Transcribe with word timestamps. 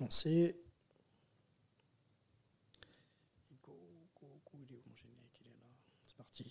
lancer. 0.00 0.54
C'est 6.02 6.16
parti. 6.16 6.44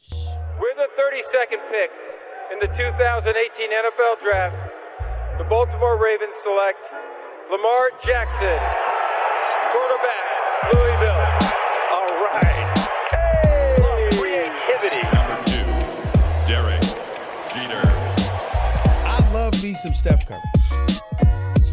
With 0.60 0.78
a 0.78 0.90
32nd 1.00 1.62
pick 1.70 1.92
in 2.52 2.60
the 2.60 2.68
2018 2.68 3.70
NFL 3.72 4.22
Draft, 4.24 4.56
the 5.38 5.44
Baltimore 5.46 5.98
Ravens 6.02 6.34
select 6.44 6.80
Lamar 7.52 7.92
Jackson, 8.06 8.60
quarterback, 9.72 10.26
Louisville. 10.74 11.22
All 11.96 12.14
right. 12.24 12.78
Hey! 13.12 14.10
Creativity. 14.20 15.04
Number 15.14 15.38
two, 15.46 15.68
Derek 16.48 16.82
Jeter. 17.54 17.86
I 19.06 19.30
love 19.34 19.62
me 19.64 19.74
some 19.76 19.94
Steph 19.94 20.28
Curry. 20.28 20.55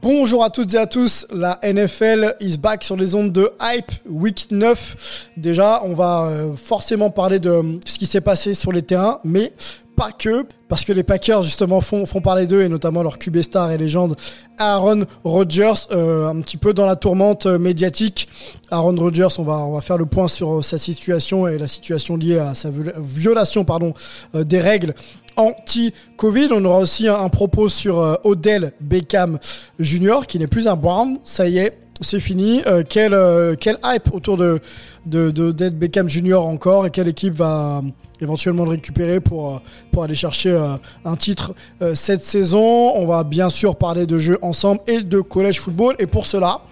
Bonjour 0.00 0.44
à 0.44 0.50
toutes 0.50 0.74
et 0.74 0.78
à 0.78 0.86
tous, 0.86 1.26
la 1.34 1.58
NFL 1.60 2.36
is 2.38 2.56
back 2.56 2.84
sur 2.84 2.94
les 2.94 3.16
ondes 3.16 3.32
de 3.32 3.50
Hype 3.60 3.90
Week 4.08 4.46
9. 4.48 5.30
Déjà, 5.36 5.80
on 5.82 5.92
va 5.94 6.26
euh, 6.26 6.54
forcément 6.54 7.10
parler 7.10 7.40
de 7.40 7.50
euh, 7.50 7.62
ce 7.84 7.98
qui 7.98 8.06
s'est 8.06 8.20
passé 8.20 8.54
sur 8.54 8.70
les 8.70 8.82
terrains, 8.82 9.18
mais 9.24 9.52
pas 9.96 10.12
que, 10.12 10.46
parce 10.68 10.84
que 10.84 10.92
les 10.92 11.02
Packers 11.02 11.42
justement 11.42 11.80
font, 11.80 12.04
parler 12.22 12.46
d'eux 12.46 12.62
et 12.62 12.68
notamment 12.68 13.02
leur 13.02 13.18
QB 13.18 13.38
star 13.38 13.72
et 13.72 13.78
légende 13.78 14.14
Aaron 14.56 15.02
Rodgers, 15.24 15.74
euh, 15.90 16.28
un 16.28 16.40
petit 16.42 16.58
peu 16.58 16.72
dans 16.72 16.86
la 16.86 16.94
tourmente 16.94 17.46
médiatique. 17.46 18.28
Aaron 18.70 18.94
Rodgers, 18.94 19.34
on 19.38 19.42
va, 19.42 19.80
faire 19.80 19.98
le 19.98 20.06
point 20.06 20.28
sur 20.28 20.64
sa 20.64 20.78
situation 20.78 21.48
et 21.48 21.58
la 21.58 21.66
situation 21.66 22.16
liée 22.16 22.38
à 22.38 22.54
sa 22.54 22.70
viola- 22.70 22.94
violation 23.00 23.64
pardon, 23.64 23.92
des 24.32 24.60
règles 24.60 24.94
anti-Covid. 25.38 26.48
On 26.52 26.64
aura 26.64 26.78
aussi 26.80 27.08
un, 27.08 27.28
propos 27.28 27.68
sur 27.68 28.00
euh, 28.00 28.14
Odell 28.24 28.72
Beckham 28.80 29.38
Jr. 29.78 30.26
qui 30.26 30.38
n'est 30.38 30.46
plus 30.46 30.68
un 30.68 30.76
Brown. 30.76 31.18
Ça 31.24 31.48
y 31.48 31.58
est, 31.58 31.78
c'est 32.00 32.20
fini. 32.20 32.60
Euh, 32.66 32.82
quel, 32.86 33.14
euh, 33.14 33.54
quel 33.58 33.78
hype 33.84 34.12
autour 34.12 34.36
de, 34.36 34.60
de, 35.06 35.68
Beckham 35.70 36.08
Jr. 36.08 36.34
encore 36.34 36.86
et 36.86 36.90
quelle 36.90 37.08
équipe 37.08 37.34
va 37.34 37.80
éventuellement 38.20 38.64
le 38.64 38.70
récupérer 38.70 39.20
pour, 39.20 39.62
pour 39.92 40.02
aller 40.02 40.16
chercher 40.16 40.60
un 41.04 41.14
titre 41.14 41.54
cette 41.94 42.24
saison. 42.24 42.92
On 42.96 43.06
va 43.06 43.22
bien 43.22 43.48
sûr 43.48 43.76
parler 43.76 44.06
de 44.06 44.18
jeux 44.18 44.38
ensemble 44.42 44.80
et 44.88 45.02
de 45.02 45.20
collège 45.20 45.60
football. 45.60 45.94
Et 46.00 46.08
pour 46.08 46.26
cela, 46.26 46.62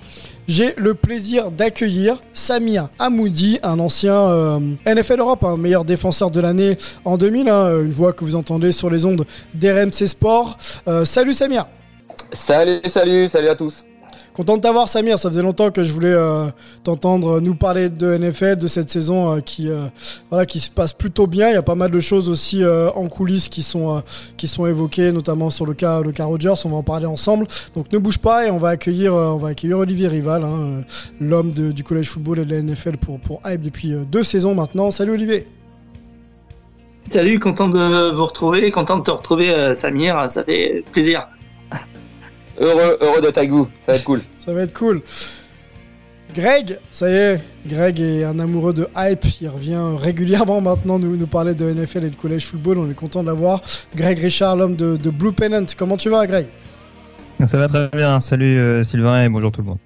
j'ai 0.48 0.74
le 0.76 0.94
plaisir 0.94 1.50
d'accueillir 1.50 2.20
Samir 2.32 2.88
Amoudi, 2.98 3.58
un 3.62 3.78
ancien 3.78 4.14
euh, 4.14 4.60
NFL 4.86 5.20
Europe, 5.20 5.44
un 5.44 5.56
meilleur 5.56 5.84
défenseur 5.84 6.30
de 6.30 6.40
l'année 6.40 6.76
en 7.04 7.16
2000, 7.16 7.48
hein, 7.48 7.80
une 7.82 7.90
voix 7.90 8.12
que 8.12 8.24
vous 8.24 8.34
entendez 8.36 8.72
sur 8.72 8.90
les 8.90 9.04
ondes 9.06 9.24
d'RMC 9.54 10.06
Sport. 10.06 10.56
Euh, 10.88 11.04
salut 11.04 11.32
Samir 11.32 11.66
Salut, 12.32 12.80
salut, 12.86 13.28
salut 13.28 13.48
à 13.48 13.54
tous. 13.54 13.84
Content 14.36 14.58
de 14.58 14.60
t'avoir 14.60 14.86
Samir, 14.86 15.18
ça 15.18 15.30
faisait 15.30 15.40
longtemps 15.40 15.70
que 15.70 15.82
je 15.82 15.90
voulais 15.90 16.12
euh, 16.12 16.48
t'entendre 16.84 17.40
nous 17.40 17.54
parler 17.54 17.88
de 17.88 18.18
NFL, 18.18 18.56
de 18.56 18.66
cette 18.66 18.90
saison 18.90 19.32
euh, 19.32 19.40
qui 19.40 19.70
euh, 19.70 19.86
voilà 20.28 20.44
qui 20.44 20.60
se 20.60 20.68
passe 20.68 20.92
plutôt 20.92 21.26
bien. 21.26 21.48
Il 21.48 21.54
y 21.54 21.56
a 21.56 21.62
pas 21.62 21.74
mal 21.74 21.90
de 21.90 22.00
choses 22.00 22.28
aussi 22.28 22.62
en 22.62 23.08
coulisses 23.08 23.48
qui 23.48 23.62
sont 23.62 24.02
qui 24.36 24.46
sont 24.46 24.66
évoquées, 24.66 25.10
notamment 25.10 25.48
sur 25.48 25.64
le 25.64 25.72
cas 25.72 26.02
le 26.02 26.12
cas 26.12 26.26
Rogers. 26.26 26.52
On 26.66 26.68
va 26.68 26.76
en 26.76 26.82
parler 26.82 27.06
ensemble. 27.06 27.46
Donc 27.74 27.90
ne 27.90 27.96
bouge 27.96 28.18
pas 28.18 28.46
et 28.46 28.50
on 28.50 28.58
va 28.58 28.68
accueillir 28.68 29.14
on 29.14 29.38
va 29.38 29.48
accueillir 29.48 29.78
Olivier 29.78 30.08
Rival, 30.08 30.44
hein, 30.44 30.82
l'homme 31.18 31.54
du 31.54 31.82
collège 31.82 32.10
football 32.10 32.40
et 32.40 32.44
de 32.44 32.50
la 32.50 32.60
NFL 32.60 32.98
pour 32.98 33.18
pour 33.18 33.40
Hype 33.46 33.62
depuis 33.62 33.94
deux 34.04 34.22
saisons 34.22 34.54
maintenant. 34.54 34.90
Salut 34.90 35.12
Olivier. 35.12 35.46
Salut, 37.06 37.40
content 37.40 37.68
de 37.68 38.10
vous 38.10 38.26
retrouver, 38.26 38.70
content 38.70 38.98
de 38.98 39.04
te 39.04 39.12
retrouver 39.12 39.74
Samir, 39.74 40.28
ça 40.28 40.44
fait 40.44 40.84
plaisir. 40.92 41.26
Heureux, 42.58 42.96
heureux 43.00 43.20
d'être 43.20 43.38
avec 43.38 43.50
vous, 43.50 43.68
ça 43.84 43.92
va 43.92 43.98
être 43.98 44.04
cool. 44.04 44.22
Ça 44.38 44.52
va 44.52 44.62
être 44.62 44.76
cool. 44.76 45.02
Greg, 46.34 46.78
ça 46.90 47.08
y 47.08 47.14
est, 47.14 47.40
Greg 47.66 47.98
est 48.00 48.24
un 48.24 48.38
amoureux 48.38 48.74
de 48.74 48.86
hype. 48.96 49.24
Il 49.40 49.48
revient 49.48 49.80
régulièrement 49.98 50.60
maintenant 50.60 50.98
nous, 50.98 51.16
nous 51.16 51.26
parler 51.26 51.54
de 51.54 51.72
NFL 51.72 52.04
et 52.04 52.10
de 52.10 52.16
collège 52.16 52.46
football. 52.46 52.78
On 52.78 52.90
est 52.90 52.94
content 52.94 53.22
de 53.22 53.28
l'avoir. 53.28 53.62
Greg 53.94 54.18
Richard, 54.18 54.56
l'homme 54.56 54.76
de, 54.76 54.96
de 54.96 55.10
Blue 55.10 55.32
Pennant. 55.32 55.64
Comment 55.78 55.96
tu 55.96 56.10
vas, 56.10 56.26
Greg? 56.26 56.46
Ça 57.46 57.58
va 57.58 57.68
très 57.68 57.88
bien. 57.88 58.20
Salut 58.20 58.58
euh, 58.58 58.82
Sylvain 58.82 59.24
et 59.24 59.28
bonjour 59.28 59.50
tout 59.52 59.62
le 59.62 59.68
monde. 59.68 59.78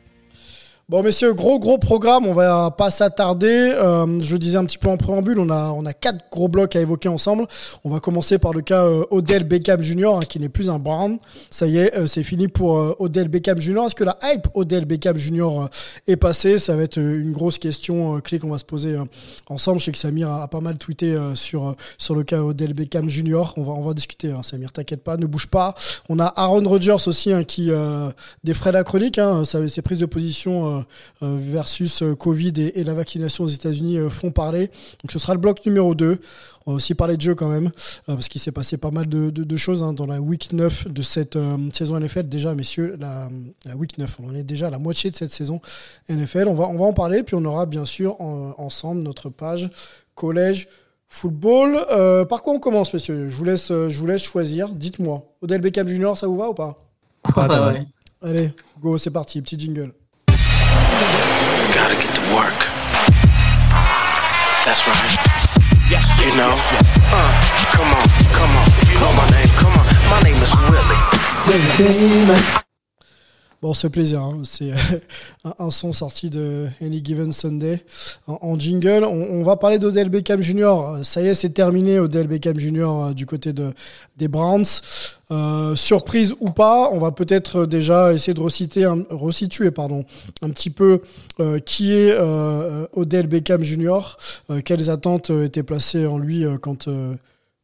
Bon, 0.90 1.04
messieurs, 1.04 1.34
gros 1.34 1.60
gros 1.60 1.78
programme. 1.78 2.26
On 2.26 2.32
va 2.32 2.72
pas 2.72 2.90
s'attarder. 2.90 3.46
Euh, 3.76 4.18
je 4.20 4.32
le 4.32 4.40
disais 4.40 4.56
un 4.56 4.64
petit 4.64 4.76
peu 4.76 4.88
en 4.88 4.96
préambule. 4.96 5.38
On 5.38 5.48
a 5.48 5.70
on 5.70 5.86
a 5.86 5.92
quatre 5.92 6.28
gros 6.32 6.48
blocs 6.48 6.74
à 6.74 6.80
évoquer 6.80 7.08
ensemble. 7.08 7.46
On 7.84 7.90
va 7.90 8.00
commencer 8.00 8.40
par 8.40 8.52
le 8.52 8.60
cas 8.60 8.86
euh, 8.86 9.04
Odell 9.12 9.44
Beckham 9.44 9.80
Jr. 9.80 10.16
hein, 10.16 10.20
qui 10.28 10.40
n'est 10.40 10.48
plus 10.48 10.68
un 10.68 10.80
Brown. 10.80 11.20
Ça 11.48 11.68
y 11.68 11.78
est, 11.78 11.96
euh, 11.96 12.08
c'est 12.08 12.24
fini 12.24 12.48
pour 12.48 12.76
euh, 12.76 12.96
Odell 12.98 13.28
Beckham 13.28 13.60
Jr. 13.60 13.84
Est-ce 13.86 13.94
que 13.94 14.02
la 14.02 14.18
hype 14.24 14.48
Odell 14.54 14.84
Beckham 14.84 15.16
Jr. 15.16 15.68
est 16.08 16.16
passée? 16.16 16.58
Ça 16.58 16.74
va 16.74 16.82
être 16.82 16.96
une 16.96 17.30
grosse 17.30 17.58
question 17.58 18.18
clé 18.18 18.40
qu'on 18.40 18.50
va 18.50 18.58
se 18.58 18.64
poser 18.64 18.98
ensemble. 19.46 19.78
Je 19.78 19.84
sais 19.84 19.92
que 19.92 19.98
Samir 19.98 20.28
a, 20.28 20.48
pas 20.48 20.60
mal 20.60 20.76
tweeté 20.76 21.16
sur 21.36 21.76
sur 21.98 22.16
le 22.16 22.24
cas 22.24 22.42
Odell 22.42 22.74
Beckham 22.74 23.08
Jr. 23.08 23.52
On 23.56 23.62
va 23.62 23.74
on 23.74 23.82
va 23.82 23.94
discuter. 23.94 24.32
Hein, 24.32 24.42
Samir, 24.42 24.72
t'inquiète 24.72 25.04
pas, 25.04 25.16
ne 25.16 25.26
bouge 25.26 25.46
pas. 25.46 25.76
On 26.08 26.18
a 26.18 26.32
Aaron 26.34 26.68
Rodgers 26.68 27.06
aussi 27.06 27.32
hein, 27.32 27.44
qui 27.44 27.70
défraie 28.42 28.72
la 28.72 28.82
chronique. 28.82 29.18
Hein, 29.18 29.44
ses 29.44 29.82
prises 29.82 29.98
de 29.98 30.06
position. 30.06 30.79
Euh, 31.22 31.36
versus 31.38 32.02
euh, 32.02 32.14
Covid 32.14 32.52
et, 32.58 32.80
et 32.80 32.84
la 32.84 32.94
vaccination 32.94 33.44
aux 33.44 33.48
États-Unis 33.48 33.98
euh, 33.98 34.10
font 34.10 34.30
parler. 34.30 34.66
Donc 35.02 35.10
ce 35.12 35.18
sera 35.18 35.34
le 35.34 35.40
bloc 35.40 35.64
numéro 35.66 35.94
2. 35.94 36.18
On 36.66 36.72
va 36.72 36.76
aussi 36.76 36.94
parler 36.94 37.16
de 37.16 37.22
jeu 37.22 37.34
quand 37.34 37.48
même, 37.48 37.70
parce 38.06 38.28
qu'il 38.28 38.40
s'est 38.40 38.52
passé 38.52 38.76
pas 38.76 38.90
mal 38.90 39.08
de, 39.08 39.30
de- 39.30 39.44
de 39.44 39.56
choses 39.56 39.82
hein, 39.82 39.92
dans 39.94 40.06
la 40.06 40.20
week 40.20 40.52
9 40.52 40.88
de 40.88 41.02
cette 41.02 41.38
saison 41.72 41.98
NFL. 41.98 42.24
Déjà, 42.24 42.54
messieurs, 42.54 42.96
la, 43.00 43.28
la 43.66 43.76
week 43.76 43.96
9, 43.96 44.18
on 44.22 44.28
en 44.28 44.34
est 44.34 44.42
déjà 44.42 44.66
à 44.66 44.70
la 44.70 44.78
moitié 44.78 45.10
de 45.10 45.16
cette 45.16 45.32
saison 45.32 45.60
NFL. 46.10 46.48
On 46.48 46.54
va, 46.54 46.68
on 46.68 46.76
va 46.76 46.84
en 46.84 46.92
parler, 46.92 47.22
puis 47.22 47.34
on 47.34 47.44
aura 47.46 47.64
bien 47.64 47.86
sûr 47.86 48.20
en- 48.20 48.54
ensemble 48.58 49.00
notre 49.00 49.30
page 49.30 49.70
collège 50.14 50.68
football. 51.08 51.78
Euh, 51.90 52.24
par 52.26 52.42
quoi 52.42 52.52
on 52.52 52.58
commence, 52.60 52.92
messieurs? 52.92 53.28
Je 53.30 53.36
vous, 53.36 53.44
laisse, 53.44 53.68
je 53.68 53.98
vous 53.98 54.06
laisse 54.06 54.22
choisir. 54.22 54.68
Dites-moi. 54.68 55.24
Odell 55.40 55.60
Beckham 55.62 55.88
Jr., 55.88 56.12
ça 56.14 56.26
vous 56.26 56.36
va 56.36 56.50
ou 56.50 56.54
pas? 56.54 56.78
Pas 57.34 57.48
ouais. 57.72 57.86
Allez, 58.22 58.52
go, 58.80 58.98
c'est 58.98 59.10
parti, 59.10 59.40
petit 59.40 59.58
jingle. 59.58 59.92
Gotta 61.80 61.94
get 61.96 62.12
to 62.14 62.20
work. 62.36 62.58
That's 64.66 64.84
right. 64.86 65.16
You 66.20 66.36
know? 66.36 66.52
Uh, 67.08 67.32
come 67.72 67.88
on, 67.88 68.04
come 68.36 68.52
on. 68.54 68.68
You 68.92 69.00
know 69.00 69.12
my 69.16 69.24
name, 69.30 69.48
come 69.56 69.72
on. 69.72 69.86
My 70.10 70.20
name 70.20 70.36
is 70.42 70.52
Willie. 70.68 72.60
Bon, 73.62 73.74
c'est 73.74 73.90
plaisir. 73.90 74.22
hein. 74.22 74.40
C'est 74.44 74.70
un, 75.44 75.52
un 75.58 75.70
son 75.70 75.92
sorti 75.92 76.30
de 76.30 76.66
Any 76.82 77.02
Given 77.04 77.30
Sunday 77.30 77.84
en, 78.26 78.58
jingle. 78.58 79.04
On, 79.04 79.42
va 79.42 79.56
parler 79.56 79.78
d'Odell 79.78 80.08
Beckham 80.08 80.40
Jr. 80.40 80.64
Euh, 80.64 81.02
Ça 81.04 81.20
y 81.20 81.26
est, 81.26 81.34
c'est 81.34 81.50
terminé. 81.50 81.98
Odell 81.98 82.26
Beckham 82.26 82.58
Jr. 82.58 82.80
euh, 82.88 83.12
du 83.12 83.26
côté 83.26 83.52
de, 83.52 83.72
des 84.16 84.28
Browns. 84.28 84.64
Euh, 85.30 85.76
surprise 85.76 86.34
ou 86.40 86.50
pas, 86.50 86.88
on 86.90 86.98
va 86.98 87.12
peut-être 87.12 87.66
déjà 87.66 88.14
essayer 88.14 88.32
de 88.34 88.40
reciter 88.40 88.84
un- 88.84 89.04
resituer 89.10 89.70
pardon, 89.70 90.04
un 90.42 90.48
petit 90.50 90.70
peu 90.70 91.02
euh, 91.38 91.58
qui 91.58 91.92
est 91.92 92.14
euh, 92.16 92.86
Odell 92.94 93.26
Beckham 93.26 93.62
Jr. 93.62 94.16
euh, 94.50 94.60
quelles 94.64 94.88
attentes 94.90 95.30
euh, 95.30 95.44
étaient 95.44 95.62
placées 95.62 96.06
en 96.06 96.18
lui 96.18 96.44
euh, 96.46 96.56
quand 96.58 96.88
euh, 96.88 97.14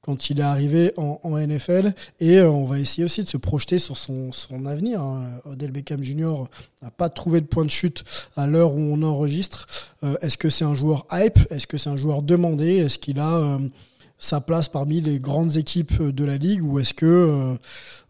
quand 0.06 0.30
il 0.30 0.38
est 0.38 0.42
arrivé 0.44 0.92
en, 0.96 1.36
NFL. 1.36 1.92
Et 2.20 2.38
euh, 2.38 2.48
on 2.48 2.64
va 2.64 2.78
essayer 2.78 3.04
aussi 3.04 3.24
de 3.24 3.28
se 3.28 3.36
projeter 3.36 3.78
sur 3.78 3.96
son, 3.96 4.32
son 4.32 4.64
avenir. 4.64 5.00
hein. 5.00 5.24
Odell 5.44 5.72
Beckham 5.72 6.02
Jr. 6.02 6.44
n'a 6.80 6.90
pas 6.90 7.08
trouvé 7.08 7.40
de 7.40 7.46
point 7.46 7.64
de 7.64 7.70
chute 7.70 8.04
à 8.36 8.46
l'heure 8.46 8.74
où 8.74 8.78
on 8.78 9.02
enregistre. 9.02 9.66
Euh, 10.04 10.16
Est-ce 10.22 10.38
que 10.38 10.48
c'est 10.48 10.64
un 10.64 10.74
joueur 10.74 11.06
hype? 11.12 11.38
Est-ce 11.50 11.66
que 11.66 11.76
c'est 11.76 11.90
un 11.90 11.96
joueur 11.96 12.22
demandé? 12.22 12.76
Est-ce 12.76 12.98
qu'il 12.98 13.18
a 13.18 13.36
euh, 13.36 13.58
sa 14.18 14.40
place 14.40 14.68
parmi 14.68 15.00
les 15.00 15.18
grandes 15.18 15.56
équipes 15.56 16.00
de 16.00 16.24
la 16.24 16.36
ligue? 16.36 16.62
Ou 16.62 16.78
est-ce 16.78 16.94
que 16.94 17.56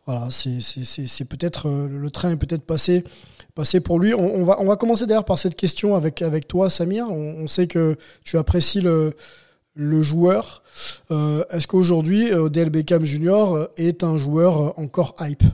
voilà, 0.05 0.29
c'est 0.31 1.25
peut-être 1.25 1.69
le 1.69 2.11
train 2.11 2.31
est 2.31 2.37
peut-être 2.37 2.63
passé 2.63 3.03
passé 3.57 3.81
pour 3.81 3.99
lui. 3.99 4.15
On, 4.15 4.45
va, 4.45 4.61
on 4.61 4.67
va 4.67 4.77
commencer 4.77 5.07
d'ailleurs 5.07 5.25
par 5.25 5.39
cette 5.39 5.57
question 5.57 5.97
avec, 5.97 6.21
avec 6.23 6.47
toi, 6.47 6.69
Samir. 6.71 7.11
On 7.11 7.49
sait 7.49 7.67
que 7.67 7.97
tu 8.23 8.37
apprécies 8.37 8.83
le, 8.83 9.17
le 9.77 10.03
joueur. 10.03 10.63
Euh, 11.11 11.45
Est-ce 11.51 11.67
qu'aujourd'hui, 11.69 12.33
euh, 12.33 12.45
Odell 12.45 12.71
Beckham 12.71 13.05
Jr. 13.05 13.69
est 13.77 14.03
un 14.03 14.17
joueur 14.17 14.61
euh, 14.61 14.73
encore 14.77 15.15
hype? 15.21 15.45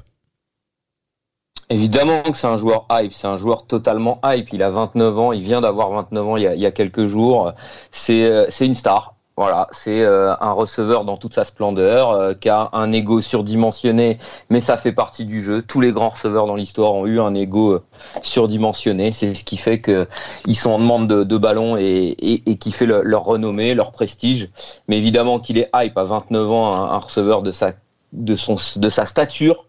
Évidemment 1.69 2.23
que 2.23 2.37
c'est 2.37 2.47
un 2.47 2.59
joueur 2.59 2.87
hype, 2.91 3.13
c'est 3.15 3.27
un 3.27 3.37
joueur 3.37 3.67
totalement 3.67 4.19
hype. 4.25 4.53
Il 4.53 4.63
a 4.63 4.71
29 4.71 5.19
ans, 5.19 5.33
il 5.33 5.43
vient 5.43 5.61
d'avoir 5.61 5.91
29 5.91 6.27
ans 6.27 6.37
il 6.37 6.43
y 6.43 6.67
a, 6.67 6.71
quelques 6.71 7.07
jours. 7.07 7.49
Euh, 7.49 8.47
c'est 8.51 8.67
une 8.67 8.75
star. 8.75 9.15
Voilà, 9.39 9.67
c'est 9.73 10.03
euh, 10.03 10.35
un 10.41 10.53
receveur 10.53 11.05
dans 11.07 11.17
toute 11.17 11.33
sa 11.33 11.45
splendeur, 11.45 12.11
euh, 12.11 12.35
qui 12.35 12.51
a 12.51 12.69
un 12.75 12.93
ego 12.93 13.23
surdimensionné, 13.23 14.19
mais 14.51 14.61
ça 14.61 14.77
fait 14.77 14.93
partie 14.93 15.25
du 15.25 15.43
jeu. 15.43 15.63
Tous 15.63 15.81
les 15.81 15.91
grands 15.91 16.11
receveurs 16.11 16.47
dans 16.47 16.55
l'histoire 16.55 16.93
ont 16.93 17.07
eu 17.07 17.19
un 17.19 17.35
ego 17.35 17.73
euh, 17.73 17.83
surdimensionné. 18.23 19.11
C'est 19.11 19.33
ce 19.35 19.43
qui 19.45 19.57
fait 19.57 19.81
que 19.81 20.07
ils 20.47 20.55
sont 20.55 20.71
en 20.73 20.79
demande 20.79 21.09
de, 21.09 21.25
de 21.25 21.37
ballon 21.39 21.79
et, 21.79 22.15
et, 22.19 22.43
et 22.51 22.57
qui 22.57 22.73
fait 22.73 22.85
le- 22.85 23.01
leur 23.03 23.25
renommée, 23.25 23.75
leur 23.75 23.93
prestige. 23.93 24.51
Mais 24.87 24.99
évidemment 24.99 25.41
qu'il 25.41 25.57
est 25.57 25.71
hype 25.75 25.97
à 25.97 26.05
29 26.05 26.51
ans, 26.51 26.75
un, 26.75 26.91
un 26.93 26.99
receveur 26.99 27.43
de 27.43 27.53
sa 27.53 27.73
de 28.13 28.37
son 28.37 28.57
de 28.77 28.89
sa 28.91 29.07
stature, 29.07 29.65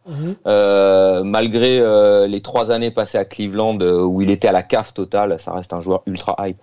euh, 0.46 1.24
malgré 1.24 1.80
euh, 1.80 2.28
les 2.28 2.42
trois 2.42 2.72
années 2.72 2.92
passées 2.92 3.18
à 3.18 3.24
Cleveland 3.24 3.80
euh, 3.80 4.02
où 4.04 4.22
il 4.22 4.30
était 4.30 4.50
à 4.50 4.52
la 4.52 4.64
cave 4.64 4.92
totale, 4.92 5.40
ça 5.40 5.54
reste 5.54 5.72
un 5.72 5.80
joueur 5.80 6.02
ultra 6.06 6.36
hype. 6.42 6.58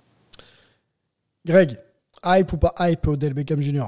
Greg, 1.47 1.79
hype 2.25 2.53
ou 2.53 2.59
pas 2.59 2.75
hype 2.81 3.07
Odell 3.07 3.35
Beckham 3.35 3.61
Jr. 3.61 3.87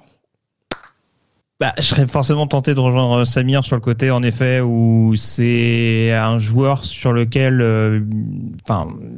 Bah, 1.61 1.73
je 1.79 1.83
serais 1.83 2.09
forcément 2.09 2.49
tenté 2.49 2.75
de 2.75 2.81
rejoindre 2.81 3.25
Samir 3.25 3.63
sur 3.63 3.77
le 3.77 3.81
côté, 3.81 4.11
en 4.11 4.25
effet, 4.25 4.61
où 4.61 5.15
c'est 5.15 6.13
un 6.13 6.39
joueur 6.39 6.83
sur 6.83 7.13
lequel, 7.13 7.61
euh, 7.61 8.01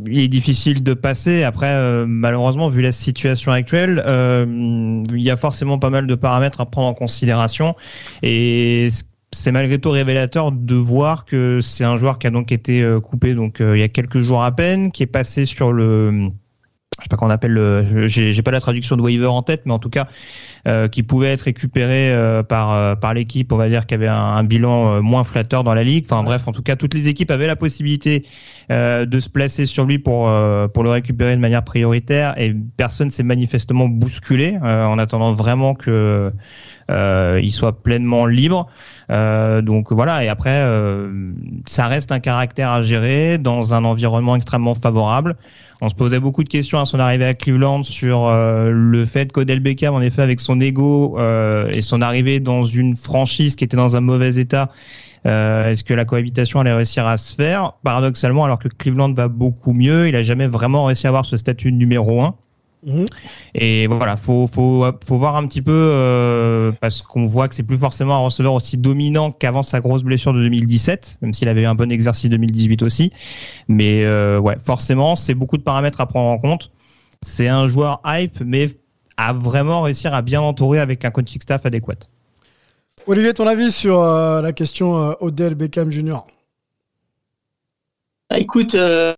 il 0.06 0.20
est 0.20 0.28
difficile 0.28 0.82
de 0.82 0.92
passer. 0.92 1.42
Après, 1.42 1.70
euh, 1.70 2.04
malheureusement, 2.06 2.68
vu 2.68 2.82
la 2.82 2.92
situation 2.92 3.50
actuelle, 3.50 4.02
euh, 4.06 5.02
il 5.10 5.22
y 5.22 5.30
a 5.30 5.36
forcément 5.36 5.78
pas 5.78 5.88
mal 5.88 6.06
de 6.06 6.14
paramètres 6.14 6.60
à 6.60 6.66
prendre 6.66 6.88
en 6.88 6.94
considération, 6.94 7.76
et 8.22 8.88
c'est 9.34 9.52
malgré 9.52 9.78
tout 9.78 9.90
révélateur 9.90 10.52
de 10.52 10.74
voir 10.74 11.24
que 11.24 11.60
c'est 11.60 11.84
un 11.84 11.96
joueur 11.96 12.18
qui 12.18 12.26
a 12.26 12.30
donc 12.30 12.52
été 12.52 12.82
euh, 12.82 13.00
coupé 13.00 13.34
donc 13.34 13.60
euh, 13.60 13.76
il 13.76 13.80
y 13.80 13.82
a 13.82 13.88
quelques 13.88 14.22
jours 14.22 14.42
à 14.42 14.52
peine, 14.54 14.90
qui 14.92 15.02
est 15.02 15.06
passé 15.06 15.44
sur 15.44 15.72
le 15.72 16.28
je 16.98 17.04
sais 17.04 17.08
pas 17.10 17.16
qu'on 17.16 17.30
appelle 17.30 17.52
le, 17.52 18.06
j'ai 18.08 18.42
pas 18.42 18.52
la 18.52 18.60
traduction 18.60 18.96
de 18.96 19.02
waiver 19.02 19.26
en 19.26 19.42
tête, 19.42 19.62
mais 19.66 19.72
en 19.72 19.78
tout 19.78 19.90
cas, 19.90 20.06
euh, 20.66 20.88
qui 20.88 21.02
pouvait 21.02 21.32
être 21.32 21.42
récupéré 21.42 22.12
euh, 22.12 22.42
par 22.42 22.72
euh, 22.72 22.94
par 22.94 23.12
l'équipe, 23.14 23.52
on 23.52 23.56
va 23.56 23.68
dire, 23.68 23.84
qui 23.86 23.94
avait 23.94 24.06
un, 24.06 24.14
un 24.14 24.44
bilan 24.44 24.96
euh, 24.96 25.00
moins 25.02 25.24
flatteur 25.24 25.64
dans 25.64 25.74
la 25.74 25.82
ligue. 25.82 26.06
Enfin 26.08 26.22
bref, 26.22 26.46
en 26.48 26.52
tout 26.52 26.62
cas, 26.62 26.76
toutes 26.76 26.94
les 26.94 27.08
équipes 27.08 27.30
avaient 27.30 27.48
la 27.48 27.56
possibilité 27.56 28.24
euh, 28.70 29.04
de 29.06 29.20
se 29.20 29.28
placer 29.28 29.66
sur 29.66 29.84
lui 29.86 29.98
pour 29.98 30.28
euh, 30.28 30.68
pour 30.68 30.84
le 30.84 30.90
récupérer 30.90 31.34
de 31.34 31.40
manière 31.40 31.64
prioritaire, 31.64 32.40
et 32.40 32.54
personne 32.76 33.10
s'est 33.10 33.24
manifestement 33.24 33.88
bousculé 33.88 34.56
euh, 34.62 34.84
en 34.84 34.98
attendant 34.98 35.32
vraiment 35.32 35.74
que 35.74 36.32
euh, 36.90 37.40
il 37.42 37.50
soit 37.50 37.82
pleinement 37.82 38.24
libre. 38.24 38.68
Euh, 39.10 39.60
donc 39.62 39.92
voilà, 39.92 40.24
et 40.24 40.28
après, 40.28 40.62
euh, 40.62 41.32
ça 41.66 41.88
reste 41.88 42.12
un 42.12 42.20
caractère 42.20 42.70
à 42.70 42.82
gérer 42.82 43.36
dans 43.36 43.74
un 43.74 43.84
environnement 43.84 44.36
extrêmement 44.36 44.74
favorable. 44.74 45.36
On 45.80 45.88
se 45.88 45.94
posait 45.94 46.20
beaucoup 46.20 46.44
de 46.44 46.48
questions 46.48 46.78
à 46.78 46.86
son 46.86 46.98
arrivée 46.98 47.24
à 47.24 47.34
Cleveland 47.34 47.82
sur 47.82 48.26
euh, 48.26 48.70
le 48.70 49.04
fait 49.04 49.32
qu'Odell 49.32 49.60
Beckham, 49.60 49.94
en 49.94 50.00
effet, 50.00 50.22
avec 50.22 50.40
son 50.40 50.60
ego 50.60 51.18
euh, 51.18 51.68
et 51.72 51.82
son 51.82 52.00
arrivée 52.00 52.40
dans 52.40 52.62
une 52.62 52.96
franchise 52.96 53.56
qui 53.56 53.64
était 53.64 53.76
dans 53.76 53.96
un 53.96 54.00
mauvais 54.00 54.36
état, 54.36 54.70
euh, 55.26 55.70
est-ce 55.70 55.84
que 55.84 55.94
la 55.94 56.04
cohabitation 56.04 56.60
allait 56.60 56.72
réussir 56.72 57.06
à 57.06 57.16
se 57.16 57.34
faire? 57.34 57.72
Paradoxalement, 57.82 58.44
alors 58.44 58.58
que 58.58 58.68
Cleveland 58.68 59.12
va 59.14 59.28
beaucoup 59.28 59.72
mieux, 59.72 60.08
il 60.08 60.16
a 60.16 60.22
jamais 60.22 60.46
vraiment 60.46 60.84
réussi 60.84 61.06
à 61.06 61.10
avoir 61.10 61.24
ce 61.24 61.36
statut 61.36 61.72
numéro 61.72 62.22
un. 62.22 62.34
Et 63.54 63.86
voilà, 63.86 64.16
faut 64.16 64.46
faut 64.46 64.84
faut 65.06 65.16
voir 65.18 65.36
un 65.36 65.46
petit 65.46 65.62
peu 65.62 65.72
euh, 65.72 66.72
parce 66.80 67.02
qu'on 67.02 67.26
voit 67.26 67.48
que 67.48 67.54
c'est 67.54 67.62
plus 67.62 67.78
forcément 67.78 68.14
un 68.16 68.24
receveur 68.24 68.52
aussi 68.52 68.76
dominant 68.76 69.30
qu'avant 69.32 69.62
sa 69.62 69.80
grosse 69.80 70.02
blessure 70.02 70.32
de 70.32 70.40
2017, 70.40 71.18
même 71.22 71.32
s'il 71.32 71.48
avait 71.48 71.62
eu 71.62 71.66
un 71.66 71.74
bon 71.74 71.90
exercice 71.90 72.28
2018 72.30 72.82
aussi. 72.82 73.10
Mais 73.68 74.04
euh, 74.04 74.38
ouais, 74.38 74.56
forcément, 74.58 75.16
c'est 75.16 75.34
beaucoup 75.34 75.56
de 75.56 75.62
paramètres 75.62 76.00
à 76.00 76.06
prendre 76.06 76.28
en 76.30 76.38
compte. 76.38 76.70
C'est 77.22 77.48
un 77.48 77.66
joueur 77.68 78.00
hype, 78.04 78.40
mais 78.44 78.68
à 79.16 79.32
vraiment 79.32 79.80
réussir 79.82 80.12
à 80.12 80.20
bien 80.22 80.40
l'entourer 80.40 80.80
avec 80.80 81.04
un 81.04 81.10
coaching 81.10 81.40
staff 81.40 81.64
adéquat. 81.64 81.94
Olivier, 83.06 83.32
ton 83.32 83.46
avis 83.46 83.70
sur 83.70 84.00
euh, 84.02 84.42
la 84.42 84.52
question 84.52 84.96
euh, 85.02 85.12
Odell 85.20 85.54
Beckham 85.54 85.90
Jr. 85.90 86.20
Ah, 88.30 88.38
Écoute, 88.38 88.74
euh, 88.74 89.14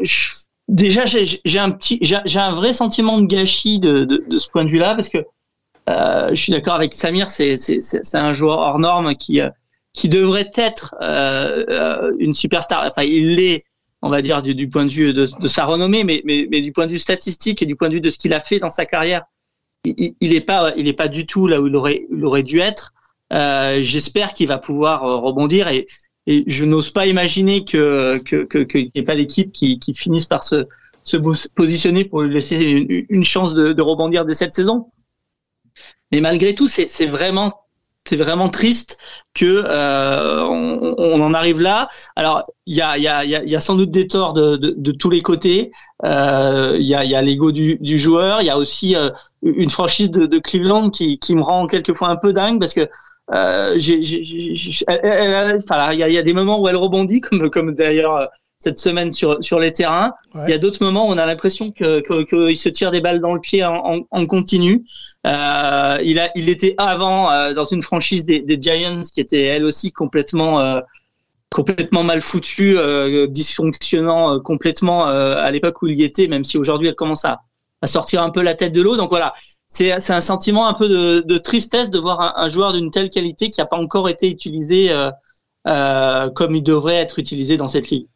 je- 0.00 0.45
déjà 0.68 1.04
j'ai 1.04 1.58
un 1.58 1.70
petit, 1.70 1.98
j'ai 2.02 2.38
un 2.40 2.54
vrai 2.54 2.72
sentiment 2.72 3.18
de 3.20 3.26
gâchis 3.26 3.78
de, 3.78 4.04
de, 4.04 4.24
de 4.28 4.38
ce 4.38 4.48
point 4.50 4.64
de 4.64 4.70
vue-là 4.70 4.94
parce 4.94 5.08
que 5.08 5.18
euh, 5.88 6.28
je 6.30 6.34
suis 6.42 6.52
d'accord 6.52 6.74
avec 6.74 6.94
Samir, 6.94 7.30
c'est 7.30 7.56
un 8.14 8.34
joueur 8.34 8.58
hors 8.58 8.78
norme 8.78 9.14
qui 9.14 9.40
euh, 9.40 9.50
qui 9.92 10.08
devrait 10.08 10.50
être 10.56 10.94
euh, 11.02 11.64
euh, 11.70 12.12
une 12.18 12.34
superstar. 12.34 12.84
Enfin, 12.88 13.02
il 13.04 13.34
l'est, 13.36 13.64
on 14.02 14.10
va 14.10 14.22
dire 14.22 14.42
du, 14.42 14.54
du 14.54 14.68
point 14.68 14.84
de 14.84 14.90
vue 14.90 15.14
de, 15.14 15.26
sa 15.46 15.64
renommée, 15.64 16.04
mais, 16.04 16.22
mais 16.24 16.46
mais 16.50 16.60
du 16.60 16.72
point 16.72 16.86
de 16.86 16.92
vue 16.92 16.98
statistique 16.98 17.62
et 17.62 17.66
du 17.66 17.76
point 17.76 17.88
de 17.88 17.94
vue 17.94 18.00
de 18.00 18.10
ce 18.10 18.18
qu'il 18.18 18.34
a 18.34 18.40
fait 18.40 18.58
dans 18.58 18.70
sa 18.70 18.86
carrière, 18.86 19.24
il, 19.84 19.94
il- 19.98 20.14
il 20.20 20.34
est 20.34 20.40
pas 20.40 20.72
il 20.76 20.88
est 20.88 20.92
pas 20.92 21.08
du 21.08 21.26
tout 21.26 21.46
là 21.46 21.60
où 21.60 21.66
il 21.66 21.76
aurait 21.76 22.06
il 22.10 22.24
aurait 22.24 22.42
dû 22.42 22.60
être. 22.60 22.92
Euh, 23.32 23.78
J'espère 23.82 24.34
qu'il 24.34 24.48
va 24.48 24.58
pouvoir 24.58 25.04
euh, 25.04 25.16
rebondir 25.16 25.68
et 25.68 25.86
et 26.26 26.44
je 26.46 26.64
n'ose 26.64 26.90
pas 26.90 27.06
imaginer 27.06 27.64
que 27.64 28.18
que 28.24 28.44
que- 28.44 28.58
qu'il 28.64 28.84
n'y 28.86 28.92
ait 28.96 29.02
pas 29.02 29.16
d'équipe 29.16 29.52
qui, 29.52 29.78
qui 29.78 29.94
finisse 29.94 30.26
par 30.26 30.42
se 30.44 30.66
se 31.04 31.16
positionner 31.16 32.04
pour 32.04 32.22
lui 32.22 32.34
laisser 32.34 32.60
une, 32.64 33.06
une 33.08 33.24
chance 33.24 33.54
de, 33.54 33.72
de 33.72 33.82
rebondir 33.82 34.24
dès 34.26 34.34
cette 34.34 34.54
saison. 34.54 34.88
Mais 36.12 36.20
malgré 36.20 36.54
tout, 36.54 36.68
c'est 36.68 37.06
vraiment 37.06 37.60
c'est 38.08 38.16
vraiment 38.16 38.48
triste 38.48 38.98
que 39.34 39.64
euh, 39.66 40.44
on, 40.44 40.94
on 40.96 41.20
en 41.20 41.34
arrive 41.34 41.60
là. 41.60 41.88
Alors 42.14 42.44
il 42.66 42.76
y 42.76 42.80
a 42.80 42.96
il 42.96 43.02
y 43.02 43.08
a 43.08 43.24
y 43.24 43.30
y 43.50 43.56
a 43.56 43.60
sans 43.60 43.74
doute 43.74 43.90
des 43.90 44.06
torts 44.06 44.32
de, 44.32 44.56
de, 44.56 44.74
de 44.76 44.92
tous 44.92 45.10
les 45.10 45.22
côtés. 45.22 45.72
Euh, 46.04 46.76
Il 46.78 46.86
y 46.86 46.94
a 46.94 47.04
il 47.04 47.10
y 47.10 47.16
a 47.16 47.22
l'ego 47.22 47.50
du, 47.50 47.78
du 47.80 47.98
joueur. 47.98 48.42
Il 48.42 48.46
y 48.46 48.50
a 48.50 48.58
aussi 48.58 48.94
euh, 48.94 49.10
une 49.42 49.70
franchise 49.70 50.10
de, 50.12 50.26
de 50.26 50.38
Cleveland 50.38 50.90
qui 50.90 51.18
qui 51.18 51.34
me 51.34 51.42
rend 51.42 51.66
quelquefois 51.66 52.08
un 52.08 52.16
peu 52.16 52.32
dingue 52.32 52.60
parce 52.60 52.74
que 52.74 52.88
euh, 53.34 53.74
j'ai, 53.76 54.02
j'ai, 54.02 54.22
j'ai- 54.24 54.54
j'ai- 54.54 54.84
elle- 54.88 55.00
elle- 55.02 55.30
elle- 55.50 55.56
enfin, 55.58 55.76
là, 55.78 55.94
il 55.94 55.98
y 56.00 56.12
y 56.14 56.18
a 56.18 56.22
des 56.22 56.32
moments 56.32 56.60
où 56.60 56.68
elle 56.68 56.76
rebondit, 56.76 57.20
comme, 57.22 57.50
comme 57.50 57.74
d'ailleurs 57.74 58.16
euh, 58.16 58.26
cette 58.58 58.78
semaine 58.78 59.12
sur, 59.12 59.42
sur 59.44 59.58
les 59.58 59.72
terrains. 59.72 60.12
Il 60.46 60.50
y 60.50 60.54
a 60.54 60.58
d'autres 60.58 60.82
moments 60.82 61.08
où 61.08 61.12
on 61.12 61.18
a 61.18 61.26
l'impression 61.26 61.72
que, 61.72 62.00
que, 62.00 62.22
que 62.24 62.50
il 62.50 62.56
se 62.56 62.68
tire 62.68 62.90
des 62.90 63.00
balles 63.00 63.20
dans 63.20 63.34
le 63.34 63.40
pied 63.40 63.64
en, 63.64 63.74
en, 63.74 64.00
en 64.10 64.26
continu. 64.26 64.84
Euh, 65.26 65.98
il 66.04 66.18
a, 66.18 66.30
il 66.36 66.48
était 66.48 66.74
avant 66.78 67.30
euh, 67.30 67.52
dans 67.52 67.64
une 67.64 67.82
franchise 67.82 68.24
des, 68.24 68.40
des 68.40 68.60
Giants 68.60 69.02
qui 69.12 69.20
était 69.20 69.42
elle 69.42 69.64
aussi 69.64 69.92
complètement, 69.92 70.60
euh, 70.60 70.80
complètement 71.50 72.02
mal 72.04 72.20
foutue, 72.20 72.76
euh, 72.78 73.26
dysfonctionnant 73.26 74.34
euh, 74.34 74.38
complètement 74.40 75.06
à 75.06 75.50
l'époque 75.50 75.82
où 75.82 75.86
il 75.86 75.98
y 75.98 76.04
était, 76.04 76.28
même 76.28 76.44
si 76.44 76.58
aujourd'hui 76.58 76.88
elle 76.88 76.94
commence 76.94 77.24
à, 77.24 77.40
à 77.82 77.86
sortir 77.86 78.22
un 78.22 78.30
peu 78.30 78.42
la 78.42 78.54
tête 78.54 78.72
de 78.72 78.82
l'eau. 78.82 78.96
Donc 78.96 79.10
voilà, 79.10 79.34
c'est 79.68 79.92
un 79.92 80.20
sentiment 80.20 80.68
un 80.68 80.74
peu 80.74 80.88
de, 80.88 81.38
tristesse 81.38 81.90
de 81.90 81.98
voir 81.98 82.20
un, 82.20 82.44
un 82.44 82.48
joueur 82.48 82.72
d'une 82.72 82.90
telle 82.90 83.10
qualité 83.10 83.50
qui 83.50 83.60
n'a 83.60 83.66
pas 83.66 83.76
encore 83.76 84.08
été 84.08 84.28
utilisé 84.30 84.90
euh, 84.90 85.10
euh, 85.66 86.30
comme 86.30 86.54
il 86.54 86.62
devrait 86.62 86.94
être 86.94 87.18
utilisé 87.18 87.56
dans 87.56 87.68
cette 87.68 87.90
ligue. 87.90 88.06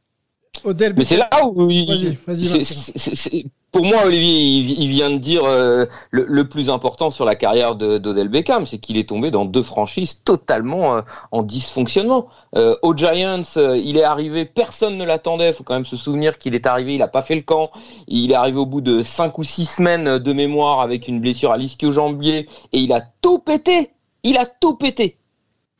Odell 0.65 0.95
Mais 0.97 1.05
c'est 1.05 1.17
là 1.17 1.29
où 1.45 1.71
il- 1.71 1.87
Vas-y, 1.87 2.19
vas-y, 2.27 2.45
c'est- 2.45 2.59
Vincent. 2.59 2.93
c'est- 2.97 3.15
c'est- 3.15 3.45
pour 3.73 3.85
moi, 3.85 4.05
Olivier, 4.05 4.37
il, 4.41 4.83
il 4.83 4.89
vient 4.89 5.11
de 5.11 5.17
dire 5.19 5.45
euh, 5.45 5.85
le, 6.11 6.27
le 6.29 6.49
plus 6.49 6.69
important 6.71 7.09
sur 7.11 7.25
la 7.25 7.37
carrière 7.37 7.77
de- 7.77 7.99
d'Odell 7.99 8.29
Beckham, 8.29 8.67
c'est 8.67 8.79
qu'il 8.79 8.99
est 8.99 9.09
tombé 9.09 9.31
dans 9.31 9.45
deux 9.45 9.63
franchises 9.63 10.23
totalement 10.25 10.97
euh, 10.97 11.01
en 11.31 11.43
dysfonctionnement. 11.45 12.27
Euh, 12.57 12.75
aux 12.83 12.97
Giants, 12.97 13.41
euh, 13.57 13.79
il 13.79 13.97
est 13.97 14.03
arrivé, 14.03 14.45
personne 14.45 14.99
ne 14.99 15.05
l'attendait. 15.05 15.49
Il 15.49 15.55
faut 15.55 15.63
quand 15.65 15.75
même 15.75 15.85
se 15.87 15.97
souvenir 15.97 16.37
qu'il 16.37 16.55
est 16.57 16.67
arrivé, 16.67 16.95
il 16.95 16.99
n'a 16.99 17.09
pas 17.09 17.23
fait 17.23 17.37
le 17.37 17.43
camp. 17.43 17.71
Il 18.09 18.33
est 18.33 18.35
arrivé 18.35 18.59
au 18.59 18.67
bout 18.67 18.81
de 18.81 19.03
cinq 19.05 19.39
ou 19.39 19.45
six 19.45 19.67
semaines 19.67 20.19
de 20.19 20.33
mémoire 20.33 20.81
avec 20.81 21.07
une 21.09 21.21
blessure 21.21 21.53
à 21.53 21.57
l'ischio-jambier 21.57 22.49
et 22.73 22.79
il 22.79 22.93
a 22.93 23.03
tout 23.23 23.39
pété. 23.39 23.91
Il 24.25 24.37
a 24.37 24.45
tout 24.47 24.75
pété 24.75 25.17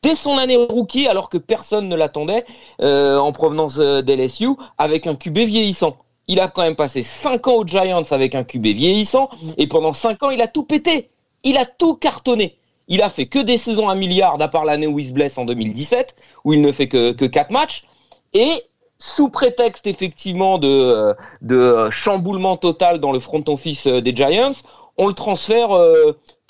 dès 0.03 0.15
son 0.15 0.37
année 0.37 0.55
rookie, 0.55 1.07
alors 1.07 1.29
que 1.29 1.37
personne 1.37 1.87
ne 1.87 1.95
l'attendait, 1.95 2.45
euh, 2.81 3.17
en 3.17 3.31
provenance 3.31 3.77
euh, 3.79 4.01
d'LSU, 4.01 4.49
avec 4.77 5.07
un 5.07 5.15
QB 5.15 5.39
vieillissant. 5.39 5.97
Il 6.27 6.39
a 6.39 6.47
quand 6.47 6.63
même 6.63 6.75
passé 6.75 7.03
5 7.03 7.47
ans 7.47 7.55
aux 7.55 7.67
Giants 7.67 8.01
avec 8.09 8.35
un 8.35 8.43
QB 8.43 8.67
vieillissant, 8.67 9.29
et 9.57 9.67
pendant 9.67 9.93
5 9.93 10.23
ans, 10.23 10.29
il 10.29 10.41
a 10.41 10.47
tout 10.47 10.63
pété. 10.63 11.09
Il 11.43 11.57
a 11.57 11.65
tout 11.65 11.95
cartonné. 11.95 12.57
Il 12.87 13.01
a 13.01 13.09
fait 13.09 13.27
que 13.27 13.39
des 13.39 13.57
saisons 13.57 13.89
à 13.89 13.95
milliard, 13.95 14.41
à 14.41 14.47
part 14.47 14.65
l'année 14.65 14.87
où 14.87 14.97
il 14.99 15.05
se 15.05 15.11
blesse 15.11 15.37
en 15.37 15.45
2017, 15.45 16.15
où 16.45 16.53
il 16.53 16.61
ne 16.61 16.71
fait 16.71 16.87
que, 16.87 17.11
que 17.11 17.25
4 17.25 17.51
matchs. 17.51 17.85
Et 18.33 18.63
sous 18.97 19.29
prétexte 19.29 19.87
effectivement 19.87 20.57
de, 20.57 20.67
euh, 20.67 21.13
de 21.41 21.89
chamboulement 21.89 22.57
total 22.57 22.99
dans 22.99 23.11
le 23.11 23.19
front 23.19 23.43
office 23.47 23.87
des 23.87 24.15
Giants, 24.15 24.51
on 24.97 25.07
le 25.07 25.13
transfère 25.13 25.69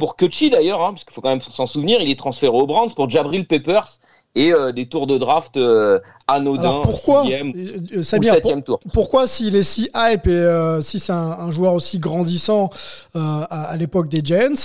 pour 0.02 0.16
Kutchi 0.18 0.50
d'ailleurs, 0.50 0.82
hein, 0.82 0.92
parce 0.94 1.04
qu'il 1.06 1.14
faut 1.14 1.22
quand 1.22 1.30
même 1.30 1.42
s'en 1.42 1.68
souvenir, 1.68 2.02
il 2.02 2.10
est 2.10 2.18
transféré 2.18 2.52
aux 2.58 2.66
Browns 2.66 2.92
pour 2.96 3.08
Jabril 3.08 3.46
Peppers, 3.46 3.90
et 4.34 4.52
euh, 4.52 4.72
des 4.72 4.88
tours 4.88 5.06
de 5.06 5.18
draft 5.20 5.58
euh, 5.58 6.00
anodins, 6.28 6.62
Alors 6.70 6.82
pourquoi, 6.82 7.22
sixième 7.22 7.52
euh, 7.56 8.00
ou 8.00 8.04
Samir, 8.04 8.32
pour- 8.32 8.36
septième 8.38 8.64
tour. 8.64 8.80
pourquoi 8.94 9.28
s'il 9.28 9.56
est 9.56 9.64
si 9.74 9.90
hype 9.94 10.26
et 10.26 10.32
euh, 10.32 10.82
si 10.82 11.00
c'est 11.00 11.12
un, 11.14 11.32
un 11.46 11.52
joueur 11.52 11.74
aussi 11.76 12.00
grandissant 12.00 12.70
euh, 13.16 13.20
à, 13.20 13.72
à 13.74 13.78
l'époque 13.78 14.08
des 14.08 14.22
Giants, 14.24 14.62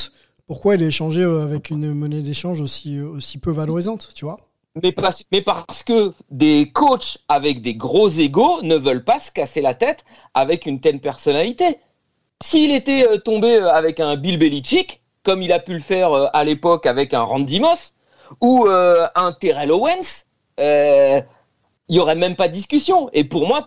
pourquoi 0.46 0.76
il 0.76 0.82
est 0.82 0.86
échangé 0.86 1.20
euh, 1.22 1.42
avec 1.42 1.68
une 1.70 1.92
monnaie 1.92 2.22
d'échange 2.22 2.60
aussi, 2.62 2.98
aussi 3.00 3.36
peu 3.38 3.50
valorisante, 3.50 4.08
tu 4.14 4.24
vois? 4.24 4.38
Mais 4.82 4.92
parce, 4.92 5.24
mais 5.32 5.42
parce 5.42 5.82
que 5.82 6.12
des 6.30 6.70
coachs 6.72 7.18
avec 7.28 7.60
des 7.60 7.74
gros 7.74 8.08
égaux 8.08 8.62
ne 8.62 8.76
veulent 8.76 9.04
pas 9.04 9.18
se 9.18 9.30
casser 9.32 9.60
la 9.62 9.74
tête 9.74 10.04
avec 10.32 10.64
une 10.64 10.80
telle 10.80 11.00
personnalité. 11.00 11.78
S'il 12.44 12.70
était 12.72 13.06
euh, 13.08 13.18
tombé 13.18 13.56
euh, 13.56 13.70
avec 13.80 14.00
un 14.00 14.16
Bill 14.16 14.38
Belichick, 14.38 15.00
comme 15.26 15.42
il 15.42 15.52
a 15.52 15.58
pu 15.58 15.72
le 15.72 15.80
faire 15.80 16.12
euh, 16.12 16.26
à 16.32 16.44
l'époque 16.44 16.86
avec 16.86 17.12
un 17.12 17.22
Randy 17.22 17.58
Moss, 17.58 17.94
ou 18.40 18.64
euh, 18.68 19.08
un 19.16 19.32
Terrell 19.32 19.72
Owens, 19.72 20.24
euh, 20.60 21.20
il 21.88 21.96
y 21.96 21.98
aurait 21.98 22.14
même 22.14 22.36
pas 22.36 22.46
de 22.46 22.52
discussion. 22.52 23.10
Et 23.12 23.24
pour 23.24 23.48
moi, 23.48 23.66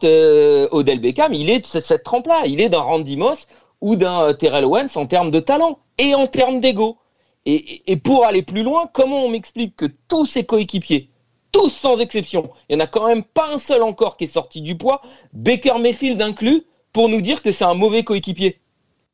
Odell 0.72 1.00
Beckham, 1.02 1.34
il 1.34 1.50
est 1.50 1.60
de 1.60 1.66
ce- 1.66 1.82
cette 1.82 2.04
trempe-là. 2.04 2.44
Il 2.46 2.62
est 2.62 2.70
d'un 2.70 2.80
Randy 2.80 3.18
Moss 3.18 3.48
ou 3.82 3.98
d'un 3.98 4.24
euh, 4.24 4.34
Terrell 4.34 4.64
Owens 4.64 4.96
en 4.96 5.06
termes 5.06 5.32
de 5.32 5.42
talent 5.42 5.80
et 5.98 6.16
en 6.16 6.28
termes 6.28 6.60
d'ego. 6.60 6.98
Et, 7.46 7.98
pour 7.98 8.26
aller 8.26 8.44
plus 8.44 8.64
loin, 8.64 8.90
comment 8.94 9.26
on 9.26 9.30
m'explique 9.30 9.76
que 9.76 9.88
tous 10.08 10.26
ses 10.26 10.46
coéquipiers, 10.46 11.10
tous 11.52 11.70
sans 11.70 12.00
exception, 12.00 12.52
il 12.70 12.76
n'y 12.76 12.82
en 12.82 12.86
a 12.86 12.88
quand 12.88 13.08
même 13.08 13.24
pas 13.24 13.48
un 13.52 13.58
seul 13.58 13.82
encore 13.82 14.18
qui 14.18 14.26
est 14.26 14.28
sorti 14.28 14.62
du 14.62 14.78
poids, 14.78 15.02
Baker 15.34 15.80
Mayfield 15.80 16.22
inclus, 16.22 16.64
pour 16.94 17.10
nous 17.10 17.22
dire 17.22 17.42
que 17.42 17.52
c'est 17.52 17.66
un 17.66 17.74
mauvais 17.74 18.04
coéquipier. 18.04 18.60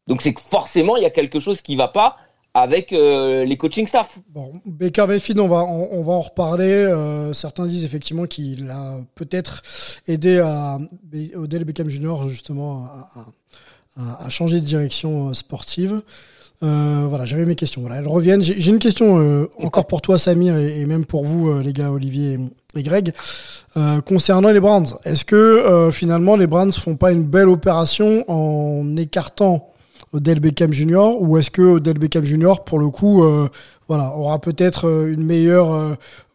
Donc 0.08 0.22
c'est 0.22 0.34
que 0.34 0.42
forcément, 0.42 0.98
il 0.98 1.04
y 1.04 1.06
a 1.06 1.12
quelque 1.12 1.40
chose 1.40 1.62
qui 1.62 1.75
va 1.75 1.88
pas 1.88 2.18
avec 2.56 2.94
euh, 2.94 3.44
les 3.44 3.58
coaching 3.58 3.86
staff. 3.86 4.18
Bon, 4.30 4.54
Baker 4.66 5.08
Mayfield, 5.08 5.40
on 5.40 5.48
va, 5.50 5.66
on, 5.66 6.02
va 6.04 6.14
en 6.14 6.22
reparler. 6.22 6.64
Euh, 6.64 7.34
certains 7.34 7.68
disent 7.68 7.84
effectivement 7.84 8.26
qu'il 8.26 8.72
a 8.72 8.98
peut-être 9.14 9.62
aidé 10.08 10.40
à 10.40 10.80
Odell 11.36 11.66
Beckham 11.66 11.90
Jr. 11.90 12.30
justement 12.30 12.90
à, 13.98 14.30
changer 14.30 14.62
de 14.62 14.66
direction 14.66 15.30
euh, 15.30 15.34
sportive. 15.34 16.02
Voilà, 16.62 17.26
j'avais 17.26 17.46
mes 17.46 17.56
questions. 17.56 17.82
Voilà, 17.82 17.98
elles 17.98 18.08
reviennent. 18.08 18.42
J'ai 18.42 18.72
une 18.72 18.80
question 18.80 19.48
encore 19.62 19.86
pour 19.86 20.02
toi, 20.02 20.18
Samir, 20.18 20.58
et, 20.58 20.86
même 20.86 21.06
pour 21.06 21.24
vous, 21.24 21.60
les 21.60 21.74
gars, 21.74 21.92
Olivier 21.92 22.40
et, 22.76 22.82
Greg, 22.82 23.14
concernant 24.08 24.50
les 24.50 24.60
Browns. 24.60 24.88
Est-ce 25.04 25.26
que 25.26 25.92
finalement 25.94 26.36
les 26.36 26.48
Browns 26.48 26.72
font 26.72 26.96
pas 26.96 27.12
une 27.12 27.24
belle 27.24 27.50
opération 27.50 28.24
en 28.28 28.98
écartant 28.98 29.75
Odell 30.16 30.40
Beckham 30.40 30.72
Jr. 30.74 31.16
ou 31.20 31.38
est-ce 31.38 31.52
que 31.52 31.62
Odell 31.62 31.98
Beckham 32.00 32.24
Jr. 32.24 32.56
pour 32.66 32.80
le 32.80 32.90
coup 32.90 33.24
euh, 33.24 33.48
voilà 33.88 34.16
aura 34.16 34.40
peut-être 34.40 34.88
euh, 34.88 35.14
une 35.14 35.24
meilleure 35.24 35.72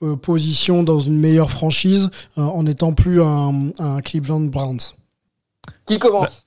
euh, 0.02 0.16
position 0.16 0.82
dans 0.82 1.00
une 1.00 1.18
meilleure 1.18 1.50
franchise 1.50 2.10
euh, 2.38 2.42
en 2.42 2.62
n'étant 2.64 2.92
plus 2.92 3.20
un, 3.22 3.70
un 3.78 4.00
Cleveland 4.00 4.40
Browns? 4.48 4.94
Qui 5.86 5.98
commence? 5.98 6.46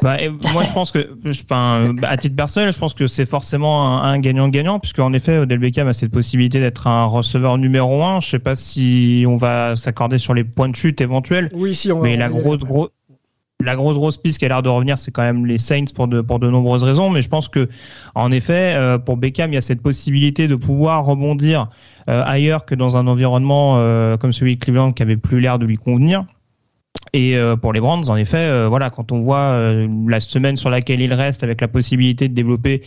Bah, 0.00 0.18
et 0.22 0.30
moi, 0.30 0.64
je 0.64 0.72
pense 0.72 0.90
que, 0.90 1.06
je- 1.22 1.42
enfin, 1.42 1.92
bah, 1.92 2.08
à 2.08 2.16
titre 2.16 2.34
personnel, 2.34 2.72
je 2.72 2.78
pense 2.78 2.94
que 2.94 3.06
c'est 3.06 3.26
forcément 3.26 3.98
un 4.02 4.14
un 4.14 4.18
gagnant-gagnant, 4.18 4.78
puisque 4.80 5.00
en 5.00 5.12
effet, 5.12 5.36
Odell 5.36 5.58
Beckham 5.58 5.86
a 5.86 5.92
cette 5.92 6.10
possibilité 6.12 6.60
d'être 6.60 6.86
un 6.86 7.04
receveur 7.04 7.58
numéro 7.58 8.02
un. 8.02 8.20
Je 8.22 8.28
sais 8.30 8.38
pas 8.38 8.56
si 8.56 9.24
on 9.28 9.36
va 9.36 9.76
s'accorder 9.76 10.16
sur 10.16 10.32
les 10.32 10.44
points 10.44 10.70
de 10.70 10.74
chute 10.76 11.02
éventuels, 11.02 11.50
Oui, 11.52 11.74
si 11.74 11.92
on 11.92 11.98
va. 11.98 12.04
mais 12.04 12.16
la 12.16 12.28
grosse, 12.30 12.54
après. 12.54 12.68
gros, 12.68 12.88
la 13.64 13.76
grosse, 13.76 13.96
grosse 13.96 14.16
piste 14.16 14.38
qui 14.38 14.44
a 14.44 14.48
l'air 14.48 14.62
de 14.62 14.68
revenir, 14.68 14.98
c'est 14.98 15.10
quand 15.10 15.22
même 15.22 15.46
les 15.46 15.58
Saints 15.58 15.92
pour 15.94 16.06
de, 16.06 16.20
pour 16.20 16.38
de 16.38 16.48
nombreuses 16.48 16.84
raisons. 16.84 17.10
Mais 17.10 17.22
je 17.22 17.28
pense 17.28 17.48
que, 17.48 17.68
en 18.14 18.30
effet, 18.30 18.74
euh, 18.76 18.98
pour 18.98 19.16
Beckham, 19.16 19.50
il 19.50 19.54
y 19.54 19.58
a 19.58 19.62
cette 19.62 19.82
possibilité 19.82 20.48
de 20.48 20.54
pouvoir 20.54 21.04
rebondir 21.04 21.68
euh, 22.08 22.22
ailleurs 22.24 22.64
que 22.64 22.74
dans 22.74 22.96
un 22.96 23.06
environnement 23.06 23.78
euh, 23.78 24.16
comme 24.16 24.32
celui 24.32 24.56
de 24.56 24.60
Cleveland 24.64 24.92
qui 24.92 25.02
avait 25.02 25.16
plus 25.16 25.40
l'air 25.40 25.58
de 25.58 25.66
lui 25.66 25.76
convenir. 25.76 26.24
Et 27.12 27.36
pour 27.60 27.72
les 27.72 27.80
Browns, 27.80 28.08
en 28.08 28.16
effet, 28.16 28.66
voilà, 28.66 28.90
quand 28.90 29.12
on 29.12 29.20
voit 29.20 29.56
la 30.08 30.20
semaine 30.20 30.56
sur 30.56 30.68
laquelle 30.70 31.00
il 31.00 31.12
reste, 31.12 31.44
avec 31.44 31.60
la 31.60 31.68
possibilité 31.68 32.28
de 32.28 32.34
développer 32.34 32.82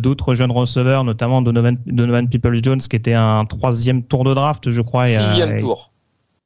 d'autres 0.00 0.34
jeunes 0.36 0.52
receveurs, 0.52 1.02
notamment 1.02 1.42
Donovan, 1.42 1.76
Donovan 1.86 2.28
Peoples-Jones, 2.28 2.78
qui 2.78 2.94
était 2.94 3.14
un 3.14 3.44
troisième 3.46 4.04
tour 4.04 4.22
de 4.22 4.32
draft, 4.32 4.70
je 4.70 4.80
crois. 4.80 5.06
Sixième 5.06 5.56
et- 5.56 5.60
tour. 5.60 5.90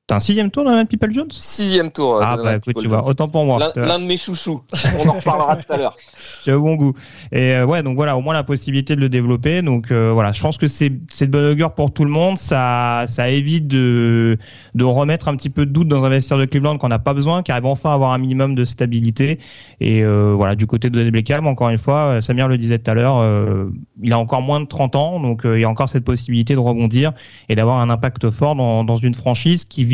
T'as 0.09 0.17
un 0.17 0.21
sixième 0.21 0.50
tour, 0.50 0.65
Donovan 0.65 0.87
Peoples-Jones 0.87 1.29
Sixième 1.31 1.91
tour. 1.91 2.17
euh, 2.17 2.23
Ah 2.25 2.38
bah 2.43 2.57
écoute, 2.57 2.79
tu 2.81 2.88
vois, 2.88 3.07
autant 3.07 3.29
pour 3.29 3.45
moi. 3.45 3.59
L'un 3.77 3.99
de 3.99 4.05
mes 4.05 4.17
chouchous. 4.17 4.62
On 4.99 5.07
en 5.07 5.12
reparlera 5.12 5.57
tout 5.57 5.71
à 5.71 5.77
l'heure. 5.77 5.95
Tu 6.45 6.50
as 6.50 6.57
bon 6.57 6.77
goût. 6.77 6.95
Et 7.33 7.55
euh, 7.55 7.67
ouais, 7.67 7.83
donc 7.83 7.97
voilà, 7.97 8.17
au 8.17 8.21
moins 8.23 8.33
la 8.33 8.45
possibilité 8.45 8.95
de 8.97 9.00
le 9.00 9.09
développer. 9.11 9.61
Donc 9.61 9.91
euh, 9.91 10.12
voilà, 10.12 10.33
je 10.33 10.41
pense 10.41 10.57
que 10.57 10.67
c'est 10.69 10.88
de 10.91 11.27
bonne 11.27 11.45
augure 11.47 11.75
pour 11.75 11.93
tout 11.93 12.05
le 12.05 12.11
monde. 12.11 12.38
Ça 12.38 13.05
ça 13.07 13.29
évite 13.29 13.67
de 13.67 14.38
de 14.75 14.85
remettre 14.85 15.29
un 15.29 15.37
petit 15.37 15.50
peu 15.50 15.67
de 15.67 15.73
doute 15.73 15.88
dans 15.88 16.05
un 16.05 16.09
vestiaire 16.09 16.38
de 16.38 16.45
Cleveland 16.47 16.79
qu'on 16.79 16.88
n'a 16.88 16.99
pas 16.99 17.12
besoin, 17.12 17.43
qui 17.43 17.53
arrive 17.53 17.67
enfin 17.67 17.91
à 17.91 17.95
avoir 17.95 18.12
un 18.12 18.19
minimum 18.19 18.55
de 18.55 18.65
stabilité. 18.65 19.41
Et 19.81 20.03
euh, 20.05 20.33
voilà, 20.35 20.55
du 20.55 20.67
côté 20.67 20.88
de 20.91 21.11
Beckham, 21.11 21.47
encore 21.47 21.69
une 21.71 21.79
fois, 21.79 22.23
Samir 22.23 22.49
le 22.49 22.57
disait 22.57 22.79
tout 22.79 22.91
à 22.91 22.95
l'heure, 22.95 23.69
il 24.03 24.12
a 24.12 24.19
encore 24.19 24.41
moins 24.41 24.61
de 24.61 24.67
30 24.67 24.97
ans, 24.97 25.21
donc 25.21 25.43
il 25.45 25.61
y 25.61 25.65
a 25.65 25.69
encore 25.69 25.88
cette 25.88 26.05
possibilité 26.05 26.55
de 26.55 26.61
rebondir 26.61 27.12
et 27.49 27.57
d'avoir 27.57 27.79
un 27.79 27.91
impact 27.91 28.31
fort 28.31 28.55
dans 28.55 28.85
dans 28.85 28.97
une 28.97 29.15
franchise 29.15 29.65
qui 29.65 29.85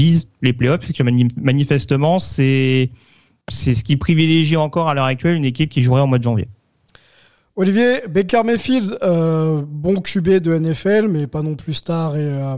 les 0.42 0.52
playoffs, 0.52 0.80
puisque 0.80 1.00
mani- 1.02 1.28
manifestement 1.40 2.18
c'est 2.18 2.90
c'est 3.50 3.74
ce 3.74 3.84
qui 3.84 3.96
privilégie 3.96 4.56
encore 4.56 4.88
à 4.88 4.94
l'heure 4.94 5.04
actuelle 5.04 5.36
une 5.36 5.44
équipe 5.44 5.70
qui 5.70 5.82
jouerait 5.82 6.02
au 6.02 6.06
mois 6.06 6.18
de 6.18 6.24
janvier. 6.24 6.48
Olivier, 7.56 8.00
Baker 8.10 8.42
Mayfield, 8.44 8.98
euh, 9.04 9.62
bon 9.64 9.94
QB 9.94 10.40
de 10.40 10.54
NFL, 10.58 11.06
mais 11.06 11.28
pas 11.28 11.42
non 11.42 11.54
plus 11.54 11.74
star 11.74 12.16
et, 12.16 12.26
euh, 12.26 12.56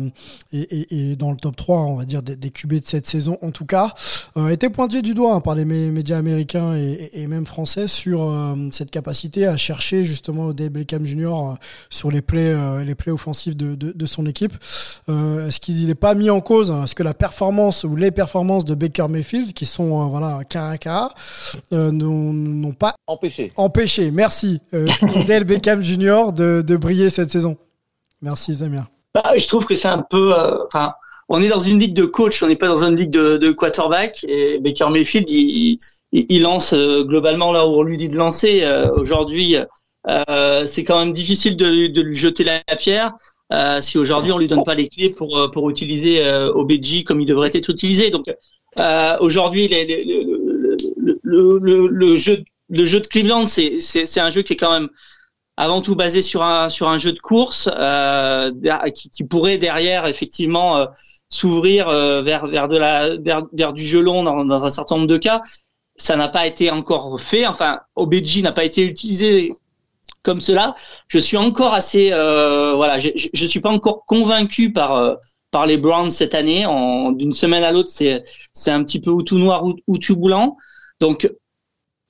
et, 0.54 0.60
et- 0.60 1.10
et 1.12 1.16
dans 1.16 1.30
le 1.32 1.36
top 1.36 1.54
3, 1.54 1.82
on 1.82 1.96
va 1.96 2.06
dire, 2.06 2.22
des, 2.22 2.34
des 2.34 2.48
QB 2.50 2.80
de 2.80 2.86
cette 2.86 3.06
saison 3.06 3.36
en 3.42 3.50
tout 3.50 3.66
cas, 3.66 3.92
euh, 4.38 4.48
été 4.48 4.70
pointé 4.70 5.02
du 5.02 5.12
doigt 5.12 5.34
hein, 5.34 5.40
par 5.42 5.54
les 5.54 5.66
mé- 5.66 5.90
médias 5.90 6.16
américains 6.16 6.74
et, 6.76 7.26
même 7.26 7.44
français 7.44 7.88
sur 7.88 8.32
cette 8.70 8.90
capacité 8.92 9.46
à 9.46 9.56
chercher 9.56 10.04
justement 10.04 10.44
Odell 10.46 10.70
Beckham 10.70 11.04
Jr. 11.04 11.56
sur 11.90 12.10
les 12.10 12.22
plays, 12.22 12.54
les 12.84 12.94
plays 12.94 13.10
offensifs 13.12 13.56
de, 13.56 13.74
de, 13.74 13.90
de 13.92 14.06
son 14.06 14.24
équipe. 14.26 14.54
Est-ce 15.08 15.58
qu'il 15.60 15.86
n'est 15.88 15.94
pas 15.96 16.14
mis 16.14 16.30
en 16.30 16.40
cause 16.40 16.70
hein, 16.70 16.84
Est-ce 16.84 16.94
que 16.94 17.02
la 17.02 17.14
performance 17.14 17.82
ou 17.84 17.96
les 17.96 18.12
performances 18.12 18.64
de 18.64 18.74
Baker 18.76 19.08
Mayfield, 19.10 19.52
qui 19.52 19.66
sont 19.66 20.08
voilà 20.08 20.40
cas 20.48 20.68
à 20.68 20.78
cas, 20.78 21.10
n'ont 21.72 22.72
pas 22.72 22.94
Empêché. 23.08 23.52
empêché, 23.56 24.10
merci, 24.12 24.60
Odell 25.20 25.44
Beckham 25.44 25.82
Jr. 25.82 26.32
De, 26.32 26.76
briller 26.76 27.10
cette 27.10 27.30
saison. 27.30 27.56
Merci 28.22 28.54
Samir. 28.54 28.86
Bah, 29.14 29.32
je 29.36 29.46
trouve 29.46 29.66
que 29.66 29.74
c'est 29.74 29.88
un 29.88 30.04
peu. 30.08 30.32
euh, 30.38 30.58
on 31.28 31.40
est 31.40 31.48
dans 31.48 31.60
une 31.60 31.78
ligue 31.78 31.94
de 31.94 32.04
coach, 32.04 32.42
on 32.42 32.48
n'est 32.48 32.56
pas 32.56 32.68
dans 32.68 32.84
une 32.84 32.96
ligue 32.96 33.10
de, 33.10 33.50
quarterback. 33.50 34.24
Et 34.28 34.58
Baker 34.58 34.90
Mayfield, 34.90 35.28
il, 35.28 35.78
lance 36.42 36.72
euh, 36.72 37.02
globalement 37.04 37.52
là 37.52 37.66
où 37.66 37.70
on 37.70 37.82
lui 37.82 37.96
dit 37.96 38.08
de 38.08 38.16
lancer. 38.16 38.62
Euh, 38.62 38.90
Aujourd'hui, 38.94 39.56
c'est 40.64 40.84
quand 40.84 41.00
même 41.00 41.12
difficile 41.12 41.56
de, 41.56 41.66
lui 42.00 42.14
jeter 42.14 42.44
la, 42.44 42.60
pierre. 42.76 43.14
si 43.80 43.98
aujourd'hui 43.98 44.32
on 44.32 44.38
lui 44.38 44.46
donne 44.46 44.64
pas 44.64 44.74
les 44.74 44.88
clés 44.88 45.10
pour 45.10 45.50
pour 45.52 45.68
utiliser 45.68 46.24
euh, 46.24 46.52
OBJ 46.52 47.02
comme 47.04 47.20
il 47.20 47.26
devrait 47.26 47.50
être 47.52 47.70
utilisé. 47.70 48.10
Donc 48.10 48.26
aujourd'hui, 49.20 49.68
le, 51.24 51.88
le 51.88 52.16
jeu 52.16 52.44
le 52.68 52.84
jeu 52.84 53.00
de 53.00 53.06
Cleveland, 53.06 53.46
c'est 53.46 54.20
un 54.20 54.30
jeu 54.30 54.42
qui 54.42 54.54
est 54.54 54.56
quand 54.56 54.72
même 54.72 54.88
avant 55.56 55.80
tout 55.80 55.96
basé 55.96 56.20
sur 56.22 56.42
un 56.42 56.68
sur 56.68 56.88
un 56.88 56.98
jeu 56.98 57.12
de 57.12 57.18
course 57.18 57.68
euh, 57.74 58.50
qui, 58.94 59.08
qui 59.08 59.24
pourrait 59.24 59.58
derrière 59.58 60.06
effectivement 60.06 60.76
euh, 60.76 60.86
s'ouvrir 61.28 61.88
euh, 61.88 62.22
vers 62.22 62.46
vers 62.46 62.68
de 62.68 62.78
vers, 63.22 63.42
vers 63.52 63.72
du 63.72 63.84
jeu 63.84 64.00
long 64.00 64.22
dans, 64.22 64.44
dans 64.44 64.64
un 64.64 64.70
certain 64.70 64.96
nombre 64.96 65.08
de 65.08 65.16
cas. 65.16 65.42
Ça 65.96 66.16
n'a 66.16 66.28
pas 66.28 66.46
été 66.46 66.70
encore 66.70 67.18
fait. 67.20 67.46
Enfin, 67.46 67.80
OBJ 67.94 68.42
n'a 68.42 68.52
pas 68.52 68.64
été 68.64 68.82
utilisé 68.82 69.50
comme 70.22 70.40
cela. 70.40 70.74
Je 71.08 71.18
suis 71.18 71.36
encore 71.36 71.72
assez 71.72 72.10
euh, 72.12 72.74
voilà, 72.74 72.98
je, 72.98 73.10
je, 73.14 73.46
suis 73.46 73.60
pas 73.60 73.70
encore 73.70 74.04
convaincu 74.06 74.72
par 74.72 74.96
euh, 74.96 75.14
par 75.50 75.66
les 75.66 75.78
Browns 75.78 76.10
cette 76.10 76.34
année. 76.34 76.66
D'une 77.14 77.32
semaine 77.32 77.64
à 77.64 77.72
l'autre, 77.72 77.90
c'est 77.90 78.22
c'est 78.52 78.70
un 78.70 78.84
petit 78.84 79.00
peu 79.00 79.10
ou 79.10 79.22
tout 79.22 79.38
noir 79.38 79.64
ou, 79.64 79.74
ou 79.86 79.98
tout 79.98 80.16
blanc. 80.16 80.56
Donc 81.00 81.30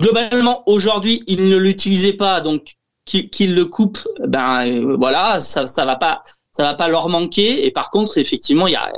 globalement 0.00 0.62
aujourd'hui, 0.66 1.22
il 1.26 1.48
ne 1.48 1.56
l'utilisait 1.56 2.14
pas, 2.14 2.40
donc 2.40 2.76
qu'il 3.04 3.30
qu'il 3.30 3.54
le 3.54 3.64
coupe, 3.64 3.98
ben 4.26 4.66
euh, 4.66 4.96
voilà, 4.96 5.40
ça 5.40 5.66
ça 5.66 5.84
va 5.86 5.96
pas 5.96 6.22
ça 6.52 6.62
va 6.62 6.74
pas 6.74 6.88
leur 6.88 7.08
manquer. 7.08 7.66
Et 7.66 7.70
par 7.70 7.90
contre, 7.90 8.18
effectivement, 8.18 8.66
il 8.66 8.72
y 8.72 8.76
a 8.76 8.92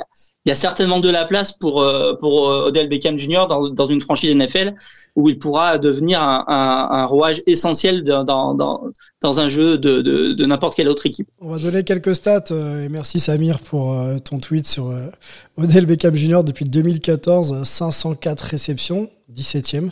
il 0.44 0.48
y 0.48 0.52
a 0.52 0.54
certainement 0.54 1.00
de 1.00 1.10
la 1.10 1.24
place 1.26 1.52
pour 1.52 1.82
euh, 1.82 2.14
euh, 2.22 2.66
Odell 2.68 2.88
Beckham 2.88 3.18
Jr. 3.18 3.46
dans 3.48 3.68
dans 3.68 3.86
une 3.86 4.00
franchise 4.00 4.34
NFL 4.34 4.74
où 5.14 5.28
il 5.28 5.38
pourra 5.38 5.78
devenir 5.78 6.22
un, 6.22 7.04
rouage 7.06 7.42
essentiel 7.46 8.04
dans 8.04 8.24
dans 8.24 8.54
dans, 9.20 9.40
un 9.40 9.48
jeu 9.48 9.76
de 9.76 10.00
de, 10.00 10.32
de 10.32 10.46
n'importe 10.46 10.76
quelle 10.76 10.88
autre 10.88 11.06
équipe. 11.06 11.28
On 11.40 11.50
va 11.50 11.58
donner 11.58 11.82
quelques 11.82 12.14
stats 12.14 12.44
et 12.50 12.88
merci 12.88 13.18
Samir 13.18 13.58
pour 13.58 13.96
ton 14.24 14.38
tweet 14.38 14.68
sur 14.68 14.94
Odell 15.58 15.86
Beckham 15.86 16.14
Jr. 16.14 16.44
depuis 16.44 16.64
2014, 16.64 17.52
euh, 17.52 17.64
504 17.64 18.40
réceptions, 18.42 19.10
17e 19.34 19.86
euh, 19.86 19.90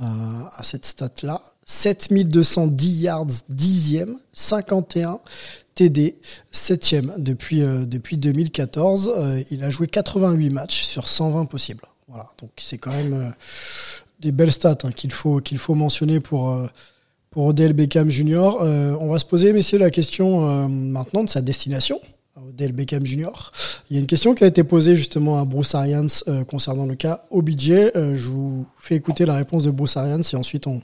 à 0.00 0.62
cette 0.62 0.86
stat-là, 0.86 1.42
7210 1.66 3.00
yards, 3.02 3.26
10e, 3.52 4.16
51 4.32 5.20
TD, 5.74 6.16
7 6.52 6.96
depuis, 7.18 7.62
euh, 7.62 7.86
depuis 7.86 8.16
2014. 8.18 9.14
Euh, 9.16 9.42
il 9.50 9.64
a 9.64 9.70
joué 9.70 9.86
88 9.86 10.50
matchs 10.50 10.82
sur 10.82 11.08
120 11.08 11.46
possibles. 11.46 11.84
Voilà, 12.08 12.28
donc 12.38 12.50
c'est 12.58 12.76
quand 12.76 12.90
même 12.90 13.12
euh, 13.12 13.30
des 14.20 14.32
belles 14.32 14.52
stats 14.52 14.78
hein, 14.82 14.92
qu'il 14.92 15.12
faut, 15.12 15.40
qu'il 15.40 15.58
faut 15.58 15.74
mentionner 15.74 16.20
pour, 16.20 16.50
euh, 16.50 16.66
pour 17.30 17.46
Odell 17.46 17.72
Beckham 17.72 18.10
Jr. 18.10 18.56
Euh, 18.60 18.96
on 19.00 19.08
va 19.08 19.18
se 19.18 19.24
poser, 19.24 19.52
messieurs, 19.52 19.78
la 19.78 19.90
question 19.90 20.48
euh, 20.48 20.68
maintenant 20.68 21.24
de 21.24 21.28
sa 21.28 21.40
destination. 21.40 22.00
Odell 22.48 22.72
Beckham 22.72 23.04
Jr. 23.04 23.30
Il 23.90 23.94
y 23.94 23.98
a 23.98 24.00
une 24.00 24.06
question 24.06 24.34
qui 24.34 24.44
a 24.44 24.46
été 24.46 24.64
posée 24.64 24.96
justement 24.96 25.38
à 25.40 25.44
Bruce 25.44 25.74
Arians 25.74 26.06
euh, 26.28 26.44
concernant 26.44 26.86
le 26.86 26.94
cas 26.94 27.24
OBJ. 27.30 27.70
Euh, 27.70 28.14
je 28.14 28.28
vous 28.28 28.66
fais 28.78 28.96
écouter 28.96 29.26
la 29.26 29.34
réponse 29.34 29.64
de 29.64 29.70
Bruce 29.70 29.96
Arians 29.96 30.22
et 30.32 30.36
ensuite 30.36 30.66
on, 30.66 30.80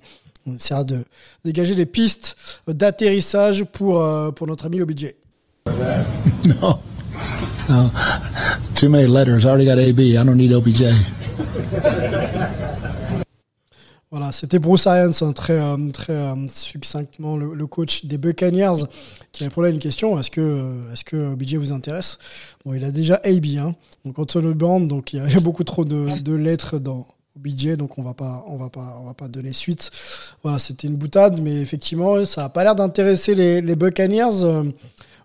on 0.47 0.55
essaiera 0.55 0.85
de 0.85 1.05
dégager 1.45 1.75
des 1.75 1.87
pistes 1.87 2.37
d'atterrissage 2.67 3.65
pour, 3.65 4.03
euh, 4.03 4.31
pour 4.31 4.47
notre 4.47 4.67
ami 4.67 4.81
OBJ. 4.81 5.15
No. 6.47 6.79
No. 7.69 7.91
Too 8.77 8.89
many 8.89 9.09
letters. 9.09 9.45
I 9.45 9.49
already 9.49 9.65
got 9.65 9.79
AB. 9.79 9.99
I 9.99 10.23
don't 10.25 10.37
need 10.37 10.53
OBJ. 10.53 10.85
Voilà, 14.13 14.31
c'était 14.31 14.61
Bruce 14.61 14.87
Arians, 14.87 15.11
hein, 15.21 15.33
très, 15.33 15.59
euh, 15.59 15.91
très 15.93 16.13
euh, 16.13 16.47
succinctement 16.49 17.37
le, 17.37 17.67
coach 17.67 18.05
des 18.05 18.19
Buccaneers, 18.19 18.85
qui 19.33 19.43
répondait 19.43 19.67
à 19.69 19.71
une 19.73 19.81
question 19.81 20.17
est-ce 20.21 20.31
que, 20.31 20.41
euh, 20.41 20.93
est-ce 20.93 21.05
que 21.05 21.57
vous 21.57 21.73
intéresse? 21.73 22.19
Bon, 22.65 22.73
il 22.75 22.85
a 22.85 22.93
déjà 22.93 23.17
AB, 23.25 23.47
hein, 23.59 23.75
donc 24.05 24.17
Antonio 24.21 24.55
Brown, 24.55 24.87
donc 24.87 25.13
il 25.13 25.29
y, 25.29 25.37
a, 25.37 25.41
beaucoup 25.41 25.65
trop 25.65 25.85
de, 25.85 26.35
lettres 26.35 26.79
dans 26.79 27.05
OBJ, 27.37 27.77
donc 27.77 27.99
on 27.99 28.03
va 28.03 28.15
pas, 28.15 28.45
on 28.47 28.57
va 28.57 28.71
pas, 28.71 28.97
on 29.03 29.07
va 29.07 29.15
pas 29.15 29.27
donner 29.27 29.53
suite. 29.53 29.91
Voilà, 30.45 30.61
c'était 30.61 30.87
une 30.87 30.97
boutade, 30.97 31.41
mais 31.43 31.57
effectivement, 31.57 32.25
ça 32.27 32.45
a 32.45 32.49
pas 32.49 32.63
l'air 32.63 32.77
d'intéresser 32.77 33.35
les, 33.35 33.75
Buccaneers. 33.75 34.45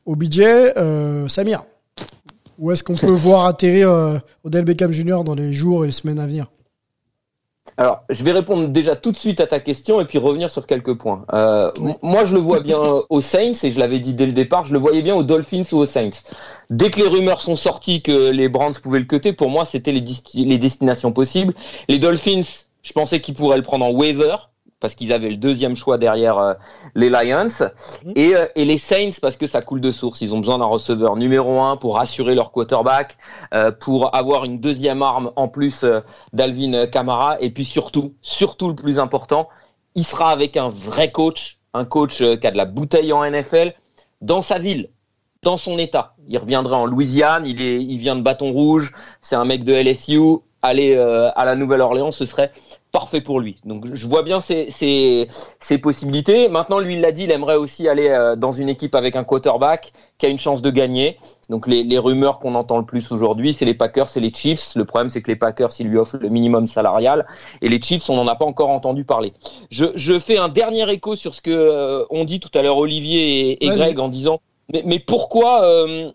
Euh, 0.07 1.27
Samir, 1.27 1.61
où 2.57 2.71
est-ce 2.71 2.83
qu'on 2.83 2.95
peut 2.95 3.11
voir 3.11 3.45
atterrir 3.45 4.21
Odell 4.43 4.65
Beckham 4.65 4.91
Jr. 4.91 5.23
dans 5.23 5.35
les 5.35 5.53
jours 5.53 5.83
et 5.83 5.87
les 5.87 5.93
semaines 5.93 6.19
à 6.19 6.25
venir? 6.25 6.47
Alors, 7.77 8.01
je 8.09 8.23
vais 8.23 8.31
répondre 8.31 8.67
déjà 8.67 8.95
tout 8.95 9.11
de 9.11 9.17
suite 9.17 9.39
à 9.39 9.47
ta 9.47 9.59
question 9.59 10.01
et 10.01 10.05
puis 10.05 10.17
revenir 10.17 10.51
sur 10.51 10.67
quelques 10.67 10.97
points. 10.97 11.25
Euh, 11.33 11.71
Moi, 12.01 12.25
je 12.25 12.35
le 12.35 12.39
vois 12.39 12.59
bien 12.59 12.79
aux 13.09 13.21
Saints 13.21 13.51
et 13.63 13.71
je 13.71 13.79
l'avais 13.79 13.99
dit 13.99 14.13
dès 14.13 14.25
le 14.25 14.33
départ, 14.33 14.65
je 14.65 14.73
le 14.73 14.79
voyais 14.79 15.01
bien 15.01 15.15
aux 15.15 15.23
Dolphins 15.23 15.63
ou 15.71 15.77
aux 15.77 15.85
Saints. 15.85 16.09
Dès 16.69 16.89
que 16.89 16.99
les 16.99 17.07
rumeurs 17.07 17.41
sont 17.41 17.55
sorties 17.55 18.01
que 18.01 18.31
les 18.31 18.49
Browns 18.49 18.73
pouvaient 18.81 18.99
le 18.99 19.05
cuter, 19.05 19.33
pour 19.33 19.49
moi, 19.49 19.65
c'était 19.65 19.91
les, 19.91 20.03
les 20.35 20.57
destinations 20.57 21.11
possibles. 21.11 21.53
Les 21.87 21.99
Dolphins, 21.99 22.41
je 22.83 22.93
pensais 22.93 23.21
qu'ils 23.21 23.35
pourraient 23.35 23.57
le 23.57 23.63
prendre 23.63 23.85
en 23.85 23.91
waiver 23.91 24.35
parce 24.81 24.95
qu'ils 24.95 25.13
avaient 25.13 25.29
le 25.29 25.37
deuxième 25.37 25.75
choix 25.75 25.97
derrière 25.97 26.37
euh, 26.37 26.53
les 26.95 27.09
Lions 27.09 27.47
et, 28.15 28.35
euh, 28.35 28.47
et 28.55 28.65
les 28.65 28.77
Saints 28.77 29.19
parce 29.21 29.37
que 29.37 29.47
ça 29.47 29.61
coule 29.61 29.79
de 29.79 29.91
source. 29.91 30.19
Ils 30.19 30.33
ont 30.33 30.39
besoin 30.39 30.57
d'un 30.57 30.65
receveur 30.65 31.15
numéro 31.15 31.61
un 31.61 31.77
pour 31.77 31.95
rassurer 31.95 32.35
leur 32.35 32.51
quarterback, 32.51 33.15
euh, 33.53 33.71
pour 33.71 34.13
avoir 34.13 34.43
une 34.43 34.59
deuxième 34.59 35.01
arme 35.01 35.31
en 35.37 35.47
plus 35.47 35.85
d'Alvin 36.33 36.87
Kamara 36.87 37.39
et 37.39 37.51
puis 37.51 37.63
surtout, 37.63 38.15
surtout 38.21 38.67
le 38.67 38.75
plus 38.75 38.99
important, 38.99 39.47
il 39.95 40.03
sera 40.03 40.31
avec 40.31 40.57
un 40.57 40.69
vrai 40.69 41.11
coach, 41.11 41.59
un 41.73 41.85
coach 41.85 42.17
qui 42.17 42.47
a 42.47 42.51
de 42.51 42.57
la 42.57 42.65
bouteille 42.65 43.13
en 43.13 43.29
NFL 43.29 43.73
dans 44.21 44.41
sa 44.41 44.57
ville, 44.57 44.89
dans 45.43 45.57
son 45.57 45.77
état. 45.77 46.15
Il 46.27 46.37
reviendra 46.37 46.77
en 46.77 46.85
Louisiane, 46.85 47.45
il 47.45 47.61
est, 47.61 47.83
il 47.83 47.97
vient 47.97 48.15
de 48.15 48.21
Bâton 48.21 48.51
Rouge, 48.51 48.91
c'est 49.21 49.35
un 49.35 49.45
mec 49.45 49.63
de 49.63 49.73
LSU. 49.73 50.39
Aller 50.63 50.95
euh, 50.95 51.29
à 51.35 51.45
la 51.45 51.55
Nouvelle-Orléans, 51.55 52.11
ce 52.11 52.25
serait 52.25 52.51
parfait 52.91 53.21
pour 53.21 53.39
lui. 53.39 53.57
Donc 53.65 53.85
je 53.91 54.07
vois 54.07 54.21
bien 54.21 54.41
ses, 54.41 54.69
ses, 54.69 55.27
ses 55.59 55.77
possibilités. 55.77 56.49
Maintenant, 56.49 56.79
lui, 56.79 56.95
il 56.95 57.01
l'a 57.01 57.11
dit, 57.11 57.23
il 57.23 57.31
aimerait 57.31 57.55
aussi 57.55 57.87
aller 57.87 58.09
euh, 58.09 58.35
dans 58.35 58.51
une 58.51 58.69
équipe 58.69 58.93
avec 58.95 59.15
un 59.15 59.23
quarterback 59.23 59.93
qui 60.17 60.25
a 60.25 60.29
une 60.29 60.37
chance 60.37 60.61
de 60.61 60.69
gagner. 60.69 61.17
Donc 61.49 61.67
les, 61.67 61.83
les 61.83 61.97
rumeurs 61.97 62.39
qu'on 62.39 62.53
entend 62.53 62.77
le 62.77 62.85
plus 62.85 63.11
aujourd'hui, 63.11 63.53
c'est 63.53 63.65
les 63.65 63.73
Packers, 63.73 64.09
c'est 64.09 64.19
les 64.19 64.33
Chiefs. 64.33 64.73
Le 64.75 64.85
problème, 64.85 65.09
c'est 65.09 65.21
que 65.21 65.31
les 65.31 65.37
Packers, 65.37 65.71
ils 65.79 65.87
lui 65.87 65.97
offrent 65.97 66.17
le 66.17 66.29
minimum 66.29 66.67
salarial. 66.67 67.25
Et 67.61 67.69
les 67.69 67.81
Chiefs, 67.81 68.09
on 68.09 68.15
n'en 68.15 68.27
a 68.27 68.35
pas 68.35 68.45
encore 68.45 68.69
entendu 68.69 69.03
parler. 69.03 69.33
Je, 69.71 69.85
je 69.95 70.19
fais 70.19 70.37
un 70.37 70.49
dernier 70.49 70.87
écho 70.91 71.15
sur 71.15 71.33
ce 71.33 71.41
que 71.41 71.49
euh, 71.49 72.03
on 72.09 72.25
dit 72.25 72.39
tout 72.39 72.51
à 72.53 72.61
l'heure 72.61 72.77
Olivier 72.77 73.63
et. 73.65 73.67
Greg 73.69 73.99
en 73.99 74.09
disant, 74.09 74.41
mais, 74.71 74.83
mais 74.85 74.99
pourquoi 74.99 75.63
euh, 75.63 76.11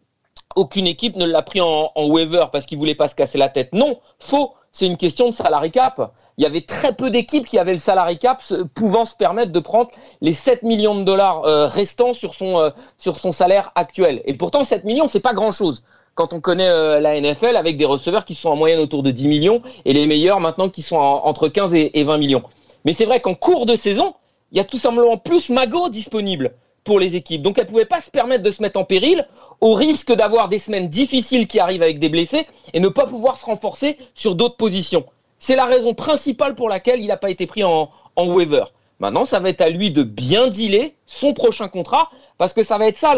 aucune 0.57 0.87
équipe 0.87 1.17
ne 1.17 1.25
l'a 1.27 1.43
pris 1.43 1.61
en, 1.61 1.91
waiver 1.97 2.47
parce 2.51 2.67
qu'il 2.67 2.79
voulait 2.79 2.95
pas 2.95 3.09
se 3.09 3.15
casser 3.15 3.39
la 3.39 3.49
tête. 3.49 3.73
Non, 3.73 3.99
faux. 4.19 4.55
C'est 4.73 4.87
une 4.87 4.99
question 4.99 5.29
de 5.29 5.33
salary 5.33 5.71
cap. 5.71 6.13
Il 6.37 6.45
y 6.45 6.47
avait 6.47 6.61
très 6.61 6.95
peu 6.95 7.09
d'équipes 7.09 7.47
qui 7.47 7.59
avaient 7.59 7.73
le 7.73 7.79
salary 7.79 8.19
cap 8.19 8.43
pouvant 8.75 9.07
se 9.07 9.15
permettre 9.15 9.51
de 9.51 9.61
prendre 9.61 9.91
les 10.21 10.35
7 10.35 10.63
millions 10.65 10.95
de 10.95 11.03
dollars 11.03 11.45
euh, 11.47 11.67
restants 11.67 12.13
sur 12.13 12.35
son, 12.35 12.59
euh, 12.59 12.71
sur 12.99 13.19
son 13.19 13.33
salaire 13.33 13.71
actuel. 13.75 14.21
Et 14.27 14.35
pourtant, 14.35 14.65
7 14.65 14.85
millions, 14.85 15.09
c'est 15.09 15.21
pas 15.21 15.33
grand 15.33 15.51
chose 15.51 15.83
quand 16.15 16.35
on 16.35 16.41
connaît 16.41 16.69
euh, 16.69 17.01
la 17.01 17.19
NFL 17.19 17.57
avec 17.57 17.79
des 17.79 17.87
receveurs 17.87 18.27
qui 18.27 18.35
sont 18.35 18.51
en 18.51 18.57
moyenne 18.57 18.79
autour 18.81 19.03
de 19.03 19.11
10 19.11 19.29
millions 19.29 19.63
et 19.87 19.95
les 19.95 20.07
meilleurs 20.07 20.41
maintenant 20.41 20.69
qui 20.69 20.83
sont 20.83 20.97
en- 20.97 21.25
entre 21.27 21.49
15 21.49 21.75
et, 21.75 21.99
et 21.99 22.05
20 22.05 22.19
millions. 22.19 22.43
Mais 22.85 22.93
c'est 22.93 23.07
vrai 23.07 23.21
qu'en 23.21 23.35
cours 23.35 23.65
de 23.65 23.77
saison, 23.77 24.15
il 24.53 24.59
y 24.59 24.61
a 24.61 24.65
tout 24.65 24.79
simplement 24.79 25.17
plus 25.17 25.49
Mago 25.49 25.89
disponible 25.89 26.53
pour 26.85 27.01
les 27.01 27.17
équipes. 27.17 27.43
Donc 27.43 27.59
elles 27.59 27.65
ne 27.65 27.69
pouvaient 27.71 27.85
pas 27.85 28.01
se 28.01 28.11
permettre 28.11 28.43
de 28.45 28.51
se 28.51 28.63
mettre 28.63 28.79
en 28.79 28.85
péril 28.85 29.27
au 29.61 29.75
risque 29.75 30.13
d'avoir 30.13 30.49
des 30.49 30.59
semaines 30.59 30.89
difficiles 30.89 31.47
qui 31.47 31.59
arrivent 31.61 31.83
avec 31.83 31.99
des 31.99 32.09
blessés 32.09 32.47
et 32.73 32.81
ne 32.81 32.89
pas 32.89 33.07
pouvoir 33.07 33.37
se 33.37 33.47
renforcer 33.47 33.97
sur 34.15 34.35
d'autres 34.35 34.57
positions. 34.57 35.05
C'est 35.39 35.57
la 35.57 35.67
raison 35.67 35.95
principale 35.95 36.55
pour 36.55 36.69
laquelle 36.69 37.01
il 37.01 37.07
n'a 37.09 37.17
pas 37.17 37.31
été 37.31 37.47
pris 37.47 37.65
en, 37.65 37.91
waiver. 38.17 38.65
Maintenant, 38.99 39.27
ça 39.27 39.41
va 39.41 39.51
être 39.51 39.61
à 39.61 39.69
lui 39.69 39.91
de 39.91 40.03
bien 40.03 40.49
dealer 40.49 40.95
son 41.07 41.35
prochain 41.35 41.69
contrat 41.69 42.09
parce 42.39 42.53
que 42.53 42.63
ça 42.63 42.79
va 42.79 42.87
être 42.87 42.97
ça 42.97 43.15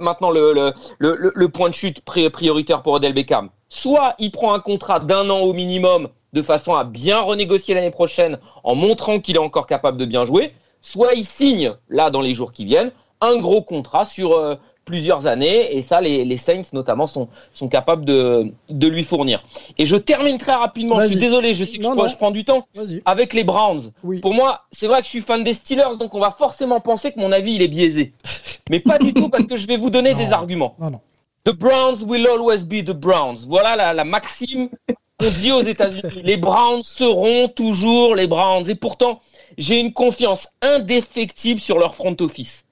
maintenant 0.00 0.30
le, 0.30 1.46
point 1.46 1.68
de 1.68 1.74
chute 1.74 2.04
pri- 2.04 2.28
prioritaire 2.30 2.82
pour 2.82 2.94
Odell 2.94 3.12
Beckham. 3.14 3.50
Soit 3.68 4.14
il 4.18 4.32
prend 4.32 4.54
un 4.54 4.60
contrat 4.60 5.00
d'un 5.00 5.30
an 5.30 5.40
au 5.40 5.52
minimum 5.52 6.08
de 6.32 6.42
façon 6.42 6.74
à 6.74 6.82
bien 6.82 7.20
renégocier 7.20 7.74
l'année 7.74 7.92
prochaine 7.92 8.38
en 8.64 8.74
montrant 8.74 9.20
qu'il 9.20 9.36
est 9.36 9.40
encore 9.40 9.68
capable 9.68 9.98
de 9.98 10.04
bien 10.04 10.24
jouer, 10.24 10.52
soit 10.80 11.14
il 11.14 11.24
signe 11.24 11.72
là 11.88 12.10
dans 12.10 12.20
les 12.20 12.34
jours 12.34 12.52
qui 12.52 12.64
viennent 12.64 12.90
un 13.20 13.36
gros 13.36 13.62
contrat 13.62 14.04
sur 14.04 14.32
euh, 14.32 14.56
plusieurs 14.84 15.26
années 15.26 15.76
et 15.76 15.82
ça 15.82 16.00
les, 16.00 16.24
les 16.24 16.36
Saints 16.36 16.62
notamment 16.72 17.06
sont, 17.06 17.28
sont 17.52 17.68
capables 17.68 18.04
de, 18.04 18.52
de 18.68 18.88
lui 18.88 19.04
fournir. 19.04 19.44
Et 19.78 19.86
je 19.86 19.96
termine 19.96 20.38
très 20.38 20.54
rapidement, 20.54 21.00
je 21.00 21.06
suis 21.06 21.16
désolé, 21.16 21.54
je 21.54 21.64
sais 21.64 21.78
que 21.78 21.82
Non, 21.82 21.92
je, 21.92 21.96
non. 21.96 22.08
je 22.08 22.16
prends 22.16 22.30
du 22.30 22.44
temps 22.44 22.66
avec 23.04 23.32
les 23.34 23.44
Browns. 23.44 23.90
Oui. 24.02 24.20
Pour 24.20 24.34
moi, 24.34 24.62
c'est 24.70 24.86
vrai 24.86 24.98
que 25.00 25.04
je 25.04 25.10
suis 25.10 25.20
fan 25.20 25.42
des 25.44 25.54
Steelers, 25.54 25.96
donc 25.98 26.14
on 26.14 26.20
va 26.20 26.30
forcément 26.30 26.80
penser 26.80 27.12
que 27.12 27.20
mon 27.20 27.32
avis 27.32 27.54
il 27.54 27.62
est 27.62 27.68
biaisé. 27.68 28.12
Mais 28.70 28.80
pas 28.80 28.98
du 28.98 29.12
tout 29.12 29.28
parce 29.28 29.46
que 29.46 29.56
je 29.56 29.66
vais 29.66 29.76
vous 29.76 29.90
donner 29.90 30.12
Non. 30.12 30.18
des 30.18 30.32
arguments. 30.32 30.76
The 31.44 31.52
Browns 31.54 32.02
will 32.06 32.26
always 32.26 32.64
be 32.64 32.82
the 32.84 32.94
Browns. 32.96 33.44
Voilà 33.46 33.76
la, 33.76 33.92
la 33.92 34.04
maxime 34.04 34.70
qu'on 35.20 35.30
dit 35.38 35.52
aux 35.52 35.60
États-Unis. 35.62 36.22
Les 36.22 36.38
Browns 36.38 36.82
seront 36.82 37.48
toujours 37.48 38.14
les 38.14 38.26
Browns. 38.26 38.68
Et 38.70 38.74
pourtant, 38.74 39.20
j'ai 39.58 39.78
une 39.78 39.92
confiance 39.92 40.48
indéfectible 40.62 41.60
sur 41.60 41.78
leur 41.78 41.94
front 41.94 42.16
office. 42.20 42.64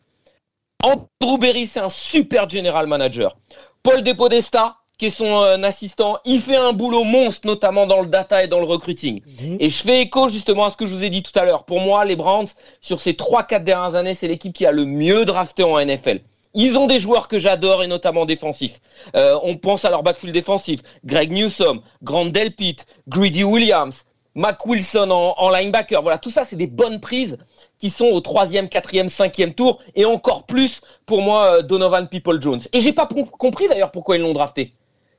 Andrew 0.82 1.38
Berry, 1.38 1.66
c'est 1.66 1.80
un 1.80 1.88
super 1.88 2.48
general 2.48 2.86
manager. 2.86 3.36
Paul 3.82 4.02
Depodesta, 4.02 4.76
qui 4.98 5.06
est 5.06 5.10
son 5.10 5.42
euh, 5.42 5.56
assistant, 5.62 6.18
il 6.24 6.40
fait 6.40 6.56
un 6.56 6.72
boulot 6.72 7.04
monstre, 7.04 7.46
notamment 7.46 7.86
dans 7.86 8.00
le 8.00 8.06
data 8.06 8.44
et 8.44 8.48
dans 8.48 8.58
le 8.58 8.66
recruiting. 8.66 9.20
Mhm. 9.40 9.56
Et 9.60 9.70
je 9.70 9.82
fais 9.82 10.02
écho 10.02 10.28
justement 10.28 10.64
à 10.66 10.70
ce 10.70 10.76
que 10.76 10.86
je 10.86 10.94
vous 10.94 11.04
ai 11.04 11.10
dit 11.10 11.22
tout 11.22 11.36
à 11.38 11.44
l'heure. 11.44 11.64
Pour 11.64 11.80
moi, 11.80 12.04
les 12.04 12.16
Browns, 12.16 12.46
sur 12.80 13.00
ces 13.00 13.14
3-4 13.14 13.64
dernières 13.64 13.94
années, 13.94 14.14
c'est 14.14 14.28
l'équipe 14.28 14.52
qui 14.52 14.66
a 14.66 14.72
le 14.72 14.84
mieux 14.84 15.24
drafté 15.24 15.64
en 15.64 15.78
NFL. 15.84 16.20
Ils 16.54 16.76
ont 16.76 16.86
des 16.86 17.00
joueurs 17.00 17.28
que 17.28 17.38
j'adore 17.38 17.82
et 17.82 17.86
notamment 17.86 18.26
défensifs. 18.26 18.80
Euh, 19.16 19.38
on 19.42 19.56
pense 19.56 19.84
à 19.84 19.90
leur 19.90 20.02
backfield 20.02 20.34
défensif. 20.34 20.80
Greg 21.04 21.32
Newsom, 21.32 21.80
Grant 22.02 22.26
Delpit, 22.26 22.76
Greedy 23.08 23.42
Williams, 23.42 24.04
Mac 24.34 24.64
Wilson 24.66 25.10
en, 25.10 25.34
en 25.36 25.50
linebacker. 25.50 26.00
Voilà, 26.02 26.18
tout 26.18 26.30
ça, 26.30 26.44
c'est 26.44 26.56
des 26.56 26.66
bonnes 26.66 27.00
prises 27.00 27.36
qui 27.78 27.90
sont 27.90 28.06
au 28.06 28.20
troisième, 28.20 28.68
quatrième, 28.68 29.08
cinquième 29.08 29.54
tour 29.54 29.80
et 29.94 30.04
encore 30.04 30.44
plus 30.46 30.80
pour 31.06 31.20
moi 31.22 31.58
euh, 31.58 31.62
Donovan 31.62 32.08
People 32.08 32.40
Jones. 32.40 32.60
Et 32.72 32.80
j'ai 32.80 32.92
pas 32.92 33.06
compris 33.38 33.68
d'ailleurs 33.68 33.90
pourquoi 33.90 34.16
ils 34.16 34.22
l'ont 34.22 34.32
drafté. 34.32 34.74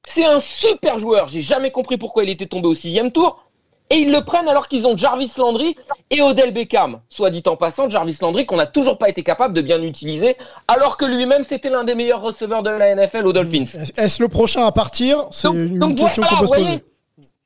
C'est 0.05 0.25
un 0.25 0.39
super 0.39 0.99
joueur. 0.99 1.27
J'ai 1.27 1.41
jamais 1.41 1.71
compris 1.71 1.97
pourquoi 1.97 2.23
il 2.23 2.29
était 2.29 2.45
tombé 2.47 2.67
au 2.67 2.75
sixième 2.75 3.11
tour. 3.11 3.43
Et 3.89 3.97
ils 3.97 4.11
le 4.11 4.21
prennent 4.21 4.47
alors 4.47 4.67
qu'ils 4.69 4.87
ont 4.87 4.97
Jarvis 4.97 5.31
Landry 5.37 5.75
et 6.09 6.21
Odell 6.21 6.51
Beckham. 6.51 7.01
Soit 7.09 7.29
dit 7.29 7.43
en 7.45 7.55
passant, 7.57 7.89
Jarvis 7.89 8.17
Landry 8.21 8.45
qu'on 8.45 8.55
n'a 8.55 8.65
toujours 8.65 8.97
pas 8.97 9.09
été 9.09 9.21
capable 9.23 9.53
de 9.53 9.61
bien 9.61 9.81
utiliser, 9.83 10.35
alors 10.67 10.97
que 10.97 11.05
lui-même 11.05 11.43
c'était 11.43 11.69
l'un 11.69 11.83
des 11.83 11.93
meilleurs 11.93 12.21
receveurs 12.21 12.63
de 12.63 12.69
la 12.71 12.95
NFL 12.95 13.27
aux 13.27 13.33
Dolphins. 13.33 13.65
Est- 13.65 13.97
Est-ce 13.99 14.23
le 14.23 14.29
prochain 14.29 14.65
à 14.65 14.71
partir? 14.71 15.17
C'est 15.31 15.49
une 15.49 15.77
donc 15.79 15.97
question 15.97 16.23
voilà, 16.23 16.37
qu'on 16.37 16.41
peut 16.41 16.47
se 16.47 16.51
poser. 16.53 16.63
voyez, 16.63 16.83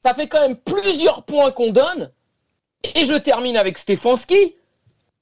Ça 0.07 0.13
fait 0.13 0.29
quand 0.29 0.39
même 0.39 0.55
plusieurs 0.55 1.23
points 1.23 1.51
qu'on 1.51 1.71
donne. 1.73 2.09
Et 2.95 3.03
je 3.03 3.13
termine 3.15 3.57
avec 3.57 3.77
Stefanski, 3.77 4.55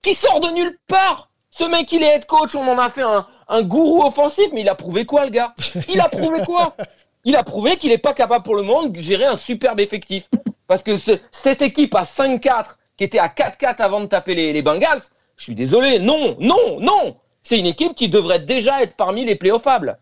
qui 0.03 0.13
sort 0.13 0.39
de 0.41 0.49
nulle 0.49 0.77
part. 0.85 1.31
Ce 1.49 1.63
mec, 1.63 1.91
il 1.91 2.03
est 2.03 2.17
head 2.17 2.27
coach, 2.27 2.53
on 2.53 2.67
en 2.67 2.77
a 2.77 2.89
fait 2.89 3.01
un, 3.01 3.25
gourou 3.63 4.03
offensif, 4.03 4.45
mais 4.53 4.61
il 4.61 4.69
a 4.69 4.75
prouvé 4.75 5.05
quoi, 5.05 5.25
le 5.25 5.31
gars? 5.31 5.55
Il 5.89 5.99
a 5.99 6.07
prouvé 6.07 6.41
quoi? 6.45 6.75
Il 7.23 7.35
a 7.35 7.43
prouvé 7.43 7.77
qu'il 7.77 7.89
n'est 7.89 7.97
pas 7.97 8.13
capable 8.13 8.43
pour 8.43 8.55
le 8.55 8.61
moment 8.61 8.85
de 8.85 8.99
gérer 8.99 9.25
un 9.25 9.35
superbe 9.35 9.79
effectif. 9.79 10.29
Parce 10.67 10.83
que 10.83 10.97
ce- 10.97 11.19
cette 11.31 11.63
équipe 11.63 11.95
à 11.95 12.03
5-4, 12.03 12.77
qui 12.95 13.05
était 13.05 13.17
à 13.17 13.27
4-4 13.29 13.81
avant 13.81 14.01
de 14.01 14.05
taper 14.05 14.35
les 14.35 14.61
Bengals, 14.61 15.01
je 15.35 15.45
suis 15.45 15.55
désolé, 15.55 15.97
non, 15.97 16.37
non, 16.39 16.79
non 16.79 17.15
c'est 17.41 17.57
une 17.57 17.65
équipe 17.65 17.95
qui 17.95 18.07
devrait 18.07 18.39
déjà 18.39 18.83
être 18.83 18.95
parmi 18.95 19.25
les 19.25 19.35
playoffables. 19.35 19.97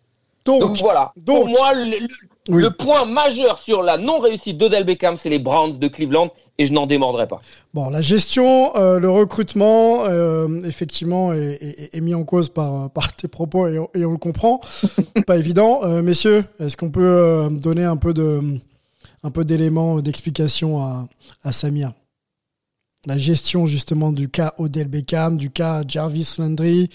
Donc, 0.46 0.60
Donc 0.62 0.78
voilà. 0.78 1.14
donc- 1.18 1.46
Pour 1.46 1.50
moi, 1.50 1.74
le, 1.74 1.86
le- 1.86 2.08
Oui. 2.50 2.62
le 2.62 2.72
point 2.72 3.06
majeur 3.06 3.58
sur 3.60 3.82
la 3.84 3.98
non-réussite 3.98 4.58
d'Odell 4.58 4.84
Beckham, 4.84 5.16
c'est 5.16 5.30
les 5.30 5.40
Browns 5.40 5.78
de 5.80 5.88
Cleveland, 5.88 6.30
et 6.58 6.66
je 6.66 6.74
n'en 6.74 6.86
démordrai 6.86 7.28
pas. 7.28 7.42
Bon, 7.74 7.90
la 7.90 8.02
gestion, 8.02 8.76
euh, 8.76 9.00
le 9.00 9.10
recrutement, 9.10 10.04
euh, 10.06 10.48
effectivement, 10.66 11.32
est, 11.34 11.58
est- 11.62 11.96
est 11.96 12.02
mis 12.02 12.14
en 12.14 12.24
cause 12.26 12.50
par, 12.50 12.90
par 12.92 13.16
tes 13.16 13.28
propos 13.30 13.68
et, 13.68 13.80
on- 13.80 13.90
et 13.96 14.06
on 14.06 14.12
le 14.12 14.18
comprend. 14.18 14.60
Pas 15.26 15.38
évident. 15.38 15.82
Euh, 15.84 16.02
messieurs, 16.02 16.44
est-ce 16.60 16.76
qu'on 16.78 16.92
peut 16.92 17.48
donner 17.50 17.86
un 17.86 17.96
peu 17.98 18.14
de, 18.14 18.42
un 19.24 19.32
peu 19.32 19.46
d'éléments 19.46 20.02
d'explication 20.02 20.84
à, 20.84 21.08
à 21.46 21.52
Samir? 21.54 21.94
La 23.06 23.18
gestion 23.18 23.66
justement 23.66 24.14
du 24.14 24.30
cas 24.30 24.54
Odell 24.58 24.88
Beckham, 24.88 25.36
du 25.36 25.50
cas 25.50 25.84
Jarvis 25.86 26.36
Landry 26.38 26.88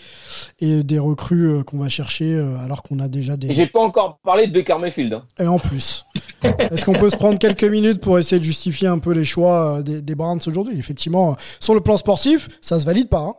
et 0.58 0.82
des 0.82 0.98
recrues 0.98 1.48
euh, 1.50 1.62
qu'on 1.62 1.76
va 1.78 1.90
chercher 1.90 2.34
euh, 2.34 2.56
alors 2.60 2.82
qu'on 2.82 2.98
a 2.98 3.08
déjà 3.08 3.34
Et 3.34 3.36
des. 3.36 3.52
j'ai 3.54 3.66
pas 3.66 3.80
encore 3.80 4.18
parlé 4.24 4.46
de 4.46 4.52
Baker 4.54 4.78
Mayfield. 4.80 5.12
hein. 5.12 5.24
Et 5.38 5.46
en 5.46 5.58
plus, 5.58 6.06
est-ce 6.42 6.84
qu'on 6.86 6.94
peut 6.94 7.10
se 7.10 7.16
prendre 7.16 7.38
quelques 7.38 7.64
minutes 7.64 8.00
pour 8.00 8.18
essayer 8.18 8.38
de 8.38 8.44
justifier 8.44 8.88
un 8.88 8.98
peu 8.98 9.12
les 9.12 9.26
choix 9.26 9.78
euh, 9.78 9.82
des, 9.82 10.00
des 10.00 10.14
Browns 10.14 10.40
aujourd'hui? 10.46 10.78
Effectivement, 10.78 11.36
sur 11.60 11.74
le 11.74 11.82
plan 11.82 11.98
sportif, 11.98 12.48
ça 12.62 12.80
se 12.80 12.86
valide 12.86 13.10
pas. 13.10 13.20
hein. 13.20 13.34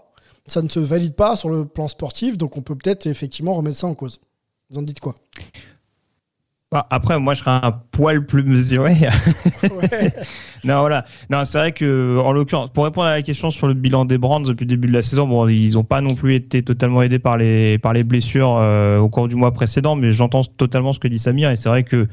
Ça 0.45 0.62
ne 0.62 0.69
se 0.69 0.79
valide 0.79 1.15
pas 1.15 1.36
sur 1.36 1.49
le 1.49 1.65
plan 1.65 1.88
sportif, 1.88 2.38
donc 2.38 2.55
on 2.55 2.62
peut 2.62 2.75
peut-être 2.75 3.08
effectivement 3.08 3.53
remettre 3.55 3.77
ça 3.77 3.88
en 3.88 3.95
cause. 3.95 4.19
Vous 4.69 4.77
en 4.77 4.84
dites 4.84 4.99
quoi? 4.99 5.15
Bah, 6.71 6.86
après, 6.91 7.19
moi, 7.19 7.34
je 7.34 7.39
serais 7.39 7.60
un 7.63 7.71
poil 7.71 8.25
plus 8.25 8.43
mesuré. 8.43 8.93
Ouais. 9.63 10.13
non, 10.63 10.79
voilà. 10.79 11.05
Non, 11.29 11.43
c'est 11.43 11.58
vrai 11.58 11.71
que, 11.71 12.19
en 12.19 12.32
l'occurrence, 12.32 12.69
pour 12.71 12.84
répondre 12.84 13.08
à 13.08 13.12
la 13.15 13.21
question 13.21 13.49
sur 13.49 13.67
le 13.67 13.73
bilan 13.73 14.05
des 14.05 14.17
Brands 14.17 14.41
depuis 14.41 14.65
le 14.65 14.69
début 14.69 14.88
de 14.88 14.93
la 14.93 15.01
saison, 15.01 15.27
bon, 15.27 15.47
ils 15.47 15.73
n'ont 15.73 15.84
pas 15.84 16.01
non 16.01 16.15
plus 16.15 16.36
été 16.36 16.62
totalement 16.62 17.01
aidés 17.01 17.19
par 17.19 17.38
les 17.38 17.77
par 17.77 17.93
les 17.93 18.03
blessures 18.03 18.58
euh, 18.58 18.99
au 18.99 19.10
cours 19.10 19.27
du 19.27 19.36
mois 19.36 19.51
précédent, 19.51 19.95
mais 19.95 20.12
j'entends 20.12 20.43
totalement 20.43 20.93
ce 20.93 20.99
que 20.99 21.08
dit 21.08 21.19
Samir 21.19 21.49
et 21.49 21.55
c'est 21.55 21.69
vrai 21.69 21.84
que 21.84 22.08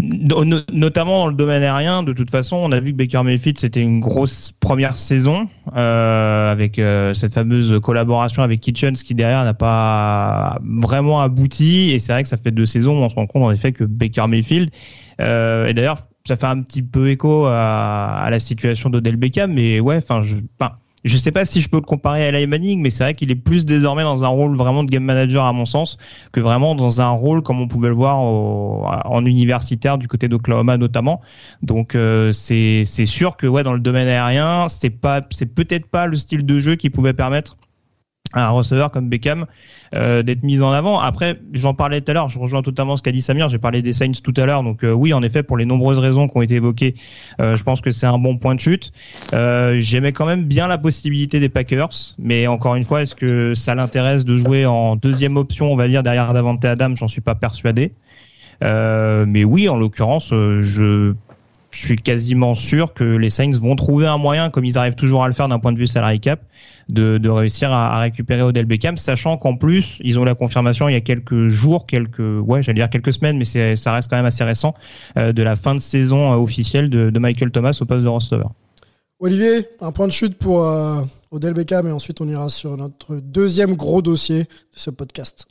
notamment 0.00 1.20
dans 1.20 1.26
le 1.28 1.34
domaine 1.34 1.62
aérien, 1.62 2.02
de 2.02 2.12
toute 2.12 2.30
façon, 2.30 2.56
on 2.56 2.72
a 2.72 2.80
vu 2.80 2.92
que 2.92 2.96
Baker 2.96 3.22
Mayfield 3.24 3.58
c'était 3.58 3.82
une 3.82 4.00
grosse 4.00 4.52
première 4.60 4.96
saison 4.96 5.48
euh, 5.76 6.52
avec 6.52 6.78
euh, 6.78 7.12
cette 7.14 7.34
fameuse 7.34 7.80
collaboration 7.82 8.42
avec 8.42 8.60
Kitchens 8.60 8.94
qui 8.94 9.14
derrière 9.14 9.44
n'a 9.44 9.54
pas 9.54 10.58
vraiment 10.62 11.20
abouti. 11.20 11.90
Et 11.92 11.98
c'est 11.98 12.12
vrai 12.12 12.22
que 12.22 12.28
ça 12.28 12.36
fait 12.36 12.50
deux 12.50 12.66
saisons 12.66 13.00
où 13.00 13.02
on 13.02 13.08
se 13.08 13.16
rend 13.16 13.26
compte 13.26 13.42
en 13.42 13.50
effet 13.50 13.72
que 13.72 13.84
Baker 13.84 14.26
Mayfield 14.28 14.70
euh, 15.20 15.66
et 15.66 15.74
d'ailleurs 15.74 16.06
ça 16.26 16.36
fait 16.36 16.46
un 16.46 16.62
petit 16.62 16.82
peu 16.82 17.08
écho 17.08 17.46
à, 17.46 18.18
à 18.18 18.30
la 18.30 18.38
situation 18.38 18.90
d'Odell 18.90 19.16
Beckham 19.16 19.52
mais 19.52 19.80
ouais 19.80 19.96
enfin 19.96 20.22
je 20.22 20.36
enfin, 20.60 20.74
je 21.04 21.16
sais 21.16 21.32
pas 21.32 21.44
si 21.44 21.60
je 21.60 21.68
peux 21.68 21.76
le 21.78 21.82
comparer 21.82 22.24
à 22.24 22.28
Eli 22.28 22.46
Manning, 22.46 22.80
mais 22.80 22.90
c'est 22.90 23.04
vrai 23.04 23.14
qu'il 23.14 23.30
est 23.30 23.36
plus 23.36 23.64
désormais 23.64 24.02
dans 24.02 24.24
un 24.24 24.28
rôle 24.28 24.56
vraiment 24.56 24.84
de 24.84 24.90
game 24.90 25.04
manager 25.04 25.44
à 25.44 25.52
mon 25.52 25.64
sens 25.64 25.96
que 26.32 26.40
vraiment 26.40 26.74
dans 26.74 27.00
un 27.00 27.10
rôle 27.10 27.42
comme 27.42 27.60
on 27.60 27.68
pouvait 27.68 27.88
le 27.88 27.94
voir 27.94 28.20
au- 28.22 28.84
en 28.86 29.24
universitaire 29.24 29.98
du 29.98 30.08
côté 30.08 30.28
d'Oklahoma 30.28 30.76
notamment. 30.76 31.20
Donc 31.62 31.94
euh, 31.94 32.32
c'est 32.32 32.84
sûr 32.84 33.36
que 33.36 33.46
ouais 33.46 33.62
dans 33.62 33.72
le 33.74 33.80
domaine 33.80 34.08
aérien 34.08 34.68
c'est 34.68 34.90
pas 34.90 35.20
c'est 35.30 35.46
peut-être 35.46 35.86
pas 35.86 36.06
le 36.06 36.16
style 36.16 36.44
de 36.44 36.60
jeu 36.60 36.74
qui 36.76 36.90
pouvait 36.90 37.12
permettre 37.14 37.56
à 38.32 38.46
un 38.46 38.50
receveur 38.50 38.90
comme 38.90 39.08
Beckham 39.08 39.46
euh, 39.96 40.22
d'être 40.22 40.42
mis 40.42 40.60
en 40.60 40.70
avant. 40.70 40.98
Après, 40.98 41.40
j'en 41.52 41.74
parlais 41.74 42.00
tout 42.00 42.10
à 42.10 42.14
l'heure, 42.14 42.28
je 42.28 42.38
rejoins 42.38 42.62
totalement 42.62 42.96
ce 42.96 43.02
qu'a 43.02 43.12
dit 43.12 43.22
Samir, 43.22 43.48
j'ai 43.48 43.58
parlé 43.58 43.80
des 43.82 43.92
Saints 43.92 44.12
tout 44.22 44.34
à 44.36 44.44
l'heure, 44.44 44.62
donc 44.62 44.84
euh, 44.84 44.92
oui, 44.92 45.12
en 45.12 45.22
effet, 45.22 45.42
pour 45.42 45.56
les 45.56 45.64
nombreuses 45.64 45.98
raisons 45.98 46.28
qui 46.28 46.36
ont 46.36 46.42
été 46.42 46.56
évoquées, 46.56 46.94
euh, 47.40 47.56
je 47.56 47.64
pense 47.64 47.80
que 47.80 47.90
c'est 47.90 48.06
un 48.06 48.18
bon 48.18 48.36
point 48.36 48.54
de 48.54 48.60
chute. 48.60 48.92
Euh, 49.32 49.80
J'aimais 49.80 50.12
quand 50.12 50.26
même 50.26 50.44
bien 50.44 50.68
la 50.68 50.78
possibilité 50.78 51.40
des 51.40 51.48
Packers, 51.48 51.88
mais 52.18 52.46
encore 52.46 52.74
une 52.74 52.84
fois, 52.84 53.02
est-ce 53.02 53.14
que 53.14 53.54
ça 53.54 53.74
l'intéresse 53.74 54.24
de 54.24 54.36
jouer 54.36 54.66
en 54.66 54.96
deuxième 54.96 55.36
option, 55.36 55.72
on 55.72 55.76
va 55.76 55.88
dire, 55.88 56.02
derrière 56.02 56.32
Davante 56.34 56.64
Adam 56.64 56.94
J'en 56.96 57.08
suis 57.08 57.20
pas 57.20 57.34
persuadé. 57.34 57.92
Euh, 58.64 59.24
mais 59.26 59.44
oui, 59.44 59.68
en 59.68 59.76
l'occurrence, 59.76 60.32
euh, 60.32 60.60
je 60.62 61.14
je 61.70 61.86
suis 61.86 61.96
quasiment 61.96 62.54
sûr 62.54 62.94
que 62.94 63.04
les 63.04 63.28
Saints 63.28 63.58
vont 63.60 63.76
trouver 63.76 64.06
un 64.06 64.16
moyen, 64.16 64.48
comme 64.48 64.64
ils 64.64 64.78
arrivent 64.78 64.94
toujours 64.94 65.22
à 65.22 65.28
le 65.28 65.34
faire 65.34 65.48
d'un 65.48 65.58
point 65.58 65.72
de 65.72 65.78
vue 65.78 65.86
salary 65.86 66.18
cap, 66.18 66.40
de, 66.88 67.18
de 67.18 67.28
réussir 67.28 67.72
à, 67.72 67.96
à 67.96 68.00
récupérer 68.00 68.42
Odell 68.42 68.66
Beckham, 68.66 68.96
sachant 68.96 69.36
qu'en 69.36 69.56
plus, 69.56 69.98
ils 70.02 70.18
ont 70.18 70.24
la 70.24 70.34
confirmation 70.34 70.88
il 70.88 70.92
y 70.92 70.96
a 70.96 71.00
quelques 71.00 71.48
jours, 71.48 71.86
quelques, 71.86 72.18
ouais, 72.20 72.62
j'allais 72.62 72.80
dire 72.80 72.90
quelques 72.90 73.12
semaines, 73.12 73.38
mais 73.38 73.76
ça 73.76 73.92
reste 73.92 74.08
quand 74.08 74.16
même 74.16 74.26
assez 74.26 74.44
récent, 74.44 74.74
euh, 75.16 75.32
de 75.32 75.42
la 75.42 75.56
fin 75.56 75.74
de 75.74 75.80
saison 75.80 76.32
euh, 76.32 76.36
officielle 76.36 76.90
de, 76.90 77.10
de 77.10 77.18
Michael 77.18 77.50
Thomas 77.50 77.76
au 77.80 77.84
poste 77.84 78.04
de 78.04 78.08
receveur. 78.08 78.52
Olivier, 79.20 79.66
un 79.80 79.92
point 79.92 80.06
de 80.06 80.12
chute 80.12 80.38
pour 80.38 80.64
euh, 80.64 81.02
Odell 81.30 81.54
Beckham 81.54 81.88
et 81.88 81.92
ensuite 81.92 82.20
on 82.20 82.28
ira 82.28 82.48
sur 82.48 82.76
notre 82.76 83.16
deuxième 83.16 83.74
gros 83.74 84.00
dossier 84.00 84.44
de 84.44 84.46
ce 84.76 84.90
podcast. 84.90 85.46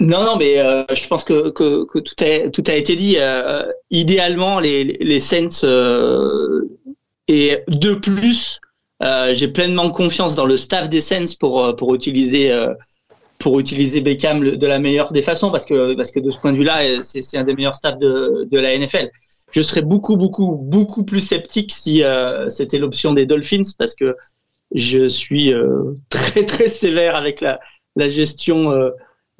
Non, 0.00 0.24
non, 0.24 0.36
mais 0.36 0.58
euh, 0.58 0.82
je 0.92 1.06
pense 1.06 1.22
que, 1.22 1.50
que, 1.50 1.84
que 1.84 2.00
tout, 2.00 2.16
a, 2.24 2.50
tout 2.50 2.64
a 2.66 2.74
été 2.74 2.96
dit. 2.96 3.14
Euh, 3.18 3.62
idéalement, 3.92 4.58
les, 4.58 4.82
les 4.82 5.20
Saints 5.20 5.62
euh, 5.62 6.68
et 7.28 7.58
de 7.68 7.94
plus, 7.94 8.58
euh, 8.58 8.73
j'ai 9.32 9.48
pleinement 9.48 9.90
confiance 9.90 10.34
dans 10.34 10.46
le 10.46 10.56
staff 10.56 10.88
des 10.88 11.00
Saints 11.00 11.36
pour 11.38 11.64
euh, 11.64 11.72
pour 11.74 11.94
utiliser 11.94 12.50
euh, 12.52 12.74
pour 13.38 13.60
utiliser 13.60 14.00
Beckham 14.00 14.56
de 14.56 14.66
la 14.66 14.78
meilleure 14.78 15.12
des 15.12 15.22
façons 15.22 15.50
parce 15.50 15.66
que 15.66 15.94
parce 15.94 16.10
que 16.10 16.20
de 16.20 16.30
ce 16.30 16.38
point 16.38 16.52
de 16.52 16.56
vue-là, 16.56 16.84
euh, 16.84 16.98
c'est 17.00 17.36
un 17.36 17.44
des 17.44 17.54
meilleurs 17.54 17.74
staffs 17.74 17.98
de 17.98 18.48
de 18.50 18.58
la 18.58 18.76
NFL. 18.78 19.10
Je 19.50 19.62
serais 19.62 19.82
beaucoup 19.82 20.16
beaucoup 20.16 20.56
beaucoup 20.56 21.04
plus 21.04 21.20
sceptique 21.20 21.72
si 21.72 22.02
euh, 22.02 22.48
c'était 22.48 22.78
l'option 22.78 23.12
des 23.12 23.26
Dolphins 23.26 23.62
parce 23.78 23.94
que 23.94 24.16
je 24.74 25.06
suis 25.08 25.52
euh, 25.52 25.94
très 26.08 26.44
très 26.44 26.68
sévère 26.68 27.16
avec 27.16 27.40
la 27.40 27.60
la 27.96 28.08
gestion 28.08 28.72
euh, 28.72 28.90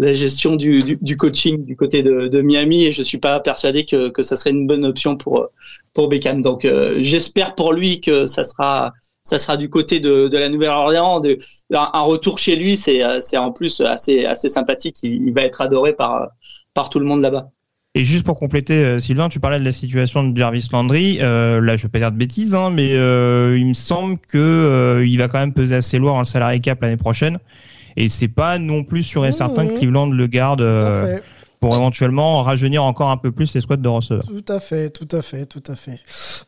la 0.01 0.13
gestion 0.13 0.57
du, 0.57 0.99
du, 1.01 1.17
coaching 1.17 1.65
du 1.65 1.77
côté 1.77 2.03
de, 2.03 2.41
Miami 2.43 2.85
et 2.85 2.91
je 2.91 3.01
suis 3.01 3.19
pas 3.19 3.39
persuadé 3.39 3.85
que, 3.85 4.09
que 4.09 4.23
ça 4.23 4.35
serait 4.35 4.51
une 4.51 4.67
bonne 4.67 4.85
option 4.85 5.17
pour 5.17 5.49
pour 5.93 6.09
Beckham. 6.09 6.43
Donc 6.43 6.65
euh, 6.65 6.97
j'espère 6.99 7.55
pour 7.55 7.73
lui 7.73 8.01
que 8.01 8.27
ça 8.27 8.43
sera 8.43 8.93
ça 9.25 9.39
sera 9.39 9.57
du 9.57 9.69
côté 9.69 10.01
de, 10.01 10.29
de 10.29 10.39
la 10.39 10.49
Nouvelle-Orléans. 10.49 11.21
De, 11.21 11.37
un, 11.73 11.91
un 11.93 12.03
retour 12.03 12.39
chez 12.39 12.57
lui, 12.57 12.77
c'est 12.77 13.03
euh, 13.03 13.19
c'est 13.21 13.39
en 13.39 13.51
plus 13.51 13.81
assez 13.81 14.25
assez 14.27 14.49
sympathique. 14.49 14.99
Il, 15.03 15.27
il 15.27 15.33
va 15.35 15.43
être 15.43 15.61
adoré 15.61 15.95
par 15.95 16.29
par 16.75 16.91
tout 16.91 17.01
le 17.01 17.07
monde 17.07 17.23
là-bas. 17.23 17.49
Et 17.97 18.03
juste 18.03 18.27
pour 18.27 18.37
compléter, 18.37 18.75
euh, 18.75 18.99
Sylvain, 18.99 19.29
tu 19.29 19.39
parlais 19.39 19.61
de 19.61 19.65
la 19.65 19.71
situation 19.71 20.25
de 20.25 20.37
Jarvis 20.37 20.69
Landry. 20.73 21.19
Euh, 21.21 21.61
là, 21.61 21.77
je 21.77 21.85
vais 21.85 21.89
pas 21.89 22.01
dire 22.01 22.11
de 22.11 22.17
bêtises, 22.17 22.53
hein, 22.53 22.71
mais 22.71 22.93
euh, 22.95 23.57
il 23.57 23.67
me 23.67 23.73
semble 23.73 24.19
que 24.19 24.37
euh, 24.37 25.07
il 25.07 25.17
va 25.17 25.29
quand 25.29 25.39
même 25.39 25.53
peser 25.53 25.77
assez 25.77 25.99
lourd 25.99 26.15
dans 26.15 26.19
le 26.19 26.25
salarié 26.25 26.59
cap 26.59 26.83
l'année 26.83 26.97
prochaine. 26.97 27.39
Et 27.97 28.09
c'est 28.09 28.27
pas 28.27 28.59
non 28.59 28.83
plus 28.83 29.05
sûr 29.05 29.25
et 29.25 29.31
certain 29.31 29.69
que 29.69 29.79
Cleveland 29.79 30.11
le 30.11 30.27
garde 30.27 30.61
Tout 31.65 31.71
à 31.71 31.71
fait. 31.71 31.75
pour 31.75 31.77
éventuellement 31.77 32.43
rajeunir 32.43 32.85
encore 32.85 33.11
un 33.11 33.17
peu 33.17 33.33
plus 33.33 33.55
les 33.55 33.61
squads 33.61 33.77
de 33.77 33.89
receveurs. 33.89 34.25
Tout 34.27 34.45
à 34.53 34.61
fait, 34.61 34.91
tout 34.91 35.09
à 35.11 35.23
fait, 35.23 35.47
tout 35.47 35.63
à 35.67 35.75
fait. 35.77 36.01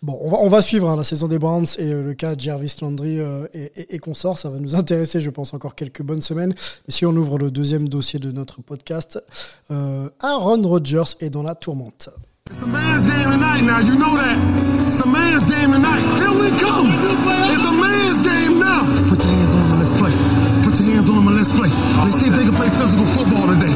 Bon, 0.03 0.19
on 0.23 0.31
va, 0.31 0.39
on 0.43 0.49
va 0.49 0.61
suivre 0.63 0.89
hein, 0.91 0.97
la 0.97 1.05
saison 1.05 1.27
des 1.29 1.39
Browns 1.39 1.67
et 1.79 1.93
euh, 1.93 2.03
le 2.03 2.15
cas 2.15 2.35
de 2.35 2.41
Jarvis 2.41 2.77
Landry 2.83 3.19
euh, 3.21 3.47
et, 3.55 3.73
et, 3.77 3.95
et 3.95 3.99
consorts. 3.99 4.39
Ça 4.39 4.51
va 4.51 4.59
nous 4.59 4.77
intéresser, 4.77 5.21
je 5.21 5.31
pense, 5.31 5.55
encore 5.55 5.75
quelques 5.75 6.03
bonnes 6.03 6.23
semaines. 6.23 6.55
Mais 6.87 6.93
si 6.93 7.07
on 7.07 7.13
ouvre 7.17 7.39
le 7.39 7.51
deuxième 7.51 7.89
dossier 7.89 8.19
de 8.19 8.31
notre 8.31 8.63
podcast, 8.63 9.23
euh, 9.71 10.09
Aaron 10.21 10.63
Rodgers 10.63 11.17
est 11.21 11.31
dans 11.31 11.43
la 11.43 11.55
tourmente. 11.55 12.11
It's 12.49 12.63
a 12.63 12.67
man's 12.67 13.09
game 13.09 13.31
tonight 13.33 13.63
now, 13.65 13.81
you 13.81 13.97
know 13.99 14.15
that. 14.17 14.39
It's 14.87 15.01
a 15.01 15.07
man's 15.09 15.49
game 15.51 15.73
tonight. 15.73 16.05
Here 16.17 16.31
we 16.31 16.49
come. 16.61 16.89
It's 17.51 17.65
a 17.67 17.75
man's 17.75 18.23
game 18.23 18.61
now. 18.61 18.87
Put 19.11 19.19
your 19.25 19.33
hands 19.35 19.51
on 19.51 19.65
him 19.67 19.73
and 19.73 19.81
let's 19.83 19.93
play. 19.99 20.15
Put 20.63 20.79
your 20.79 20.95
hands 20.95 21.11
on 21.11 21.17
him 21.19 21.27
and 21.27 21.37
let's 21.37 21.51
play. 21.51 21.71
Let's 22.07 22.21
see 22.23 22.29
if 22.31 22.35
they 22.39 22.45
can 22.47 22.55
play 22.55 22.71
physical 22.71 23.07
football 23.07 23.49
today. 23.51 23.75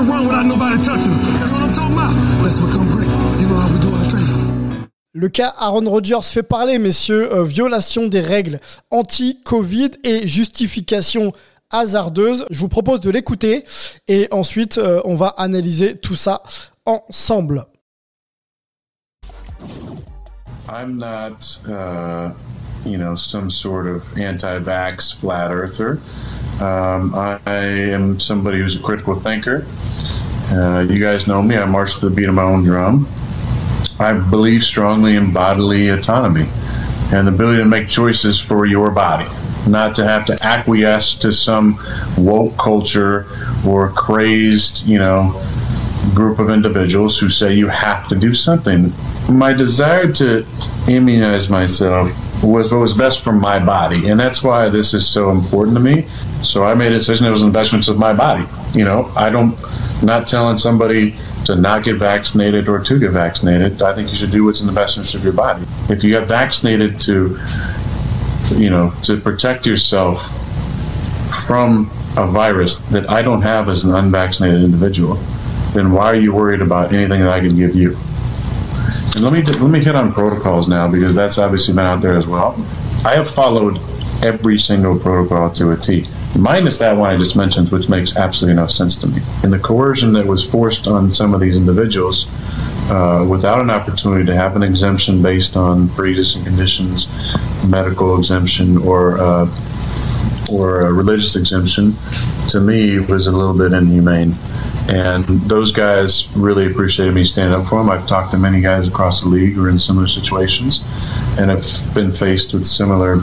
Can 0.00 0.08
run 0.08 0.26
without 0.26 0.46
nobody 0.46 0.82
touching 0.82 1.10
them. 1.10 1.22
You 1.22 1.38
know 1.38 1.52
what 1.52 1.62
I'm 1.62 1.72
talking 1.72 1.92
about? 1.92 2.42
Let's 2.42 2.58
become 2.58 2.88
great. 2.88 3.08
You 3.40 3.48
know 3.48 3.56
how 3.56 3.72
we 3.72 3.78
do 3.80 3.88
our 3.88 4.04
thing. 4.04 4.86
Le 5.12 5.28
cas 5.28 5.52
Aaron 5.60 5.88
Rodgers 5.88 6.24
fait 6.24 6.42
parler, 6.42 6.78
messieurs. 6.78 7.32
Euh, 7.32 7.44
violation 7.44 8.06
des 8.06 8.20
règles 8.20 8.60
anti-Covid 8.90 9.90
et 10.04 10.26
justification 10.26 11.32
hasardeuse. 11.70 12.46
Je 12.50 12.60
vous 12.60 12.68
propose 12.68 13.00
de 13.00 13.10
l'écouter 13.10 13.64
et 14.08 14.28
ensuite 14.30 14.78
euh, 14.78 15.00
on 15.04 15.16
va 15.16 15.34
analyser 15.36 15.96
tout 15.96 16.14
ça 16.14 16.42
ensemble. 16.86 17.64
I'm 20.72 20.98
not, 20.98 21.58
uh, 21.66 22.30
you 22.84 22.98
know, 22.98 23.14
some 23.14 23.50
sort 23.50 23.86
of 23.86 24.16
anti-vax 24.18 25.14
flat 25.14 25.50
earther. 25.50 26.00
Um, 26.60 27.14
I, 27.14 27.38
am 27.46 28.20
somebody 28.20 28.58
who's 28.58 28.78
a 28.78 28.82
critical 28.82 29.14
thinker. 29.14 29.66
Uh, 30.50 30.80
you 30.88 30.98
guys 30.98 31.26
know 31.26 31.42
me. 31.42 31.56
I 31.56 31.64
march 31.64 31.98
to 32.00 32.08
the 32.08 32.14
beat 32.14 32.28
of 32.28 32.34
my 32.34 32.42
own 32.42 32.64
drum. 32.64 33.08
I 33.98 34.12
believe 34.12 34.64
strongly 34.64 35.16
in 35.16 35.32
bodily 35.32 35.88
autonomy 35.88 36.48
and 37.12 37.26
the 37.26 37.32
ability 37.32 37.58
to 37.58 37.64
make 37.64 37.88
choices 37.88 38.38
for 38.38 38.66
your 38.66 38.90
body, 38.90 39.28
not 39.66 39.94
to 39.96 40.04
have 40.04 40.26
to 40.26 40.36
acquiesce 40.42 41.16
to 41.16 41.32
some 41.32 41.78
woke 42.16 42.56
culture 42.58 43.26
or 43.66 43.90
crazed, 43.90 44.86
you 44.86 44.98
know, 44.98 45.42
group 46.14 46.38
of 46.38 46.50
individuals 46.50 47.18
who 47.18 47.28
say 47.28 47.54
you 47.54 47.68
have 47.68 48.08
to 48.08 48.14
do 48.14 48.34
something. 48.34 48.92
My 49.28 49.52
desire 49.52 50.10
to 50.12 50.46
immunize 50.88 51.50
myself 51.50 52.10
was 52.42 52.72
what 52.72 52.80
was 52.80 52.94
best 52.94 53.22
for 53.22 53.32
my 53.32 53.58
body, 53.58 54.08
and 54.08 54.18
that's 54.18 54.42
why 54.42 54.68
this 54.68 54.94
is 54.94 55.06
so 55.06 55.30
important 55.30 55.76
to 55.76 55.82
me. 55.82 56.06
So 56.42 56.64
I 56.64 56.74
made 56.74 56.92
a 56.92 56.98
decision 56.98 57.26
it 57.26 57.30
was 57.30 57.42
in 57.42 57.48
the 57.48 57.52
best 57.52 57.72
interest 57.72 57.90
of 57.90 57.98
my 57.98 58.12
body. 58.12 58.46
You 58.72 58.84
know, 58.84 59.12
I 59.16 59.30
don't 59.30 59.56
not 60.02 60.26
telling 60.26 60.56
somebody 60.56 61.16
to 61.44 61.56
not 61.56 61.84
get 61.84 61.96
vaccinated 61.96 62.68
or 62.68 62.78
to 62.78 62.98
get 62.98 63.10
vaccinated. 63.10 63.82
I 63.82 63.94
think 63.94 64.08
you 64.08 64.14
should 64.14 64.30
do 64.30 64.44
what's 64.44 64.60
in 64.60 64.66
the 64.66 64.72
best 64.72 64.96
interest 64.96 65.14
of 65.14 65.24
your 65.24 65.32
body. 65.32 65.64
If 65.88 66.02
you 66.04 66.10
get 66.10 66.26
vaccinated 66.26 67.00
to, 67.02 67.38
you 68.50 68.70
know, 68.70 68.92
to 69.02 69.18
protect 69.18 69.66
yourself 69.66 70.22
from 71.46 71.90
a 72.16 72.26
virus 72.26 72.78
that 72.90 73.08
I 73.08 73.22
don't 73.22 73.42
have 73.42 73.68
as 73.68 73.84
an 73.84 73.94
unvaccinated 73.94 74.62
individual, 74.62 75.14
then 75.72 75.92
why 75.92 76.06
are 76.06 76.16
you 76.16 76.34
worried 76.34 76.60
about 76.60 76.92
anything 76.92 77.20
that 77.20 77.30
I 77.30 77.40
can 77.40 77.56
give 77.56 77.74
you? 77.74 77.96
And 78.90 79.20
let 79.20 79.32
me 79.32 79.42
let 79.42 79.70
me 79.70 79.82
hit 79.82 79.94
on 79.94 80.12
protocols 80.12 80.68
now 80.68 80.90
because 80.90 81.14
that's 81.14 81.38
obviously 81.38 81.74
been 81.74 81.86
out 81.86 82.00
there 82.00 82.16
as 82.16 82.26
well. 82.26 82.54
I 83.04 83.14
have 83.14 83.30
followed 83.30 83.80
every 84.22 84.58
single 84.58 84.98
protocol 84.98 85.50
to 85.50 85.70
a 85.70 85.76
T, 85.76 86.06
minus 86.36 86.78
that 86.78 86.96
one 86.96 87.10
I 87.10 87.16
just 87.16 87.36
mentioned, 87.36 87.70
which 87.70 87.88
makes 87.88 88.16
absolutely 88.16 88.56
no 88.56 88.66
sense 88.66 88.98
to 88.98 89.06
me. 89.06 89.22
And 89.42 89.52
the 89.52 89.58
coercion 89.58 90.12
that 90.14 90.26
was 90.26 90.44
forced 90.44 90.86
on 90.86 91.10
some 91.10 91.34
of 91.34 91.40
these 91.40 91.56
individuals 91.56 92.28
uh, 92.90 93.24
without 93.28 93.60
an 93.60 93.70
opportunity 93.70 94.26
to 94.26 94.34
have 94.34 94.56
an 94.56 94.62
exemption 94.62 95.22
based 95.22 95.56
on 95.56 95.88
pre-existing 95.90 96.44
conditions, 96.44 97.08
medical 97.66 98.18
exemption, 98.18 98.76
or 98.78 99.18
uh, 99.18 99.48
or 100.50 100.80
a 100.80 100.92
religious 100.92 101.36
exemption, 101.36 101.94
to 102.48 102.60
me 102.60 102.98
was 102.98 103.28
a 103.28 103.32
little 103.32 103.54
bit 103.56 103.72
inhumane. 103.72 104.34
And 104.90 105.24
those 105.48 105.70
guys 105.70 106.28
really 106.36 106.66
appreciated 106.66 107.14
me 107.14 107.24
standing 107.24 107.58
up 107.58 107.68
for 107.68 107.78
them. 107.78 107.90
I've 107.90 108.08
talked 108.08 108.32
to 108.32 108.38
many 108.38 108.60
guys 108.60 108.88
across 108.88 109.22
the 109.22 109.28
league 109.28 109.54
who 109.54 109.64
are 109.64 109.68
in 109.68 109.78
similar 109.78 110.08
situations 110.08 110.84
and 111.38 111.48
have 111.48 111.94
been 111.94 112.10
faced 112.10 112.52
with 112.52 112.66
similar 112.66 113.22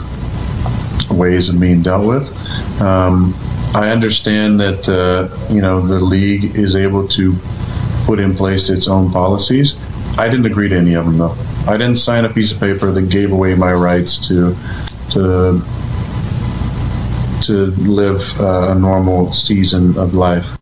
ways 1.10 1.48
of 1.48 1.60
being 1.60 1.82
dealt 1.82 2.06
with. 2.06 2.32
Um, 2.80 3.34
I 3.74 3.90
understand 3.90 4.58
that 4.60 4.88
uh, 4.88 5.52
you 5.52 5.60
know 5.60 5.80
the 5.80 6.02
league 6.02 6.56
is 6.56 6.74
able 6.74 7.06
to 7.08 7.36
put 8.06 8.18
in 8.18 8.34
place 8.34 8.70
its 8.70 8.88
own 8.88 9.12
policies. 9.12 9.78
I 10.18 10.28
didn't 10.28 10.46
agree 10.46 10.70
to 10.70 10.76
any 10.76 10.94
of 10.94 11.04
them 11.04 11.18
though. 11.18 11.36
I 11.66 11.76
didn't 11.76 11.98
sign 11.98 12.24
a 12.24 12.32
piece 12.32 12.50
of 12.50 12.60
paper 12.60 12.90
that 12.90 13.10
gave 13.10 13.30
away 13.30 13.54
my 13.54 13.72
rights 13.72 14.26
to 14.28 14.56
to 15.10 15.62
to 17.42 17.66
live 17.76 18.40
uh, 18.40 18.72
a 18.72 18.74
normal 18.74 19.32
season 19.32 19.98
of 19.98 20.14
life. 20.14 20.57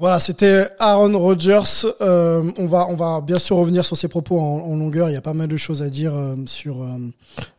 Voilà, 0.00 0.18
c'était 0.18 0.66
Aaron 0.78 1.18
Rodgers. 1.18 1.86
Euh, 2.00 2.50
on 2.56 2.66
va, 2.66 2.86
on 2.88 2.96
va 2.96 3.20
bien 3.20 3.38
sûr 3.38 3.56
revenir 3.56 3.84
sur 3.84 3.98
ses 3.98 4.08
propos 4.08 4.40
en, 4.40 4.74
longueur. 4.74 5.10
Il 5.10 5.12
y 5.12 5.16
a 5.16 5.20
pas 5.20 5.34
mal 5.34 5.46
de 5.46 5.58
choses 5.58 5.82
à 5.82 5.90
dire 5.90 6.14
euh, 6.14 6.36
sur, 6.46 6.80
euh, 6.82 6.86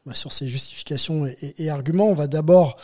bah, 0.08 0.16
sur 0.16 0.34
ses 0.34 0.50
justifications 0.50 1.28
et, 1.28 1.70
arguments. 1.70 2.10
On 2.10 2.16
va 2.16 2.26
d'abord 2.26 2.78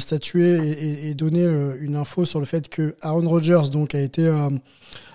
statuer 0.00 0.56
et, 0.56 1.10
et, 1.10 1.14
donner 1.14 1.44
une 1.80 1.94
info 1.94 2.24
sur 2.24 2.40
le 2.40 2.44
fait 2.44 2.68
que 2.68 2.96
Aaron 3.00 3.28
Rodgers 3.28 3.70
donc 3.70 3.94
a 3.94 4.00
été 4.00 4.28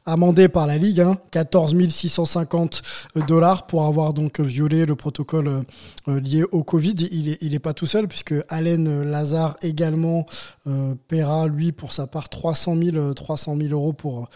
amendé 0.06 0.48
par 0.48 0.68
la 0.68 0.78
Ligue, 0.78 1.02
hein, 1.02 1.16
14 1.32 1.76
650 1.88 2.82
dollars 3.28 3.66
pour 3.68 3.86
avoir 3.86 4.14
donc 4.14 4.40
violé 4.40 4.86
le 4.86 4.96
protocole 4.96 5.64
euh, 6.08 6.20
lié 6.20 6.44
au 6.52 6.64
Covid. 6.64 6.96
Il 7.12 7.30
est, 7.30 7.38
il 7.42 7.54
est 7.54 7.60
pas 7.60 7.74
tout 7.74 7.86
seul 7.86 8.08
puisque 8.08 8.34
Allen 8.50 9.04
Lazare 9.04 9.58
également 9.62 10.26
euh, 10.68 10.96
paiera 11.08 11.48
lui 11.48 11.72
pour 11.72 11.94
sa 11.94 12.08
part 12.08 12.30
300 12.30 12.76
000, 12.76 13.14
300 13.14 13.58
000 13.58 13.70
euros 13.72 13.94
pour 13.94 14.30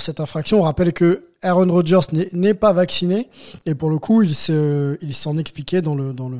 cette 0.00 0.20
infraction. 0.20 0.60
On 0.60 0.62
rappelle 0.62 0.92
que 0.92 1.24
Aaron 1.42 1.72
Rodgers 1.72 2.00
n'est 2.32 2.54
pas 2.54 2.72
vacciné 2.72 3.28
et 3.66 3.74
pour 3.74 3.90
le 3.90 3.98
coup 3.98 4.22
il 4.22 4.34
s'en 4.34 5.36
expliquait 5.38 5.82
dans 5.82 5.94
le 5.94 6.12
dans 6.12 6.28
le 6.28 6.38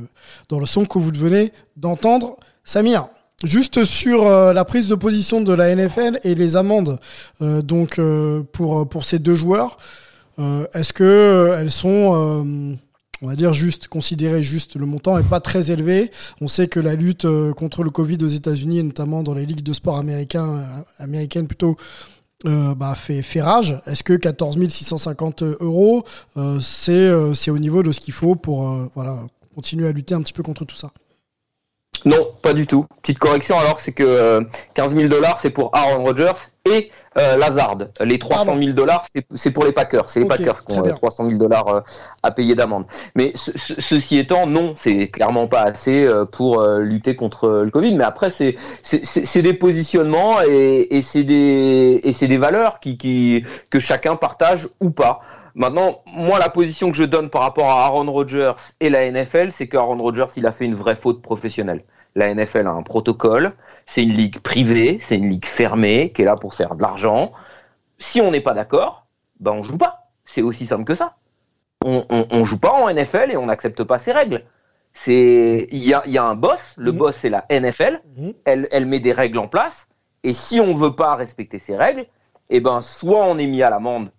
dans 0.49 0.59
le 0.59 0.67
son 0.67 0.85
que 0.87 0.99
vous 0.99 1.13
venez 1.15 1.53
d'entendre. 1.77 2.37
Samir. 2.65 3.09
Juste 3.45 3.85
sur 3.85 4.27
euh, 4.27 4.53
la 4.53 4.65
prise 4.65 4.89
de 4.89 4.97
position 4.97 5.41
de 5.41 5.53
la 5.53 5.73
NFL 5.73 6.19
et 6.25 6.35
les 6.35 6.57
amendes 6.57 6.99
euh, 7.41 7.63
donc 7.63 8.01
euh, 8.01 8.43
pour 8.43 9.05
ces 9.05 9.21
deux 9.21 9.37
joueurs, 9.37 9.77
est-ce 10.73 10.93
que 10.93 11.53
elles 11.59 11.71
sont 11.71 12.79
on 13.23 13.27
va 13.27 13.35
dire 13.35 13.53
juste 13.53 13.89
considérées 13.89 14.41
juste 14.43 14.77
le 14.77 14.87
montant 14.87 15.19
est 15.19 15.29
pas 15.29 15.41
très 15.41 15.73
élevé? 15.73 16.13
On 16.41 16.47
sait 16.47 16.69
que 16.69 16.79
la 16.79 16.95
lutte 16.95 17.27
contre 17.57 17.83
le 17.83 17.91
Covid 17.91 18.19
aux 18.23 18.29
États-Unis 18.29 18.79
et 18.79 18.83
notamment 18.85 19.25
dans 19.25 19.35
les 19.35 19.47
ligues 19.47 19.65
de 19.65 19.73
sport 19.73 19.99
américaines 19.99 21.47
plutôt 21.49 21.77
bah, 22.45 22.95
fait, 22.95 23.41
rage. 23.41 23.81
Est-ce 23.87 24.05
que 24.05 24.13
14 24.13 24.59
650 24.69 25.43
euros 25.43 26.05
c'est 26.61 27.11
c'est 27.35 27.51
au 27.51 27.59
niveau 27.59 27.83
de 27.83 27.91
ce 27.91 27.99
qu'il 27.99 28.15
faut 28.15 28.37
pour 28.37 28.89
voilà 28.95 29.19
continuer 29.57 29.89
à 29.89 29.93
lutter 29.93 30.15
un 30.15 30.23
petit 30.23 30.33
peu 30.33 30.45
contre 30.45 30.65
tout 30.65 30.77
ça? 30.77 30.93
Non, 32.05 32.33
pas 32.43 32.53
du 32.53 32.67
tout. 32.67 32.87
Petite 33.03 33.19
correction 33.19 33.59
alors, 33.59 33.81
c'est 33.81 33.93
que 33.93 34.05
euh, 34.05 34.41
15 34.75 34.95
000 34.95 35.09
dollars 35.09 35.39
c'est 35.39 35.51
pour 35.51 35.71
Aaron 35.75 36.05
Rodgers 36.05 36.33
et 36.71 36.91
euh, 37.19 37.37
Lazard. 37.37 37.79
Les 38.01 38.19
300 38.19 38.57
000 38.59 38.73
dollars 38.73 39.07
c'est 39.35 39.51
pour 39.51 39.65
les 39.65 39.73
Packers. 39.73 40.09
C'est 40.09 40.21
les 40.21 40.27
okay, 40.27 40.45
Packers 40.45 40.65
qui 40.65 40.79
ont 40.79 40.83
300 40.83 41.29
000 41.29 41.39
dollars 41.39 41.69
euh, 41.69 41.81
à 42.23 42.31
payer 42.31 42.55
d'amende. 42.55 42.85
Mais 43.15 43.33
ce, 43.35 43.51
ce, 43.57 43.81
ceci 43.81 44.19
étant, 44.19 44.47
non, 44.47 44.75
c'est 44.77 45.09
clairement 45.09 45.49
pas 45.49 45.63
assez 45.63 46.05
euh, 46.05 46.25
pour 46.25 46.61
euh, 46.61 46.81
lutter 46.81 47.17
contre 47.17 47.49
le 47.65 47.71
Covid. 47.71 47.95
Mais 47.95 48.05
après, 48.05 48.31
c'est 48.31 49.43
des 49.43 49.55
positionnements 49.55 50.37
et, 50.43 50.87
et 50.91 51.03
c'est 51.03 51.25
des 51.25 52.01
et 52.03 52.13
c'est 52.13 52.29
des 52.29 52.39
valeurs 52.39 52.81
qui, 52.81 52.97
qui 52.99 53.45
que 53.71 53.81
chacun 53.81 54.17
partage 54.17 54.69
ou 54.81 54.91
pas. 54.91 55.21
Maintenant, 55.55 56.03
moi, 56.07 56.39
la 56.39 56.49
position 56.49 56.91
que 56.91 56.97
je 56.97 57.05
donne 57.05 57.31
par 57.31 57.43
rapport 57.43 57.71
à 57.71 57.85
Aaron 57.87 58.11
Rodgers 58.11 58.55
et 58.81 58.91
la 58.91 59.11
NFL, 59.11 59.51
c'est 59.51 59.69
qu'Aaron 59.69 59.99
Rodgers, 59.99 60.27
il 60.37 60.47
a 60.47 60.53
fait 60.53 60.65
une 60.65 60.75
vraie 60.75 60.97
faute 60.97 61.23
professionnelle. 61.23 61.85
La 62.15 62.33
NFL 62.35 62.67
a 62.67 62.71
un 62.71 62.83
protocole, 62.83 63.53
c'est 63.87 64.03
une 64.03 64.15
ligue 64.15 64.41
privée, 64.41 64.99
c'est 65.03 65.17
une 65.17 65.29
ligue 65.29 65.47
fermée, 65.47 66.13
qui 66.13 66.23
est 66.23 66.25
là 66.25 66.37
pour 66.37 66.55
faire 66.55 66.75
de 66.75 66.83
l'argent. 66.83 67.33
Si 67.99 68.21
on 68.21 68.31
n'est 68.31 68.41
pas 68.41 68.55
d'accord, 68.55 69.07
ben 69.41 69.53
on 69.53 69.63
joue 69.63 69.79
pas. 69.79 70.11
C'est 70.25 70.43
aussi 70.43 70.67
simple 70.67 70.85
que 70.85 70.95
ça. 70.95 71.17
On, 71.85 72.05
on, 72.11 72.27
on, 72.31 72.45
joue 72.45 72.59
pas 72.59 72.73
en 72.73 72.93
NFL 72.93 73.31
et 73.31 73.37
on 73.37 73.47
n'accepte 73.47 73.85
pas 73.85 73.99
ces 73.99 74.13
règles. 74.13 74.45
C'est 74.95 75.69
il 75.71 75.85
y 75.85 75.95
a, 75.95 76.03
y 76.07 76.19
a, 76.19 76.25
un 76.25 76.35
boss, 76.35 76.75
le 76.77 76.93
mmh. 76.93 76.97
boss 76.97 77.17
c'est 77.17 77.31
la 77.31 77.45
NFL, 77.51 78.03
mmh. 78.17 78.31
elle, 78.45 78.69
elle 78.73 78.87
met 78.87 78.99
des 78.99 79.13
règles 79.13 79.39
en 79.39 79.47
place 79.47 79.87
et 80.25 80.33
si 80.33 80.61
on 80.61 80.75
veut 80.75 80.97
pas 80.97 81.15
respecter 81.15 81.59
ces 81.59 81.77
règles, 81.77 82.07
eh 82.51 82.61
ben 82.61 82.81
soit 82.81 83.25
on 83.25 83.39
est 83.39 83.47
mis 83.47 83.63
à 83.63 83.71
l'amende 83.71 84.11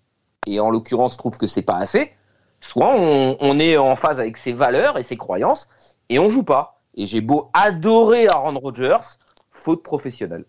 et 0.47 0.59
en 0.59 0.69
l'occurrence 0.69 1.17
trouve 1.17 1.37
que 1.37 1.47
c'est 1.47 1.61
pas 1.61 1.77
assez, 1.77 2.11
soit 2.59 2.93
on, 2.95 3.59
est 3.59 3.77
en 3.77 3.95
phase 3.95 4.19
avec 4.19 4.37
ses 4.37 4.53
valeurs 4.53 4.97
et 4.97 5.03
ses 5.03 5.17
croyances 5.17 5.67
et 6.09 6.19
on 6.19 6.29
joue 6.29 6.43
pas. 6.43 6.81
Et 6.95 7.07
j'ai 7.07 7.21
beau 7.21 7.49
adorer 7.53 8.27
Aaron 8.27 8.57
Rodgers, 8.57 9.17
faute 9.51 9.83
professionnelle. 9.83 10.45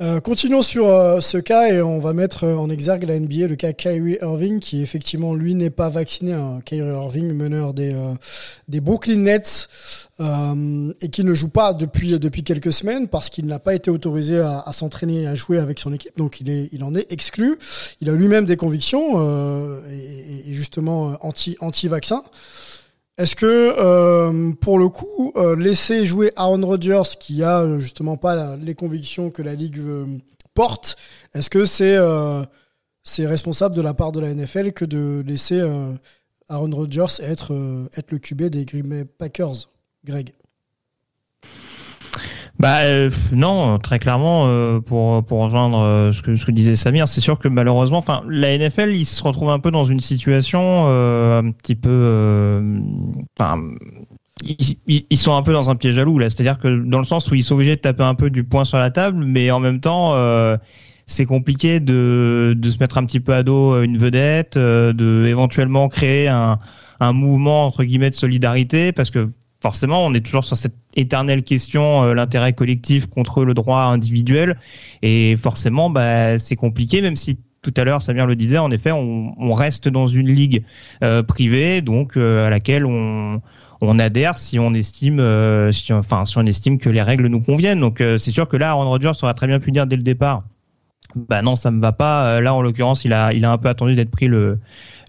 Euh, 0.00 0.20
continuons 0.20 0.62
sur 0.62 0.86
euh, 0.86 1.20
ce 1.20 1.36
cas 1.36 1.68
et 1.68 1.82
on 1.82 1.98
va 1.98 2.14
mettre 2.14 2.46
en 2.48 2.70
exergue 2.70 3.04
la 3.04 3.20
NBA 3.20 3.46
le 3.46 3.56
cas 3.56 3.74
Kyrie 3.74 4.16
Irving 4.22 4.58
qui 4.58 4.80
effectivement 4.80 5.34
lui 5.34 5.54
n'est 5.54 5.70
pas 5.70 5.90
vacciné. 5.90 6.32
Hein. 6.32 6.60
Kyrie 6.64 6.88
Irving, 6.88 7.34
meneur 7.34 7.74
des 7.74 7.92
euh, 7.92 8.14
des 8.68 8.80
Brooklyn 8.80 9.18
Nets 9.18 9.68
euh, 10.18 10.92
et 11.02 11.10
qui 11.10 11.24
ne 11.24 11.34
joue 11.34 11.50
pas 11.50 11.74
depuis 11.74 12.18
depuis 12.18 12.42
quelques 12.42 12.72
semaines 12.72 13.06
parce 13.06 13.28
qu'il 13.28 13.44
n'a 13.44 13.58
pas 13.58 13.74
été 13.74 13.90
autorisé 13.90 14.38
à, 14.38 14.64
s'entraîner 14.72 15.22
et 15.22 15.26
à 15.26 15.34
jouer 15.34 15.58
avec 15.58 15.78
son 15.78 15.92
équipe. 15.92 16.16
Donc 16.16 16.40
il 16.40 16.48
est 16.48 16.70
il 16.72 16.82
en 16.84 16.94
est 16.94 17.12
exclu. 17.12 17.58
Il 18.00 18.08
a 18.08 18.14
lui-même 18.14 18.46
des 18.46 18.56
convictions 18.56 19.16
euh, 19.16 19.80
et, 19.90 20.50
et, 20.50 20.54
justement 20.54 21.18
anti 21.20 21.56
anti 21.60 21.88
vaccin. 21.88 22.24
Est-ce 23.18 23.36
que 23.36 23.46
euh, 23.46 24.52
pour 24.52 24.78
le 24.78 24.88
coup, 24.88 25.32
euh, 25.36 25.54
laisser 25.54 26.06
jouer 26.06 26.32
Aaron 26.36 26.64
Rodgers, 26.66 27.16
qui 27.20 27.42
a 27.42 27.60
euh, 27.60 27.78
justement 27.78 28.16
pas 28.16 28.56
les 28.56 28.74
convictions 28.74 29.30
que 29.30 29.42
la 29.42 29.54
ligue 29.54 29.80
porte, 30.54 30.96
est-ce 31.34 31.50
que 31.50 31.64
c'est 31.64 31.98
c'est 33.04 33.26
responsable 33.26 33.74
de 33.74 33.82
la 33.82 33.94
part 33.94 34.12
de 34.12 34.20
la 34.20 34.32
NFL 34.32 34.72
que 34.72 34.84
de 34.84 35.22
laisser 35.26 35.60
Aaron 36.48 36.70
Rodgers 36.70 37.20
être 37.20 37.88
être 37.96 38.12
le 38.12 38.18
QB 38.18 38.42
des 38.44 38.64
Green 38.64 39.04
Packers, 39.18 39.68
Greg? 40.04 40.32
Bah 42.62 42.82
euh, 42.82 43.10
non, 43.32 43.76
très 43.78 43.98
clairement 43.98 44.46
euh, 44.46 44.78
pour 44.78 45.24
pour 45.24 45.40
rejoindre 45.40 45.78
euh, 45.80 46.12
ce 46.12 46.22
que 46.22 46.36
ce 46.36 46.46
que 46.46 46.52
disait 46.52 46.76
Samir, 46.76 47.08
c'est 47.08 47.20
sûr 47.20 47.40
que 47.40 47.48
malheureusement, 47.48 47.98
enfin 47.98 48.22
la 48.28 48.56
NFL, 48.56 48.92
il 48.92 49.04
se 49.04 49.20
retrouve 49.24 49.50
un 49.50 49.58
peu 49.58 49.72
dans 49.72 49.84
une 49.84 49.98
situation 49.98 50.86
un 50.86 51.50
petit 51.50 51.74
peu, 51.74 52.62
enfin 53.36 53.60
ils, 54.44 55.04
ils, 55.10 55.16
sont 55.16 55.34
un 55.34 55.42
peu 55.42 55.52
dans 55.52 55.70
un 55.70 55.74
piège 55.74 55.98
à 55.98 56.04
loup 56.04 56.20
là, 56.20 56.30
c'est-à-dire 56.30 56.58
que 56.58 56.68
dans 56.68 56.98
le 56.98 57.04
sens 57.04 57.28
où 57.32 57.34
ils 57.34 57.42
sont 57.42 57.56
obligés 57.56 57.74
de 57.74 57.80
taper 57.80 58.04
un 58.04 58.14
peu 58.14 58.30
du 58.30 58.44
poing 58.44 58.64
sur 58.64 58.78
la 58.78 58.92
table, 58.92 59.24
mais 59.24 59.50
en 59.50 59.58
même 59.58 59.80
temps 59.80 60.14
c'est 61.04 61.26
compliqué 61.26 61.80
de, 61.80 62.54
de 62.56 62.70
se 62.70 62.78
mettre 62.78 62.96
un 62.96 63.04
petit 63.06 63.18
peu 63.18 63.34
à 63.34 63.42
dos 63.42 63.82
une 63.82 63.98
vedette, 63.98 64.56
de 64.56 65.26
éventuellement 65.26 65.88
créer 65.88 66.28
un, 66.28 66.60
un 67.00 67.12
mouvement 67.12 67.66
entre 67.66 67.82
guillemets 67.82 68.10
de 68.10 68.14
solidarité 68.14 68.92
parce 68.92 69.10
que 69.10 69.32
forcément, 69.62 70.04
on 70.04 70.12
est 70.12 70.24
toujours 70.24 70.44
sur 70.44 70.56
cette 70.56 70.74
éternelle 70.96 71.44
question, 71.44 72.02
euh, 72.02 72.14
l'intérêt 72.14 72.52
collectif 72.52 73.06
contre 73.06 73.44
le 73.44 73.54
droit 73.54 73.82
individuel. 73.84 74.58
Et 75.02 75.36
forcément, 75.36 75.88
bah, 75.88 76.38
c'est 76.38 76.56
compliqué, 76.56 77.00
même 77.00 77.16
si 77.16 77.38
tout 77.62 77.72
à 77.76 77.84
l'heure, 77.84 78.02
Samir 78.02 78.26
le 78.26 78.34
disait, 78.34 78.58
en 78.58 78.72
effet, 78.72 78.90
on, 78.90 79.34
on 79.38 79.54
reste 79.54 79.88
dans 79.88 80.08
une 80.08 80.28
ligue 80.28 80.64
euh, 81.04 81.22
privée, 81.22 81.80
donc 81.80 82.16
euh, 82.16 82.44
à 82.44 82.50
laquelle 82.50 82.84
on, 82.84 83.40
on 83.80 83.98
adhère 84.00 84.36
si 84.36 84.58
on 84.58 84.74
estime, 84.74 85.20
euh, 85.20 85.70
si, 85.70 85.92
enfin, 85.92 86.24
si 86.24 86.38
on 86.38 86.46
estime 86.46 86.78
que 86.78 86.90
les 86.90 87.02
règles 87.02 87.26
nous 87.26 87.40
conviennent. 87.40 87.80
Donc 87.80 88.00
euh, 88.00 88.18
c'est 88.18 88.32
sûr 88.32 88.48
que 88.48 88.56
là, 88.56 88.70
Aaron 88.70 88.88
Rodgers 88.88 89.12
aurait 89.22 89.34
très 89.34 89.46
bien 89.46 89.60
pu 89.60 89.70
dire 89.70 89.86
dès 89.86 89.96
le 89.96 90.02
départ. 90.02 90.42
Bah 91.14 91.42
non, 91.42 91.56
ça 91.56 91.70
me 91.70 91.80
va 91.80 91.92
pas. 91.92 92.26
Euh, 92.26 92.40
Là, 92.40 92.54
en 92.54 92.62
l'occurrence, 92.62 93.04
il 93.04 93.12
a, 93.12 93.32
il 93.32 93.44
a 93.44 93.52
un 93.52 93.58
peu 93.58 93.68
attendu 93.68 93.94
d'être 93.94 94.10
pris 94.10 94.28
le, 94.28 94.58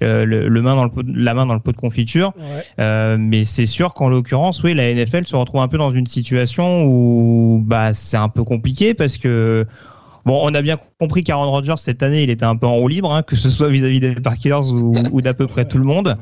euh, 0.01 0.25
le, 0.25 0.47
le 0.47 0.61
main 0.61 0.75
dans 0.75 0.83
le 0.83 0.89
pot, 0.89 1.03
la 1.07 1.33
main 1.33 1.45
dans 1.45 1.53
le 1.53 1.59
pot 1.59 1.71
de 1.71 1.77
confiture. 1.77 2.33
Euh, 2.79 3.17
mais 3.19 3.43
c'est 3.43 3.65
sûr 3.65 3.93
qu'en 3.93 4.09
l'occurrence, 4.09 4.63
oui, 4.63 4.73
la 4.73 4.93
NFL 4.93 5.25
se 5.25 5.35
retrouve 5.35 5.61
un 5.61 5.67
peu 5.67 5.77
dans 5.77 5.91
une 5.91 6.07
situation 6.07 6.83
où 6.85 7.61
bah 7.65 7.93
c'est 7.93 8.17
un 8.17 8.29
peu 8.29 8.43
compliqué 8.43 8.93
parce 8.93 9.17
que 9.17 9.65
Bon, 10.25 10.39
on 10.41 10.53
a 10.53 10.61
bien 10.61 10.77
compris 10.99 11.23
qu'Aaron 11.23 11.51
Rodgers 11.51 11.75
cette 11.77 12.01
année, 12.01 12.23
il 12.23 12.29
était 12.29 12.45
un 12.45 12.55
peu 12.55 12.65
en 12.65 12.75
roue 12.75 12.87
libre, 12.87 13.13
hein, 13.13 13.23
que 13.23 13.35
ce 13.35 13.49
soit 13.49 13.69
vis-à-vis 13.69 13.99
des 13.99 14.15
Packers 14.15 14.73
ou, 14.73 14.93
ou 15.11 15.21
d'à 15.21 15.33
peu 15.33 15.47
près 15.47 15.65
tout 15.65 15.77
le 15.77 15.83
monde. 15.83 16.15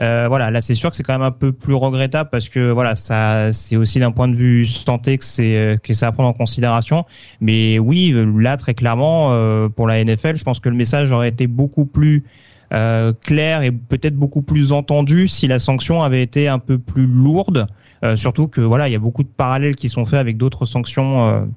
Euh, 0.00 0.26
voilà, 0.28 0.50
là 0.50 0.60
c'est 0.60 0.74
sûr 0.74 0.90
que 0.90 0.96
c'est 0.96 1.02
quand 1.02 1.14
même 1.14 1.22
un 1.22 1.30
peu 1.30 1.52
plus 1.52 1.74
regrettable 1.74 2.28
parce 2.30 2.48
que 2.48 2.70
voilà, 2.70 2.94
ça, 2.94 3.52
c'est 3.52 3.76
aussi 3.76 4.00
d'un 4.00 4.12
point 4.12 4.28
de 4.28 4.36
vue 4.36 4.66
santé 4.66 5.16
que 5.16 5.24
c'est 5.24 5.56
euh, 5.56 5.76
que 5.76 5.94
ça 5.94 6.08
à 6.08 6.12
prendre 6.12 6.28
en 6.28 6.34
considération. 6.34 7.04
Mais 7.40 7.78
oui, 7.78 8.14
là 8.36 8.56
très 8.56 8.74
clairement 8.74 9.32
euh, 9.32 9.68
pour 9.68 9.86
la 9.86 10.02
NFL, 10.04 10.36
je 10.36 10.44
pense 10.44 10.60
que 10.60 10.68
le 10.68 10.76
message 10.76 11.10
aurait 11.10 11.28
été 11.28 11.46
beaucoup 11.46 11.86
plus 11.86 12.24
euh, 12.74 13.14
clair 13.24 13.62
et 13.62 13.70
peut-être 13.70 14.14
beaucoup 14.14 14.42
plus 14.42 14.72
entendu 14.72 15.26
si 15.26 15.46
la 15.46 15.58
sanction 15.58 16.02
avait 16.02 16.22
été 16.22 16.48
un 16.48 16.58
peu 16.58 16.78
plus 16.78 17.06
lourde. 17.06 17.66
Euh, 18.04 18.14
surtout 18.14 18.46
que 18.46 18.60
voilà, 18.60 18.88
il 18.88 18.92
y 18.92 18.96
a 18.96 19.00
beaucoup 19.00 19.22
de 19.22 19.28
parallèles 19.28 19.74
qui 19.74 19.88
sont 19.88 20.04
faits 20.04 20.20
avec 20.20 20.36
d'autres 20.36 20.66
sanctions. 20.66 21.48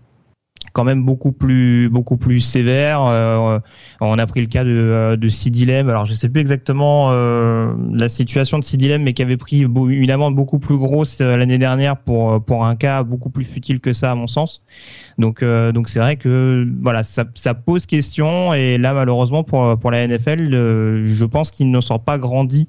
Euh, 0.65 0.69
quand 0.74 0.84
même 0.84 1.04
beaucoup 1.04 1.32
plus 1.32 1.89
beaucoup 1.89 2.17
plus 2.17 2.41
sévère. 2.41 3.06
Euh, 3.06 3.60
on 4.00 4.17
a 4.17 4.28
pris 4.28 4.41
le 4.41 4.47
cas 4.47 4.63
de, 4.63 4.69
euh, 4.69 5.15
de 5.17 5.28
Sidilem. 5.28 5.89
Alors 5.89 6.06
je 6.06 6.13
sais 6.13 6.30
plus 6.30 6.41
exactement 6.41 7.12
euh, 7.12 7.74
la 7.93 8.10
situation 8.10 8.60
de 8.60 8.63
Sidilem, 8.63 9.04
mais 9.04 9.13
qui 9.13 9.21
avait 9.21 9.38
pris 9.38 9.62
une 9.62 10.12
amende 10.12 10.36
beaucoup 10.36 10.60
plus 10.60 10.78
grosse 10.78 11.19
euh, 11.21 11.38
l'année 11.38 11.58
dernière 11.58 11.97
pour 11.97 12.43
pour 12.43 12.65
un 12.65 12.76
cas 12.76 13.04
beaucoup 13.04 13.30
plus 13.30 13.43
futile 13.43 13.80
que 13.80 13.93
ça 13.93 14.12
à 14.12 14.15
mon 14.15 14.28
sens. 14.28 14.62
Donc 15.17 15.43
euh, 15.43 15.71
donc 15.71 15.89
c'est 15.89 16.00
vrai 16.00 16.15
que 16.15 16.65
voilà 16.82 17.04
ça, 17.04 17.26
ça 17.36 17.54
pose 17.54 17.86
question 17.86 18.54
et 18.54 18.78
là 18.78 18.93
malheureusement 18.93 19.43
pour 19.43 19.78
pour 19.78 19.91
la 19.91 20.08
NFL, 20.08 20.54
euh, 20.54 21.04
je 21.08 21.26
pense 21.26 21.52
qu'il 21.52 21.71
ne 21.71 21.82
sort 21.82 22.02
pas 22.02 22.17
grandi 22.17 22.67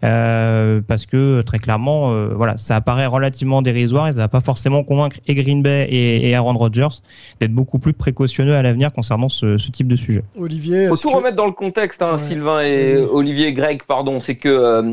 parce 0.00 1.06
que 1.06 1.40
très 1.42 1.58
clairement 1.58 2.12
voilà 2.34 2.58
ça 2.58 2.76
apparaît 2.76 3.06
relativement 3.06 3.62
dérisoire 3.62 4.08
et 4.08 4.12
ça 4.12 4.18
va 4.18 4.28
pas 4.28 4.40
forcément 4.40 4.82
convaincre 4.82 5.16
et 5.26 5.34
Green 5.34 5.62
Bay 5.62 5.86
et, 5.88 6.28
et 6.28 6.34
Aaron 6.34 6.52
Rodgers 6.58 7.00
d'être 7.40 7.52
beaucoup 7.52 7.78
plus 7.78 7.94
précautionneux 7.94 8.54
à 8.54 8.62
l'avenir 8.62 8.92
concernant 8.92 9.30
ce, 9.30 9.56
ce, 9.56 9.70
type 9.70 9.88
de 9.88 9.96
sujet. 9.96 10.22
Olivier, 10.38 10.88
faut 10.88 10.96
tout 10.96 11.08
que... 11.08 11.16
remettre 11.16 11.36
dans 11.36 11.46
le 11.46 11.52
contexte, 11.52 12.02
hein, 12.02 12.12
ouais. 12.12 12.18
Sylvain 12.18 12.60
et 12.60 12.98
Olivier 12.98 13.54
Greg, 13.54 13.82
pardon, 13.86 14.20
c'est 14.20 14.34
que 14.36 14.48
euh, 14.48 14.92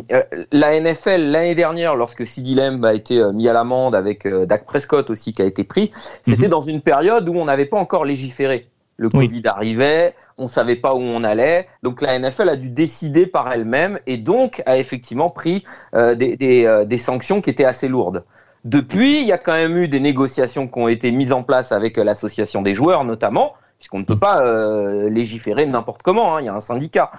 la 0.52 0.80
NFL 0.80 1.30
l'année 1.30 1.56
dernière, 1.56 1.96
lorsque 1.96 2.24
Lamb 2.56 2.84
a 2.86 2.94
été 2.94 3.22
mis 3.34 3.48
à 3.48 3.54
l'amende 3.54 3.96
avec 3.96 4.26
euh, 4.26 4.46
Dak 4.46 4.66
Prescott 4.66 5.10
aussi 5.10 5.34
qui 5.34 5.42
a 5.42 5.46
été 5.46 5.64
pris, 5.64 5.92
c'était 6.26 6.44
mm 6.44 6.48
-hmm. 6.48 6.50
dans 6.50 6.62
une 6.62 6.82
période 6.82 6.91
où 6.92 7.38
on 7.38 7.46
n'avait 7.46 7.66
pas 7.66 7.78
encore 7.78 8.06
légiféré. 8.06 8.68
Le 8.98 9.10
Covid 9.10 9.42
arrivait, 9.46 10.14
on 10.38 10.46
savait 10.46 10.76
pas 10.76 10.94
où 10.94 11.00
on 11.00 11.24
allait, 11.24 11.68
donc 11.82 12.02
la 12.02 12.20
NFL 12.20 12.50
a 12.50 12.56
dû 12.56 12.70
décider 12.70 13.26
par 13.26 13.52
elle-même 13.52 14.00
et 14.06 14.18
donc 14.18 14.62
a 14.68 14.78
effectivement 14.78 15.30
pris 15.30 15.64
euh, 15.96 16.14
des, 16.14 16.38
des, 16.38 16.84
des 16.86 16.98
sanctions 17.00 17.42
qui 17.42 17.50
étaient 17.50 17.66
assez 17.66 17.88
lourdes. 17.88 18.24
Depuis, 18.64 19.22
il 19.22 19.26
y 19.26 19.32
a 19.32 19.40
quand 19.40 19.54
même 19.54 19.78
eu 19.78 19.88
des 19.88 20.00
négociations 20.00 20.68
qui 20.68 20.80
ont 20.80 20.88
été 20.88 21.12
mises 21.12 21.34
en 21.34 21.42
place 21.42 21.72
avec 21.72 21.98
l'association 21.98 22.62
des 22.62 22.76
joueurs, 22.76 23.04
notamment, 23.06 23.54
puisqu'on 23.80 24.00
ne 24.00 24.06
peut 24.06 24.20
pas 24.20 24.46
euh, 24.46 25.10
légiférer 25.10 25.66
n'importe 25.66 26.04
comment, 26.04 26.36
hein, 26.36 26.42
il 26.42 26.46
y 26.46 26.50
a 26.50 26.54
un 26.54 26.60
syndicat. 26.60 27.12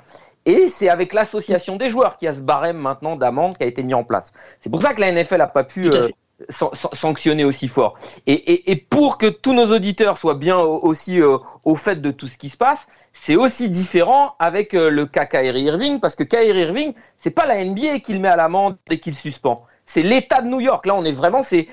Et 0.47 0.69
c'est 0.69 0.89
avec 0.89 1.13
l'association 1.13 1.77
des 1.77 1.91
joueurs 1.91 2.17
qu'il 2.17 2.27
y 2.27 2.29
a 2.29 2.35
ce 2.35 2.41
barème 2.41 2.77
maintenant 2.77 3.17
d'amende 3.17 3.57
qui 3.57 3.65
a 3.65 3.67
été 3.67 3.83
mis 3.83 3.95
en 3.95 4.05
place. 4.05 4.33
C'est 4.61 4.71
pour 4.71 4.83
ça 4.83 4.95
que 4.95 5.01
la 5.01 5.11
NFL 5.11 5.39
n'a 5.39 5.49
pas 5.49 5.65
pu 5.65 5.87
euh, 5.87 6.09
san 6.49 6.71
sanctionner 6.73 7.45
aussi 7.45 7.69
fort. 7.69 7.95
Et, 8.27 8.77
pour 8.91 9.19
que 9.19 9.27
tous 9.27 9.53
nos 9.53 9.75
auditeurs 9.75 10.19
soient 10.19 10.35
bien 10.35 10.59
aussi 10.59 11.21
euh, 11.21 11.39
au 11.65 11.77
fait 11.77 12.01
de 12.01 12.11
tout 12.11 12.29
ce 12.29 12.37
qui 12.37 12.49
se 12.49 12.57
passe, 12.57 12.87
c'est 13.13 13.37
aussi 13.37 13.71
différent 13.71 14.35
avec 14.39 14.75
euh, 14.75 14.91
le 14.91 15.07
cas 15.07 15.27
Kyrie 15.27 15.63
Irving, 15.63 16.01
parce 16.01 16.17
que 16.17 16.25
Kyrie 16.25 16.61
Irving, 16.61 16.95
c'est 17.19 17.31
pas 17.31 17.47
la 17.47 17.65
NBA 17.65 18.01
qui 18.01 18.15
le 18.15 18.21
met 18.21 18.29
à 18.29 18.37
l'amende 18.37 18.77
et 18.91 18.99
qui 18.99 19.11
le 19.11 19.17
suspend 19.17 19.67
c'est 19.93 20.03
l'État 20.03 20.41
de 20.41 20.49
New 20.49 20.61
York. 20.61 20.87
Là, 20.87 20.95
on 20.95 21.05
est 21.05 21.13
vraiment, 21.13 21.43
c'est 21.43 21.69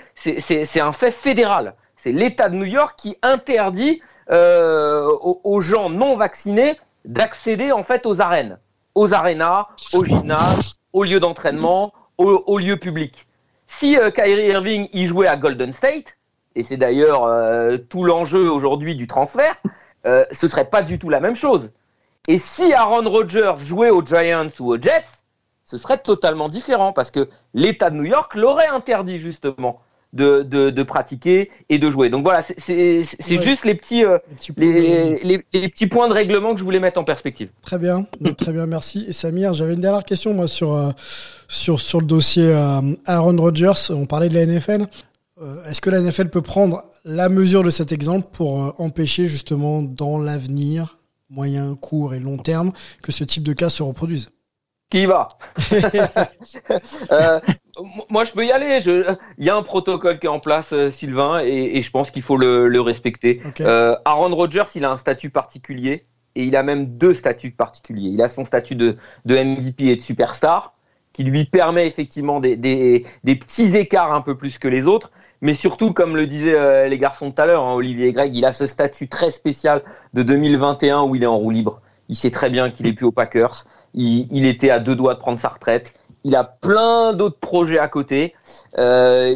un 0.81 0.91
fait 0.91 1.11
fédéral. 1.11 1.75
C'est 1.95 2.11
l'État 2.11 2.49
de 2.49 2.55
New 2.55 2.65
York 2.65 2.95
qui 2.97 3.17
interdit 3.21 4.01
euh, 4.29 5.07
aux, 5.21 5.61
gens 5.61 5.89
non 5.89 6.15
vaccinés 6.15 6.77
d'accéder 7.05 7.71
en 7.71 7.81
fait 7.81 8.05
aux 8.05 8.21
arènes, 8.21 8.59
aux 8.93 9.13
arénas, 9.13 9.67
aux 9.93 10.03
gymnases, 10.03 10.75
aux 10.91 11.05
lieux 11.05 11.19
d'entraînement, 11.19 11.93
aux, 12.17 12.59
lieux 12.59 12.77
publics. 12.77 13.25
Si 13.69 13.97
euh, 13.97 14.09
Kyrie 14.09 14.47
Irving 14.47 14.89
y 14.93 15.05
jouait 15.05 15.27
à 15.27 15.37
Golden 15.37 15.71
State, 15.71 16.17
et 16.55 16.63
c'est 16.63 16.75
d'ailleurs 16.75 17.23
euh, 17.23 17.77
tout 17.77 18.03
l'enjeu 18.03 18.51
aujourd'hui 18.51 18.95
du 18.95 19.05
transfert, 19.05 19.55
euh, 20.05 20.25
ce 20.31 20.47
serait 20.47 20.69
pas 20.69 20.81
du 20.81 20.97
tout 20.97 21.09
la 21.09 21.19
même 21.19 21.35
chose. 21.35 21.71
Et 22.27 22.39
si 22.39 22.73
Aaron 22.73 23.07
Rodgers 23.07 23.53
jouait 23.59 23.91
aux 23.91 24.03
Giants 24.03 24.49
ou 24.59 24.73
aux 24.73 24.81
Jets, 24.81 25.23
ce 25.65 25.77
serait 25.77 25.99
totalement 25.99 26.49
différent 26.49 26.93
parce 26.93 27.11
que 27.11 27.29
l'État 27.53 27.91
de 27.91 27.95
New 27.95 28.05
York 28.05 28.33
l'aurait 28.33 28.67
interdit 28.67 29.19
justement 29.19 29.79
de, 30.13 30.41
de, 30.41 30.69
de, 30.69 30.83
pratiquer 30.83 31.51
et 31.69 31.77
de 31.77 31.91
jouer. 31.91 32.09
Donc 32.09 32.23
voilà, 32.23 32.41
c'est 32.41 32.99
ouais. 32.99 33.41
juste 33.41 33.65
les 33.65 33.75
petits, 33.75 34.03
euh, 34.03 34.17
les, 34.57 35.23
les, 35.23 35.45
les, 35.53 35.69
petits 35.69 35.87
points 35.87 36.07
de 36.07 36.13
règlement 36.13 36.53
que 36.53 36.59
je 36.59 36.63
voulais 36.63 36.79
mettre 36.79 36.99
en 36.99 37.03
perspective. 37.03 37.49
Très 37.61 37.77
bien, 37.77 38.07
très 38.37 38.51
bien, 38.51 38.65
merci. 38.65 39.05
Et 39.07 39.13
Samir, 39.13 39.53
j'avais 39.53 39.75
une 39.75 39.81
dernière 39.81 40.05
question 40.05 40.33
moi 40.33 40.47
sur, 40.47 40.73
euh, 40.73 40.89
sur, 41.47 41.79
sur 41.79 41.99
le 41.99 42.07
dossier 42.07 42.47
euh, 42.47 42.81
Aaron 43.05 43.37
Rodgers. 43.37 43.91
On 43.91 44.05
parlait 44.05 44.29
de 44.29 44.35
la 44.35 44.45
NFL. 44.45 44.87
Est-ce 45.67 45.79
que 45.79 45.89
la 45.89 46.01
NFL 46.01 46.27
peut 46.29 46.41
prendre 46.41 46.83
la 47.05 47.29
mesure 47.29 47.63
de 47.63 47.69
cet 47.69 47.93
exemple 47.93 48.27
pour 48.33 48.75
empêcher 48.77 49.25
justement 49.25 49.81
dans 49.81 50.19
l'avenir, 50.19 50.97
moyen, 51.29 51.75
court 51.75 52.13
et 52.13 52.19
long 52.19 52.37
terme, 52.37 52.73
que 53.01 53.13
ce 53.13 53.23
type 53.23 53.43
de 53.43 53.53
cas 53.53 53.69
se 53.69 53.81
reproduise? 53.81 54.27
Qui 54.89 55.03
y 55.03 55.05
va 55.05 55.29
euh, 57.11 57.39
Moi, 58.09 58.25
je 58.25 58.31
peux 58.31 58.45
y 58.45 58.51
aller. 58.51 58.81
Il 59.37 59.45
y 59.45 59.49
a 59.49 59.55
un 59.55 59.63
protocole 59.63 60.19
qui 60.19 60.25
est 60.25 60.29
en 60.29 60.39
place, 60.39 60.73
euh, 60.73 60.91
Sylvain, 60.91 61.41
et, 61.43 61.77
et 61.77 61.81
je 61.81 61.91
pense 61.91 62.11
qu'il 62.11 62.23
faut 62.23 62.37
le, 62.37 62.67
le 62.67 62.81
respecter. 62.81 63.41
Okay. 63.45 63.63
Euh, 63.63 63.95
Aaron 64.05 64.35
Rodgers, 64.35 64.63
il 64.75 64.85
a 64.85 64.91
un 64.91 64.97
statut 64.97 65.29
particulier, 65.29 66.05
et 66.35 66.43
il 66.43 66.55
a 66.55 66.63
même 66.63 66.97
deux 66.97 67.13
statuts 67.13 67.51
particuliers. 67.51 68.09
Il 68.09 68.21
a 68.21 68.29
son 68.29 68.45
statut 68.45 68.75
de, 68.75 68.97
de 69.25 69.35
MVP 69.35 69.85
et 69.85 69.95
de 69.95 70.01
superstar, 70.01 70.73
qui 71.13 71.23
lui 71.23 71.45
permet 71.45 71.85
effectivement 71.85 72.39
des, 72.39 72.57
des, 72.57 73.05
des, 73.23 73.35
petits 73.35 73.75
écarts 73.75 74.13
un 74.13 74.21
peu 74.21 74.35
plus 74.35 74.57
que 74.57 74.67
les 74.67 74.87
autres. 74.87 75.11
Mais 75.41 75.53
surtout, 75.53 75.93
comme 75.93 76.17
le 76.17 76.27
disaient 76.27 76.89
les 76.89 76.97
garçons 76.97 77.31
tout 77.31 77.41
à 77.41 77.45
l'heure, 77.45 77.63
hein, 77.63 77.73
Olivier 77.73 78.07
et 78.07 78.13
Greg, 78.13 78.35
il 78.35 78.43
a 78.43 78.51
ce 78.51 78.65
statut 78.65 79.07
très 79.07 79.31
spécial 79.31 79.83
de 80.13 80.21
2021 80.21 81.03
où 81.03 81.15
il 81.15 81.23
est 81.23 81.27
en 81.27 81.37
roue 81.37 81.51
libre. 81.51 81.81
Il 82.09 82.17
sait 82.17 82.29
très 82.29 82.49
bien 82.49 82.71
qu'il 82.71 82.87
est 82.87 82.93
plus 82.93 83.05
aux 83.05 83.13
Packers 83.13 83.63
il, 83.93 84.45
était 84.45 84.69
à 84.69 84.79
deux 84.79 84.95
doigts 84.95 85.15
de 85.15 85.19
prendre 85.19 85.39
sa 85.39 85.49
retraite. 85.49 85.93
Il 86.23 86.35
a 86.35 86.43
plein 86.43 87.13
d'autres 87.13 87.39
projets 87.39 87.79
à 87.79 87.87
côté. 87.87 88.33
Euh, 88.77 89.35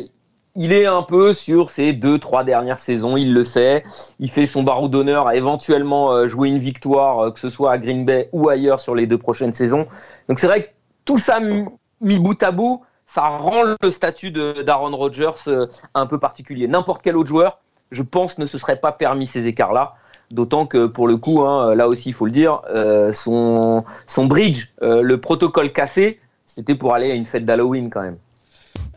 il 0.56 0.72
est 0.72 0.86
un 0.86 1.02
peu 1.02 1.34
sur 1.34 1.72
ses 1.72 1.94
deux, 1.94 2.20
trois 2.20 2.44
dernières 2.44 2.80
saisons, 2.80 3.18
il 3.18 3.34
le 3.34 3.44
sait. 3.44 3.84
Il 4.20 4.30
fait 4.30 4.46
son 4.46 4.64
barreau 4.64 4.88
d'honneur 4.88 5.28
à 5.28 5.36
éventuellement 5.36 6.12
euh, 6.12 6.28
jouer 6.28 6.50
une 6.50 6.60
victoire, 6.60 7.20
euh, 7.20 7.32
que 7.32 7.40
ce 7.40 7.50
soit 7.50 7.72
à 7.72 7.78
Green 7.78 8.06
Bay 8.06 8.30
ou 8.34 8.50
ailleurs 8.50 8.80
sur 8.80 8.94
les 8.94 9.08
deux 9.08 9.18
prochaines 9.18 9.54
saisons. 9.54 9.88
Donc 10.30 10.40
c'est 10.40 10.48
vrai 10.48 10.64
que 10.64 10.70
tout 11.06 11.18
ça 11.18 11.40
mis, 11.40 12.20
bout 12.20 12.42
à 12.44 12.52
bout, 12.52 12.84
ça 13.06 13.24
rend 13.24 13.64
le 13.64 13.92
statut 13.92 14.32
d'Aaron 14.32 14.96
Rodgers 14.96 15.68
un 15.94 16.06
peu 16.06 16.20
particulier. 16.20 16.68
N'importe 16.68 17.02
quel 17.02 17.18
autre 17.18 17.30
joueur, 17.30 17.60
je 17.92 18.02
pense, 18.02 18.38
ne 18.38 18.46
se 18.46 18.58
serait 18.58 18.80
pas 18.80 18.92
permis 18.92 19.28
ces 19.28 19.48
écarts-là. 19.48 19.96
D'autant 20.34 20.66
que 20.66 20.88
pour 20.88 21.08
le 21.08 21.18
coup, 21.18 21.42
hein, 21.42 21.76
là 21.76 21.88
aussi 21.88 22.10
il 22.10 22.14
faut 22.14 22.26
le 22.26 22.32
dire, 22.32 22.62
euh, 22.74 23.12
son, 23.12 23.84
son 24.08 24.26
bridge, 24.26 24.70
euh, 24.82 25.04
le 25.04 25.22
protocole 25.22 25.72
cassé, 25.72 26.20
c'était 26.48 26.74
pour 26.74 26.96
aller 26.96 27.12
à 27.12 27.14
une 27.14 27.26
fête 27.26 27.46
d'Halloween 27.46 27.92
quand 27.92 28.02
même. 28.02 28.18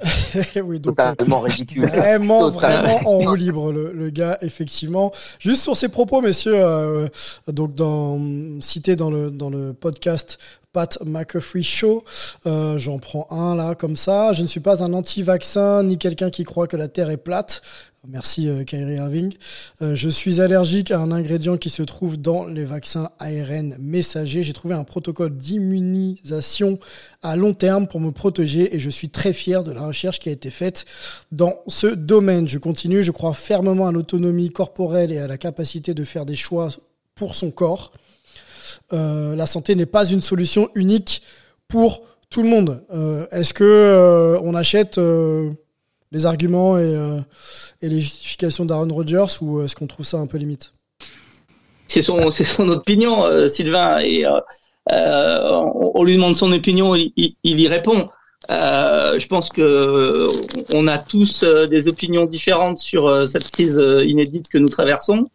oui, 0.65 0.81
donc, 0.81 0.97
totalement 0.97 1.41
ridicule. 1.41 1.85
Vraiment, 1.87 2.49
vraiment 2.49 3.01
en 3.05 3.19
roue 3.19 3.35
libre, 3.35 3.71
le, 3.71 3.93
le, 3.93 4.09
gars, 4.09 4.39
effectivement. 4.41 5.13
Juste 5.39 5.61
sur 5.61 5.77
ses 5.77 5.91
propos, 5.91 6.23
messieurs, 6.23 6.57
euh, 6.57 7.07
donc 7.49 7.75
dans, 7.75 8.19
cité 8.63 8.97
dans 8.97 9.11
le, 9.11 9.31
dans 9.31 9.51
le 9.51 9.75
podcast 9.75 10.39
Pat 10.77 10.99
McAfee 11.07 11.63
Show. 11.63 12.05
Euh, 12.45 12.77
J'en 12.77 12.99
prends 12.99 13.27
un 13.31 13.55
là 13.55 13.75
comme 13.75 13.97
ça. 13.97 14.35
Je 14.35 14.43
ne 14.43 14.47
suis 14.47 14.61
pas 14.61 14.85
un 14.85 14.93
anti-vaccin 14.93 15.83
ni 15.83 15.97
quelqu'un 15.97 16.29
qui 16.29 16.45
croit 16.45 16.67
que 16.67 16.77
la 16.77 16.89
Terre 16.89 17.09
est 17.09 17.17
plate. 17.17 17.63
Merci 18.09 18.49
euh, 18.49 18.63
Kyrie 18.63 18.97
Irving. 18.97 19.35
Euh, 19.83 19.97
je 19.97 20.09
suis 20.09 20.41
allergique 20.41 20.93
à 20.93 21.01
un 21.01 21.11
ingrédient 21.11 21.57
qui 21.57 21.71
se 21.71 21.83
trouve 21.83 22.17
dans 22.17 22.47
les 22.47 22.65
vaccins 22.65 23.11
ARN 23.19 23.77
messagers. 23.81 24.45
J'ai 24.45 24.53
trouvé 24.53 24.75
un 24.75 24.85
protocole 24.85 25.37
d'immunisation 25.37 26.79
à 27.23 27.35
long 27.35 27.53
terme 27.53 27.89
pour 27.89 28.01
me 28.01 28.13
protéger 28.13 28.77
et 28.77 28.79
je 28.79 28.91
suis 28.91 29.09
très 29.09 29.33
fier 29.33 29.65
de 29.65 29.73
la 29.73 29.87
recherche 29.87 30.21
qui 30.21 30.29
a 30.29 30.33
été 30.33 30.51
faite 30.51 30.85
dans 31.33 31.57
ce 31.67 31.89
domaine. 31.89 32.47
Je 32.47 32.59
continue, 32.59 33.03
je 33.03 33.11
crois 33.11 33.35
fermement 33.35 33.89
à 33.89 33.93
l'autonomie 33.93 34.51
corporelle 34.51 35.11
et 35.11 35.19
à 35.19 35.27
la 35.27 35.39
capacité 35.39 35.93
de 35.93 36.05
faire 36.05 36.27
des 36.27 36.37
choix 36.37 36.69
pour 37.17 37.35
son 37.35 37.51
corps. 37.51 37.93
Euh, 38.93 39.35
la 39.35 39.47
santé 39.47 39.75
n'est 39.75 39.87
pas 39.87 40.07
une 40.07 40.21
solution 40.21 40.71
unique 40.77 41.23
pour 41.67 42.03
tout 42.31 42.43
le 42.43 42.49
monde. 42.49 42.85
Est-ce 43.31 43.55
que 43.55 44.37
on 44.43 44.55
achète 44.55 44.99
les 46.13 46.27
arguments 46.27 46.79
et, 46.79 46.95
euh, 46.97 47.19
et 47.83 47.89
les 47.89 48.01
justifications 48.01 48.65
d'Aaron 48.65 48.89
Rodgers 48.93 49.27
ou 49.41 49.63
est-ce 49.63 49.75
qu'on 49.77 49.87
trouve 49.87 50.07
ça 50.07 50.19
un 50.19 50.27
peu 50.27 50.39
limite? 50.39 50.73
C'est 51.89 52.03
son, 52.03 52.31
son 52.31 52.69
opinion, 52.69 53.25
euh, 53.27 53.49
Sylvain, 53.49 53.99
et 53.99 54.27
euh, 54.27 54.39
euh, 54.93 55.51
on, 55.75 55.93
on 55.95 56.05
lui 56.05 56.15
demande 56.15 56.37
son 56.37 56.53
opinion, 56.53 56.95
il, 56.95 57.13
il- 57.17 57.35
il 57.45 57.61
y 57.61 57.69
répond. 57.69 58.09
Euh, 58.51 59.19
je 59.19 59.27
pense 59.27 59.49
que 59.49 59.63
euh, 59.63 60.29
on 60.73 60.87
a 60.87 60.99
tous 60.99 61.43
euh, 61.43 61.67
des 61.67 61.89
opinions 61.89 62.27
différentes 62.27 62.79
sur 62.79 63.09
euh, 63.09 63.25
cette 63.25 63.51
crise 63.51 63.79
euh, 63.81 64.05
inédite 64.05 64.49
que 64.49 64.59
nous 64.59 64.69
traversons, 64.69 65.27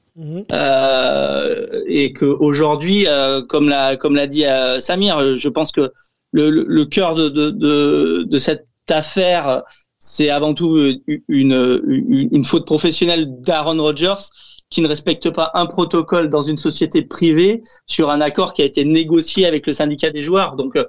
euh, 0.53 1.81
et 1.87 2.13
que 2.13 2.25
aujourd'hui, 2.25 3.07
euh, 3.07 3.41
comme 3.41 3.67
l'a 3.69 3.95
comme 3.97 4.15
l'a 4.15 4.27
dit 4.27 4.45
euh, 4.45 4.79
Samir, 4.79 5.17
euh, 5.17 5.35
je 5.35 5.49
pense 5.49 5.71
que 5.71 5.91
le, 6.31 6.49
le, 6.49 6.63
le 6.67 6.85
cœur 6.85 7.15
de, 7.15 7.27
de, 7.29 7.49
de, 7.49 8.23
de 8.23 8.37
cette 8.37 8.67
affaire, 8.89 9.63
c'est 10.03 10.29
avant 10.29 10.55
tout 10.55 10.75
une, 10.77 11.21
une, 11.29 12.29
une 12.31 12.43
faute 12.43 12.65
professionnelle 12.65 13.39
d'Aaron 13.39 13.81
Rodgers 13.81 14.15
qui 14.71 14.81
ne 14.81 14.87
respecte 14.87 15.29
pas 15.29 15.51
un 15.53 15.67
protocole 15.67 16.29
dans 16.29 16.41
une 16.41 16.57
société 16.57 17.03
privée 17.03 17.61
sur 17.85 18.09
un 18.09 18.19
accord 18.19 18.53
qui 18.53 18.63
a 18.63 18.65
été 18.65 18.83
négocié 18.83 19.45
avec 19.45 19.67
le 19.67 19.73
syndicat 19.73 20.09
des 20.09 20.23
joueurs. 20.23 20.55
Donc 20.55 20.75
euh, 20.75 20.85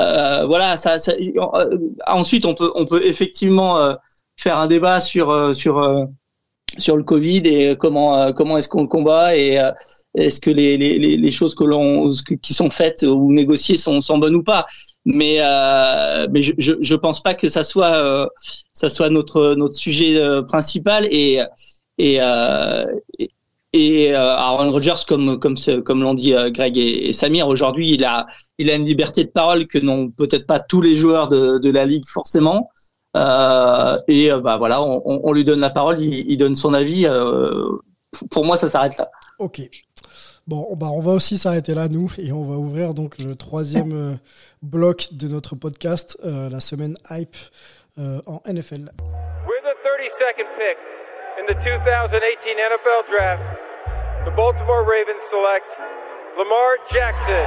euh, 0.00 0.46
voilà, 0.46 0.76
ça, 0.76 0.96
euh, 1.08 1.78
ensuite 2.08 2.44
on 2.44 2.54
peut 2.54 3.04
effectivement 3.04 3.78
euh, 3.78 3.94
faire 4.36 4.58
un 4.58 4.66
débat 4.66 4.98
sur 4.98 5.30
euh, 5.30 5.52
sur 5.52 5.78
euh, 5.78 6.04
le 6.88 7.02
Covid 7.04 7.42
et 7.44 7.76
comment 7.76 8.18
euh, 8.20 8.32
comment 8.32 8.58
est-ce 8.58 8.68
qu'on 8.68 8.82
le 8.82 8.88
combat 8.88 9.36
et 9.36 9.60
euh, 9.60 9.70
est-ce 10.14 10.40
que 10.40 10.50
les, 10.50 11.30
choses 11.30 11.54
qui 12.42 12.54
sont 12.54 12.70
faites 12.70 13.02
ou 13.02 13.32
négociées 13.32 13.76
sont 13.76 14.18
bonnes 14.18 14.34
ou 14.34 14.42
pas 14.42 14.64
mais 15.06 15.36
euh, 15.40 16.26
mais 16.30 16.42
je, 16.42 16.52
je 16.58 16.94
pense 16.96 17.22
pas 17.22 17.34
que 17.34 17.48
ça 17.48 17.62
soit 17.64 17.94
euh, 17.94 18.26
ça 18.74 18.90
soit 18.90 19.08
notre 19.08 19.54
notre 19.54 19.76
sujet 19.76 20.20
euh, 20.20 20.42
principal 20.42 21.06
et 21.10 21.40
et 21.96 22.18
et, 23.72 24.14
Aaron 24.14 24.72
Rodgers 24.72 25.04
comme 25.06 25.38
comme 25.38 25.56
comme 25.84 26.02
l'ont 26.02 26.14
dit 26.14 26.34
Greg 26.48 26.76
et, 26.76 27.12
Samir 27.12 27.46
aujourd'hui 27.46 27.90
il 27.90 28.04
a 28.04 28.26
il 28.58 28.70
a 28.70 28.74
une 28.74 28.84
liberté 28.84 29.24
de 29.24 29.30
parole 29.30 29.66
que 29.66 29.78
n'ont 29.78 30.10
peut-être 30.10 30.46
pas 30.46 30.58
tous 30.58 30.80
les 30.80 30.96
joueurs 30.96 31.28
de 31.28 31.58
de 31.58 31.70
la 31.70 31.84
ligue 31.84 32.04
forcément 32.06 32.70
et 33.14 34.30
bah 34.42 34.56
voilà 34.58 34.82
on, 34.82 35.32
lui 35.32 35.44
donne 35.44 35.60
la 35.60 35.70
parole 35.70 36.00
il, 36.00 36.30
il 36.30 36.36
donne 36.36 36.56
son 36.56 36.74
avis 36.74 37.06
pour 38.30 38.44
moi 38.44 38.56
ça 38.56 38.68
s'arrête 38.68 38.96
là 38.98 39.08
Ok. 39.38 39.60
Bon, 40.46 40.76
bah 40.76 40.86
on 40.94 41.00
va 41.00 41.10
aussi 41.12 41.38
s'arrêter 41.38 41.74
là, 41.74 41.88
nous, 41.88 42.08
et 42.18 42.30
on 42.30 42.44
va 42.44 42.54
ouvrir 42.54 42.94
donc 42.94 43.18
le 43.18 43.34
troisième 43.34 43.92
euh, 43.92 44.14
bloc 44.62 45.08
de 45.10 45.26
notre 45.26 45.56
podcast, 45.56 46.16
euh, 46.24 46.48
la 46.48 46.60
semaine 46.60 46.96
hype 47.10 47.34
euh, 47.98 48.20
en 48.26 48.40
NFL. 48.46 48.86
With 49.48 49.64
the 49.66 49.74
32nd 49.82 50.46
pick 50.54 50.78
in 51.40 51.46
the 51.48 51.58
2018 51.64 52.54
NFL 52.62 53.02
Draft, 53.10 53.42
the 54.24 54.36
Baltimore 54.36 54.84
Ravens 54.86 55.18
select 55.32 55.66
Lamar 56.38 56.76
Jackson. 56.92 57.46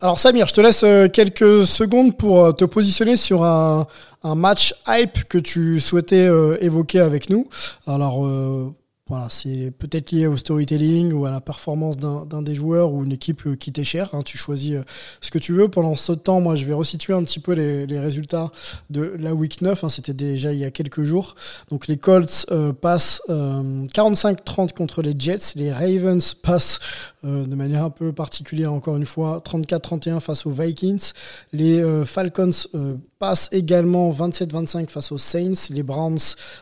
Alors 0.00 0.18
Samir, 0.18 0.46
je 0.46 0.54
te 0.54 0.60
laisse 0.62 0.84
quelques 1.12 1.66
secondes 1.66 2.16
pour 2.16 2.56
te 2.56 2.64
positionner 2.64 3.16
sur 3.16 3.42
un, 3.42 3.86
un 4.24 4.34
match 4.34 4.74
hype 4.86 5.24
que 5.28 5.38
tu 5.38 5.80
souhaitais 5.80 6.28
euh, 6.28 6.56
évoquer 6.60 7.00
avec 7.00 7.30
nous. 7.30 7.48
Alors 7.86 8.24
euh, 8.24 8.74
voilà, 9.08 9.28
c'est 9.30 9.70
peut-être 9.78 10.12
lié 10.12 10.26
au 10.26 10.36
storytelling 10.36 11.12
ou 11.14 11.24
à 11.24 11.30
la 11.30 11.40
performance 11.40 11.96
d'un 11.96 12.42
des 12.42 12.54
joueurs 12.54 12.92
ou 12.92 13.04
une 13.04 13.12
équipe 13.12 13.46
euh, 13.46 13.56
qui 13.56 13.72
t'est 13.72 13.84
chère. 13.84 14.14
hein. 14.14 14.22
tu 14.22 14.36
choisis 14.36 14.74
euh, 14.74 14.82
ce 15.22 15.30
que 15.30 15.38
tu 15.38 15.52
veux. 15.52 15.68
Pendant 15.68 15.96
ce 15.96 16.12
temps, 16.12 16.40
moi, 16.40 16.56
je 16.56 16.66
vais 16.66 16.74
resituer 16.74 17.14
un 17.14 17.24
petit 17.24 17.40
peu 17.40 17.52
les, 17.52 17.98
résultats 17.98 18.50
de 18.90 19.16
la 19.18 19.34
week 19.34 19.62
9. 19.62 19.82
hein. 19.82 19.88
C'était 19.88 20.12
déjà 20.12 20.52
il 20.52 20.58
y 20.58 20.64
a 20.64 20.70
quelques 20.70 21.04
jours. 21.04 21.36
Donc 21.70 21.86
les 21.86 21.96
Colts 21.96 22.46
euh, 22.50 22.72
passent 22.72 23.22
euh, 23.30 23.86
45-30 23.86 24.74
contre 24.74 25.00
les 25.02 25.14
Jets. 25.18 25.54
Les 25.56 25.72
Ravens 25.72 26.34
passent 26.34 26.78
euh, 27.24 27.44
de 27.46 27.54
manière 27.56 27.84
un 27.84 27.90
peu 27.90 28.12
particulière, 28.12 28.72
encore 28.72 28.96
une 28.96 29.06
fois, 29.06 29.42
34-31 29.44 30.20
face 30.20 30.46
aux 30.46 30.50
Vikings. 30.50 31.12
Les 31.52 31.80
euh, 31.80 32.04
Falcons 32.04 32.50
euh, 32.74 32.94
passent 33.18 33.48
également 33.50 34.12
27-25 34.12 34.88
face 34.88 35.10
aux 35.10 35.18
Saints. 35.18 35.70
Les 35.70 35.82
Browns, 35.82 36.18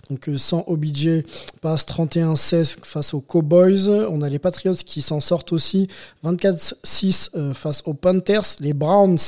donc 0.08 0.30
sans 0.36 0.64
OBJ, 0.66 1.24
passent 1.60 1.86
31-16 1.86 2.76
face 2.82 3.12
aux 3.12 3.20
Cowboys. 3.20 3.88
On 4.10 4.22
a 4.22 4.30
les 4.30 4.38
Patriots 4.38 4.74
qui 4.74 5.02
s'en 5.02 5.20
sortent 5.20 5.52
aussi 5.52 5.88
24-6 6.24 7.30
euh, 7.34 7.52
face 7.52 7.82
aux 7.84 7.94
Panthers. 7.94 8.56
Les 8.60 8.72
Browns 8.72 9.18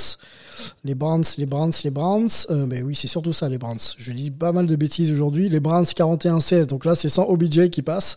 les 0.82 0.96
Browns, 0.96 1.22
les 1.36 1.46
Browns, 1.46 1.72
les 1.84 1.90
Browns. 1.90 2.28
Euh, 2.50 2.66
ben 2.66 2.82
oui, 2.82 2.96
c'est 2.96 3.06
surtout 3.06 3.32
ça, 3.32 3.48
les 3.48 3.58
Browns. 3.58 3.78
Je 3.96 4.12
dis 4.12 4.32
pas 4.32 4.50
mal 4.50 4.66
de 4.66 4.74
bêtises 4.74 5.12
aujourd'hui. 5.12 5.48
Les 5.48 5.60
Browns 5.60 5.84
41-16. 5.84 6.66
Donc 6.66 6.84
là, 6.84 6.96
c'est 6.96 7.08
sans 7.08 7.26
OBJ 7.26 7.68
qui 7.68 7.82
passe. 7.82 8.16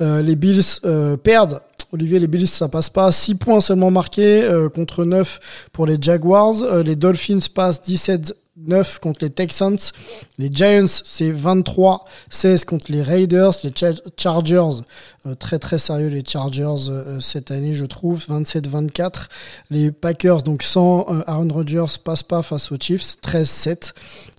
Les 0.00 0.36
Bills 0.36 0.80
perdent. 1.22 1.62
Olivier, 1.92 2.18
les 2.18 2.26
Bills, 2.26 2.46
ça 2.46 2.68
passe 2.68 2.90
pas. 2.90 3.10
6 3.10 3.36
points 3.36 3.60
seulement 3.60 3.90
marqués 3.90 4.42
euh, 4.44 4.68
contre 4.68 5.04
9 5.04 5.68
pour 5.72 5.86
les 5.86 5.96
Jaguars. 6.00 6.62
Euh, 6.62 6.82
les 6.82 6.96
Dolphins 6.96 7.38
passent 7.54 7.82
17 7.82 8.36
9 8.66 8.98
contre 8.98 9.20
les 9.22 9.30
Texans. 9.30 9.78
Les 10.36 10.50
Giants, 10.52 10.86
c'est 11.04 11.30
23-16 11.32 12.64
contre 12.64 12.90
les 12.90 13.02
Raiders. 13.02 13.52
Les 13.62 13.72
Cha- 13.74 13.92
Chargers, 14.16 14.82
euh, 15.26 15.34
très 15.36 15.58
très 15.60 15.78
sérieux 15.78 16.08
les 16.08 16.24
Chargers 16.26 16.74
cette 17.20 17.50
année, 17.52 17.74
je 17.74 17.84
trouve. 17.84 18.24
27-24. 18.28 19.28
Les 19.70 19.92
Packers, 19.92 20.42
donc 20.42 20.62
sans 20.64 21.06
euh, 21.08 21.22
Aaron 21.28 21.48
Rodgers, 21.52 21.86
passent 22.02 22.24
pas 22.24 22.42
face 22.42 22.72
aux 22.72 22.76
Chiefs. 22.80 23.16
13-7. 23.24 23.92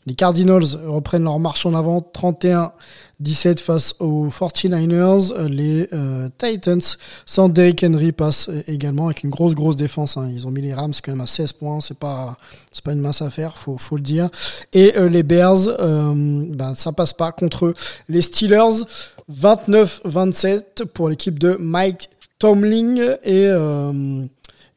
Les 0.05 0.15
Cardinals 0.15 0.65
reprennent 0.85 1.23
leur 1.23 1.39
marche 1.39 1.65
en 1.65 1.73
avant. 1.73 2.01
31 2.01 2.73
17 3.19 3.59
face 3.59 3.95
aux 3.99 4.27
49ers. 4.27 5.33
Euh, 5.33 5.47
Les 5.49 5.87
euh, 5.93 6.29
Titans, 6.37 6.79
sans 7.25 7.49
Derrick 7.49 7.83
Henry, 7.83 8.11
passent 8.11 8.49
euh, 8.49 8.61
également 8.67 9.07
avec 9.07 9.23
une 9.23 9.29
grosse, 9.29 9.53
grosse 9.55 9.75
défense. 9.75 10.15
hein. 10.17 10.29
Ils 10.31 10.47
ont 10.47 10.51
mis 10.51 10.61
les 10.61 10.73
Rams 10.73 10.93
quand 11.03 11.11
même 11.11 11.21
à 11.21 11.27
16 11.27 11.53
points. 11.53 11.81
C'est 11.81 11.97
pas, 11.97 12.37
c'est 12.71 12.83
pas 12.83 12.93
une 12.93 13.01
mince 13.01 13.21
affaire, 13.21 13.57
faut, 13.57 13.77
faut 13.77 13.95
le 13.97 14.01
dire. 14.01 14.29
Et 14.73 14.97
euh, 14.97 15.09
les 15.09 15.23
Bears, 15.23 15.67
euh, 15.79 16.45
ben, 16.49 16.73
ça 16.75 16.91
passe 16.93 17.13
pas 17.13 17.31
contre 17.31 17.73
les 18.07 18.21
Steelers. 18.21 18.83
29-27 19.31 20.85
pour 20.93 21.09
l'équipe 21.09 21.37
de 21.39 21.55
Mike 21.59 22.09
Tomlin 22.39 23.15
et 23.23 23.47
une 23.47 24.29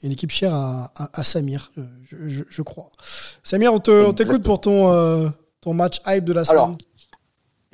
équipe 0.03 0.31
chère 0.31 0.53
à, 0.55 0.93
à, 0.97 1.21
à 1.21 1.25
Samir, 1.25 1.71
je, 2.11 2.17
je- 2.29 2.43
je 2.51 2.63
crois. 2.63 2.89
Samir, 3.45 3.73
on 3.73 3.79
te- 3.79 4.05
on 4.07 4.13
t'écoute 4.13 4.43
pour 4.43 4.61
ton, 4.61 4.91
euh, 4.91 5.29
ton 5.61 5.73
match 5.75 6.01
hype 6.07 6.25
de 6.25 6.33
la 6.33 6.45
semaine. 6.45 6.59
Alors, 6.59 6.77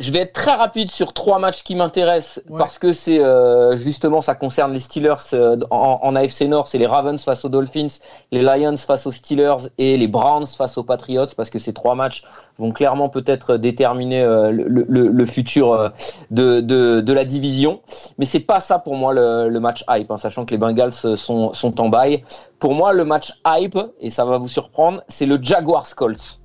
Je 0.01 0.13
vais 0.13 0.21
être 0.21 0.33
très 0.33 0.55
rapide 0.55 0.93
sur 0.93 1.13
trois 1.13 1.41
matchs 1.41 1.65
qui 1.65 1.75
m'intéressent 1.75 2.41
parce 2.57 2.79
que 2.79 2.93
c'est 2.93 3.19
euh, 3.19 3.77
justement 3.77 4.21
ça 4.21 4.37
concerne 4.37 4.73
les 4.73 4.79
Steelers 4.79 5.17
euh, 5.33 5.57
en, 5.71 5.99
en 6.01 6.15
AFC 6.15 6.43
Nord, 6.43 6.69
c'est 6.69 6.79
les 6.79 6.87
Ravens 6.87 7.21
face 7.21 7.45
aux 7.45 7.49
Dolphins, 7.49 7.89
les 8.31 8.43
Lions 8.43 8.77
face 8.77 9.09
aux 9.09 9.11
Steelers 9.11 9.57
et 9.77 9.97
les 9.97 10.07
Browns 10.07 10.47
face 10.47 10.79
aux 10.79 10.85
Patriots 10.85 11.27
parce 11.37 11.51
que 11.51 11.59
ces 11.59 11.73
trois 11.73 11.97
matchs 11.97 12.23
vont 12.59 12.71
clairement 12.71 13.09
peut-être 13.09 13.57
déterminer 13.57 14.23
euh, 14.23 14.53
le, 14.53 14.85
le- 14.89 15.09
le 15.09 15.27
futur 15.27 15.73
euh, 15.73 15.89
de, 16.31 16.61
de, 16.61 17.01
de 17.01 17.13
la 17.13 17.25
division. 17.25 17.81
Mais 18.19 18.25
c'est 18.25 18.39
pas 18.39 18.61
ça 18.61 18.79
pour 18.79 18.95
moi 18.95 19.13
le, 19.13 19.49
le 19.49 19.59
match 19.61 19.85
hype, 19.91 20.13
hein, 20.13 20.17
sachant 20.17 20.45
que 20.45 20.53
les 20.53 20.59
Bengals 20.59 20.93
sont, 20.93 21.53
sont 21.53 21.81
en 21.81 21.89
bail. 21.89 22.23
Pour 22.61 22.75
moi, 22.75 22.93
le 22.93 23.05
match 23.05 23.33
hype, 23.45 23.79
et 24.01 24.11
ça 24.11 24.25
va 24.25 24.39
vous 24.39 24.47
surprendre, 24.49 25.03
c'est 25.09 25.27
le 25.27 25.39
Jaguars 25.43 25.93
Colts. 25.97 26.39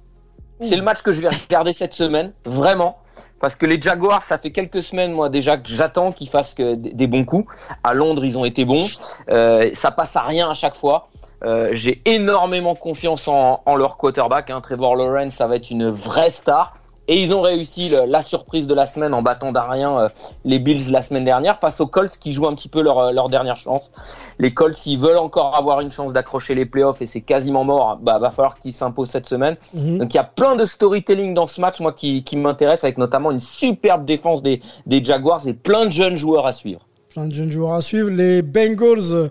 C'est 0.59 0.75
le 0.75 0.81
match 0.83 1.01
que 1.03 1.11
je 1.13 1.21
vais 1.21 1.29
regarder 1.29 1.73
cette 1.73 1.93
semaine, 1.93 2.33
vraiment. 2.45 2.97
Parce 3.39 3.55
que 3.55 3.65
les 3.65 3.81
Jaguars, 3.81 4.23
ça 4.23 4.37
fait 4.37 4.51
quelques 4.51 4.81
semaines, 4.81 5.11
moi 5.11 5.29
déjà, 5.29 5.57
que 5.57 5.67
j'attends 5.67 6.11
qu'ils 6.11 6.29
fassent 6.29 6.55
des 6.55 7.07
bons 7.07 7.25
coups. 7.25 7.53
À 7.83 7.93
Londres, 7.93 8.23
ils 8.23 8.37
ont 8.37 8.45
été 8.45 8.63
bons. 8.63 8.87
Euh, 9.29 9.69
ça 9.73 9.91
passe 9.91 10.15
à 10.15 10.21
rien 10.21 10.49
à 10.49 10.53
chaque 10.53 10.75
fois. 10.75 11.09
Euh, 11.43 11.69
J'ai 11.73 12.01
énormément 12.05 12.73
confiance 12.75 13.27
en, 13.27 13.61
en 13.65 13.75
leur 13.75 13.97
quarterback. 13.97 14.49
Hein. 14.49 14.61
Trevor 14.61 14.95
Lawrence, 14.95 15.33
ça 15.33 15.47
va 15.47 15.57
être 15.57 15.71
une 15.71 15.89
vraie 15.89 16.29
star. 16.29 16.73
Et 17.09 17.21
ils 17.21 17.33
ont 17.33 17.41
réussi 17.41 17.89
le- 17.89 18.05
la 18.09 18.21
surprise 18.21 18.65
de 18.65 18.73
la 18.73 18.85
semaine 18.85 19.13
en 19.13 19.21
battant 19.21 19.51
d'Arien 19.51 19.99
euh, 19.99 20.09
les 20.45 20.57
Bills 20.59 20.89
la 20.89 21.01
semaine 21.01 21.25
dernière 21.25 21.59
face 21.59 21.81
aux 21.81 21.87
Colts 21.87 22.17
qui 22.17 22.31
jouent 22.31 22.47
un 22.47 22.55
petit 22.55 22.69
peu 22.69 22.81
leur, 22.81 22.97
euh, 22.99 23.11
leur 23.11 23.27
dernière 23.27 23.57
chance. 23.57 23.91
Les 24.39 24.53
Colts, 24.53 24.77
s'ils 24.77 24.99
veulent 24.99 25.17
encore 25.17 25.57
avoir 25.57 25.81
une 25.81 25.91
chance 25.91 26.13
d'accrocher 26.13 26.55
les 26.55 26.65
playoffs 26.65 27.01
et 27.01 27.05
c'est 27.05 27.19
quasiment 27.21 27.65
mort, 27.65 27.97
bah 28.01 28.19
va 28.19 28.31
falloir 28.31 28.57
qu'ils 28.57 28.71
s'imposent 28.73 29.09
cette 29.09 29.27
semaine. 29.27 29.57
Mhm. 29.73 29.97
Donc 29.99 30.13
il 30.13 30.17
y 30.17 30.19
a 30.19 30.23
plein 30.23 30.55
de 30.55 30.65
storytelling 30.65 31.33
dans 31.33 31.45
ce 31.47 31.59
match, 31.59 31.81
moi 31.81 31.91
qui, 31.91 32.23
qui 32.23 32.37
m'intéresse, 32.37 32.85
avec 32.85 32.97
notamment 32.97 33.31
une 33.31 33.41
superbe 33.41 34.05
défense 34.05 34.41
des, 34.41 34.61
des 34.85 35.03
Jaguars 35.03 35.45
et 35.45 35.53
plein 35.53 35.85
de 35.87 35.91
jeunes 35.91 36.15
joueurs 36.15 36.45
à 36.47 36.53
suivre. 36.53 36.79
Plein 37.09 37.27
de 37.27 37.33
jeunes 37.33 37.51
joueurs 37.51 37.73
à 37.73 37.81
suivre. 37.81 38.09
Les 38.09 38.41
Bengals, 38.41 39.29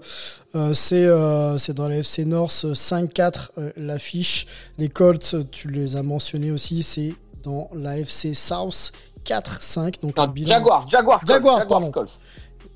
euh, 0.54 0.72
c'est 0.74 1.06
euh, 1.06 1.56
c'est 1.58 1.72
dans 1.74 1.88
la 1.88 1.96
FC 1.96 2.26
North 2.26 2.66
5-4 2.74 3.48
euh, 3.58 3.70
l'affiche. 3.78 4.46
Les 4.78 4.88
Colts, 4.88 5.36
tu 5.50 5.68
les 5.68 5.96
as 5.96 6.02
mentionnés 6.02 6.50
aussi, 6.52 6.82
c'est 6.82 7.14
dans 7.42 7.68
la 7.74 7.98
FC 7.98 8.34
South 8.34 8.92
4-5. 9.24 10.00
Donc 10.02 10.18
un 10.18 10.26
bilan- 10.26 10.48
Jaguars, 10.48 10.88
Jaguars, 10.88 11.20
Jaguars, 11.26 11.58
Jaguars, 11.60 11.66
pardon. 11.68 11.90
Colts. 11.90 12.18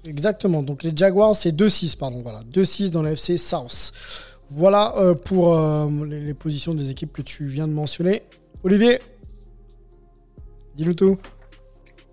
Exactement. 0.05 0.63
Donc 0.63 0.83
les 0.83 0.93
Jaguars, 0.95 1.35
c'est 1.35 1.53
2-6, 1.53 1.97
pardon. 1.97 2.21
Voilà. 2.23 2.41
2-6 2.53 2.91
dans 2.91 3.03
la 3.03 3.13
FC 3.13 3.37
South. 3.39 3.93
Voilà 4.51 4.95
euh, 4.99 5.15
pour 5.15 5.57
euh, 5.57 5.89
les, 6.07 6.21
les 6.21 6.35
positions 6.35 6.75
des 6.75 6.91
équipes 6.91 7.13
que 7.13 7.23
tu 7.23 7.47
viens 7.47 7.67
de 7.67 7.73
mentionner. 7.73 8.23
Olivier, 8.63 9.01
dis-nous 10.77 10.95
tout. 10.95 11.19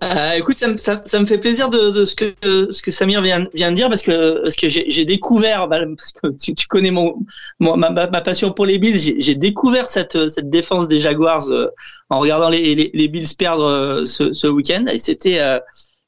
Euh, 0.03 0.31
écoute, 0.33 0.57
ça, 0.57 0.67
me- 0.67 0.77
ça- 0.77 1.01
ça 1.05 1.19
me 1.19 1.25
fait 1.27 1.37
plaisir 1.37 1.69
de, 1.69 1.91
de 1.91 2.03
ce 2.03 2.15
que 2.15 2.33
ce 2.71 2.81
que 2.81 2.91
Samir 2.91 3.21
vient, 3.21 3.47
vient 3.53 3.69
de 3.71 3.75
dire 3.75 3.89
parce 3.89 4.01
que 4.01 4.41
parce 4.41 4.55
que 4.55 4.67
j'ai 4.67 5.05
découvert 5.05 5.67
bah, 5.67 5.81
parce 5.95 6.11
que 6.11 6.27
tu, 6.41 6.55
tu 6.55 6.67
connais 6.67 6.91
mon, 6.91 7.15
mon- 7.59 7.77
ma, 7.77 7.89
ma- 7.91 8.07
passion 8.07 8.51
pour 8.51 8.65
les 8.65 8.79
Bills, 8.79 8.97
j'ai 9.19 9.35
découvert 9.35 9.89
cette 9.89 10.27
cette 10.29 10.49
défense 10.49 10.87
des 10.87 10.99
Jaguars 10.99 11.47
euh, 11.51 11.67
en 12.09 12.19
regardant 12.19 12.49
les, 12.49 12.75
les, 12.75 12.89
les 12.93 13.07
Bills 13.07 13.27
perdre 13.37 13.65
euh, 13.65 14.05
ce, 14.05 14.33
ce 14.33 14.47
week-end 14.47 14.85
et 14.91 14.99
c'était 14.99 15.39
euh, 15.39 15.59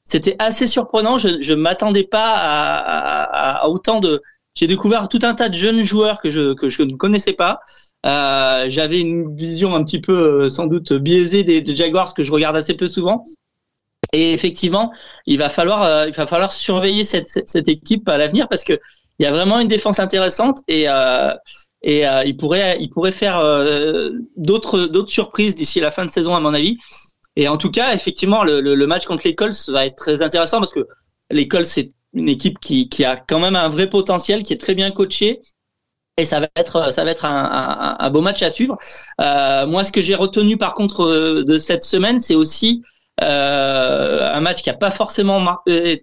c'était 0.04 0.36
assez 0.40 0.66
surprenant. 0.66 1.16
Je 1.18 1.40
je 1.40 1.54
m'attendais 1.54 2.04
pas 2.04 2.34
à, 2.34 3.22
à, 3.22 3.64
à 3.64 3.68
autant 3.68 4.00
de. 4.00 4.20
J'ai 4.54 4.66
découvert 4.66 5.08
tout 5.08 5.20
un 5.22 5.34
tas 5.34 5.48
de 5.48 5.54
jeunes 5.54 5.82
joueurs 5.82 6.20
que 6.20 6.30
je 6.30 6.54
que 6.54 6.68
je 6.68 6.82
ne 6.82 6.96
connaissais 6.96 7.34
pas. 7.34 7.60
Euh, 8.04 8.64
J'avais 8.68 9.00
une 9.00 9.34
vision 9.36 9.74
un 9.74 9.84
petit 9.84 10.00
peu 10.00 10.50
sans 10.50 10.66
doute 10.66 10.92
biaisée 10.92 11.44
des, 11.44 11.60
des 11.60 11.74
Jaguars 11.76 12.14
que 12.14 12.22
je 12.22 12.32
regarde 12.32 12.56
assez 12.56 12.74
peu 12.74 12.88
souvent. 12.88 13.24
Et 14.12 14.32
effectivement, 14.32 14.92
il 15.26 15.38
va 15.38 15.48
falloir, 15.48 15.82
euh, 15.82 16.06
il 16.08 16.14
va 16.14 16.26
falloir 16.26 16.52
surveiller 16.52 17.04
cette, 17.04 17.28
cette, 17.28 17.68
équipe 17.68 18.08
à 18.08 18.18
l'avenir 18.18 18.48
parce 18.48 18.64
que 18.64 18.78
il 19.18 19.24
y 19.24 19.26
a 19.26 19.32
vraiment 19.32 19.60
une 19.60 19.68
défense 19.68 19.98
intéressante 19.98 20.58
et 20.68 20.88
euh, 20.88 21.32
et 21.82 22.06
euh, 22.06 22.24
il 22.24 22.36
pourrait, 22.36 22.76
il 22.80 22.90
pourrait 22.90 23.12
faire 23.12 23.38
euh, 23.38 24.10
d'autres 24.36 24.86
d'autres 24.86 25.10
surprises 25.10 25.54
d'ici 25.54 25.80
la 25.80 25.90
fin 25.90 26.04
de 26.04 26.10
saison 26.10 26.34
à 26.34 26.40
mon 26.40 26.54
avis. 26.54 26.78
Et 27.36 27.48
en 27.48 27.58
tout 27.58 27.70
cas, 27.70 27.94
effectivement, 27.94 28.44
le, 28.44 28.60
le, 28.60 28.74
le 28.74 28.86
match 28.86 29.04
contre 29.04 29.26
les 29.26 29.34
Colts 29.34 29.68
va 29.68 29.86
être 29.86 29.96
très 29.96 30.22
intéressant 30.22 30.58
parce 30.58 30.72
que 30.72 30.86
les 31.30 31.48
Colts 31.48 31.66
c'est 31.66 31.90
une 32.14 32.28
équipe 32.28 32.58
qui, 32.58 32.88
qui 32.88 33.04
a 33.04 33.16
quand 33.16 33.38
même 33.38 33.56
un 33.56 33.68
vrai 33.68 33.88
potentiel, 33.88 34.42
qui 34.42 34.52
est 34.52 34.60
très 34.60 34.74
bien 34.74 34.90
coachée. 34.90 35.40
Et 36.18 36.24
ça 36.24 36.40
va 36.40 36.48
être, 36.56 36.90
ça 36.90 37.04
va 37.04 37.10
être 37.10 37.26
un, 37.26 37.44
un, 37.44 37.96
un 37.98 38.10
beau 38.10 38.22
match 38.22 38.42
à 38.42 38.50
suivre. 38.50 38.78
Euh, 39.20 39.66
moi, 39.66 39.84
ce 39.84 39.92
que 39.92 40.00
j'ai 40.00 40.14
retenu 40.14 40.56
par 40.56 40.72
contre 40.72 41.04
euh, 41.04 41.44
de 41.44 41.58
cette 41.58 41.82
semaine, 41.82 42.20
c'est 42.20 42.34
aussi 42.34 42.82
euh, 43.22 44.30
un 44.32 44.40
match 44.40 44.62
qui 44.62 44.70
a 44.70 44.74
pas 44.74 44.90
forcément 44.90 45.40
mar- 45.40 45.62
euh, 45.68 45.96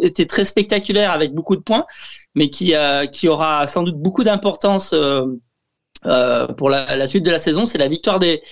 été 0.00 0.26
très 0.26 0.44
spectaculaire 0.44 1.12
avec 1.12 1.32
beaucoup 1.32 1.56
de 1.56 1.62
points, 1.62 1.86
mais 2.34 2.50
qui, 2.50 2.74
euh, 2.74 3.06
qui 3.06 3.28
aura 3.28 3.66
sans 3.66 3.82
doute 3.82 3.96
beaucoup 3.96 4.24
d'importance 4.24 4.92
euh, 4.92 5.24
euh, 6.06 6.46
pour 6.48 6.70
la, 6.70 7.06
suite 7.06 7.24
de 7.24 7.30
la 7.30 7.38
saison. 7.38 7.64
C'est 7.64 7.78
la 7.78 7.88
victoire 7.88 8.18
des, 8.18 8.42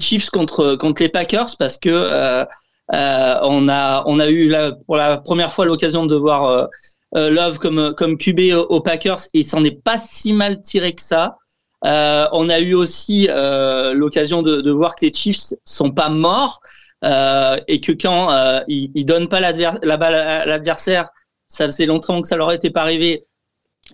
Chiefs 0.00 0.30
contre, 0.30 0.74
contre 0.76 1.02
les 1.02 1.08
Packers 1.08 1.56
parce 1.58 1.76
que 1.78 1.88
euh, 1.90 2.44
euh, 2.92 3.38
on 3.42 3.68
a 3.68 4.02
on 4.06 4.18
a 4.18 4.28
eu 4.28 4.52
pour 4.86 4.96
la 4.96 5.16
première 5.16 5.52
fois 5.52 5.64
l'occasion 5.64 6.06
de 6.06 6.16
voir 6.16 6.44
euh, 6.44 6.66
euh, 7.16 7.30
Love 7.30 7.58
comme 7.58 7.94
comme 7.94 8.18
QB 8.18 8.52
aux, 8.68 8.80
Packers 8.80 9.20
et 9.32 9.40
il 9.40 9.44
s'en 9.44 9.62
est 9.64 9.82
pas 9.82 9.96
si 9.96 10.32
mal 10.32 10.60
tiré 10.60 10.92
que 10.92 11.02
ça. 11.02 11.36
Euh, 11.86 12.26
on 12.32 12.50
a 12.50 12.60
eu 12.60 12.74
aussi 12.74 13.28
euh, 13.30 13.94
l'occasion 13.94 14.42
de, 14.42 14.60
de 14.60 14.70
voir 14.70 14.96
que 14.96 15.06
les 15.06 15.12
Chiefs 15.12 15.54
sont 15.64 15.92
pas 15.92 16.10
morts 16.10 16.60
euh, 17.04 17.56
et 17.68 17.80
que 17.80 17.92
quand 17.92 18.30
euh, 18.32 18.60
ils, 18.68 18.90
ils 18.94 19.04
donnent 19.04 19.28
pas 19.28 19.40
la 19.40 19.52
balle 19.96 20.14
à 20.14 20.46
l'adversaire, 20.46 21.08
ça 21.48 21.66
faisait 21.66 21.86
longtemps 21.86 22.20
que 22.22 22.28
ça 22.28 22.36
leur 22.36 22.52
était 22.52 22.70
pas 22.70 22.82
arrivé. 22.82 23.26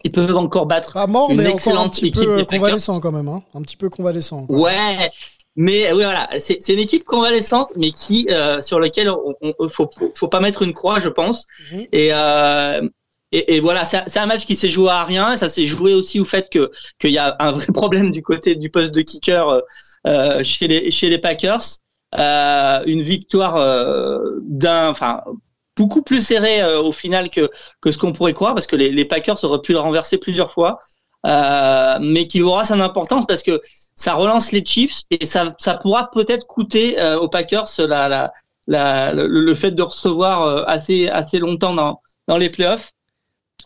Ils 0.05 0.13
peuvent 0.13 0.37
encore 0.37 0.67
battre 0.67 0.93
Pas 0.95 1.07
mort, 1.07 1.31
une 1.31 1.37
mais 1.37 1.45
encore 1.45 1.53
un 1.53 1.57
excellente 1.57 1.93
petit 1.95 2.09
équipe 2.09 2.23
peu 2.25 2.45
convalescent 2.45 3.01
quand 3.01 3.13
même. 3.13 3.29
Hein. 3.29 3.43
Un 3.55 3.63
petit 3.63 3.77
peu 3.77 3.89
convalescent. 3.89 4.45
quoi. 4.47 4.59
Ouais, 4.59 5.11
mais 5.55 5.91
oui 5.93 6.03
voilà, 6.03 6.29
c'est 6.39 6.69
une 6.69 6.81
équipe 6.81 7.05
convalescente, 7.05 7.73
mais 7.77 7.93
qui 7.93 8.27
euh, 8.31 8.61
sur 8.61 8.79
laquelle 8.81 9.09
on, 9.09 9.35
on- 9.59 9.69
faut, 9.69 9.89
faut 9.97 10.11
faut 10.15 10.29
pas 10.29 10.41
mettre 10.41 10.63
une 10.63 10.75
croix, 10.75 10.99
je 11.01 11.09
pense. 11.09 11.47
Mhm. 11.73 11.87
Et 11.93 12.09
euh, 12.13 12.87
et, 13.33 13.57
et 13.57 13.61
voilà, 13.61 13.85
c'est 13.85 14.03
c'est 14.07 14.19
un 14.19 14.27
match 14.27 14.45
qui 14.45 14.55
s'est 14.57 14.69
joué 14.69 14.91
à 14.91 15.05
rien. 15.05 15.33
et 15.33 15.37
Ça 15.37 15.49
s'est 15.49 15.67
joué 15.67 15.95
aussi 15.95 16.21
au 16.21 16.25
fait 16.25 16.51
que 16.51 16.71
qu'il 17.01 17.11
y 17.13 17.19
a 17.19 17.35
un 17.39 17.53
vrai 17.53 17.67
problème 17.73 18.11
du 18.13 18.23
côté 18.23 18.55
du 18.57 18.69
poste 18.71 18.93
de 18.93 19.01
kicker 19.01 19.49
euh, 19.49 19.61
euh, 20.07 20.45
chez 20.45 20.69
les 20.69 20.91
chez 20.91 21.09
les 21.09 21.19
Packers. 21.19 21.63
Euh, 22.19 22.83
une 22.87 23.03
victoire 23.03 23.57
euh, 23.57 24.39
d'un, 24.43 24.89
enfin 24.89 25.23
beaucoup 25.77 26.01
plus 26.03 26.25
serrée 26.25 26.63
euh, 26.63 26.81
au 26.81 26.93
final 26.93 27.29
que 27.29 27.51
que 27.83 27.91
ce 27.91 27.99
qu'on 27.99 28.13
pourrait 28.13 28.33
croire, 28.33 28.55
parce 28.55 28.67
que 28.67 28.77
les, 28.77 29.05
Packers 29.05 29.45
auraient 29.45 29.61
pu 29.61 29.73
le 29.73 29.81
renverser 29.81 30.17
plusieurs 30.17 30.53
fois, 30.53 30.79
euh, 31.27 31.99
mais 32.01 32.27
qui 32.27 32.41
aura 32.41 32.65
son 32.65 32.81
importance 32.81 33.27
parce 33.27 33.43
que 33.43 33.61
ça 33.95 34.15
relance 34.15 34.53
les 34.53 34.65
Chiefs 34.65 35.03
et 35.11 35.27
ça, 35.27 35.55
ça 35.59 35.75
pourra 35.75 36.11
peut-être 36.11 36.47
coûter 36.47 36.97
aux 37.21 37.29
Packers 37.29 37.67
la, 37.79 38.33
la, 38.67 39.13
le, 39.13 39.27
le 39.27 39.55
fait 39.55 39.73
de 39.73 39.83
recevoir 39.83 40.69
assez, 40.69 41.09
assez 41.09 41.39
longtemps 41.39 41.75
dans, 41.75 41.99
dans 42.29 42.37
les 42.37 42.51
playoffs. 42.51 42.93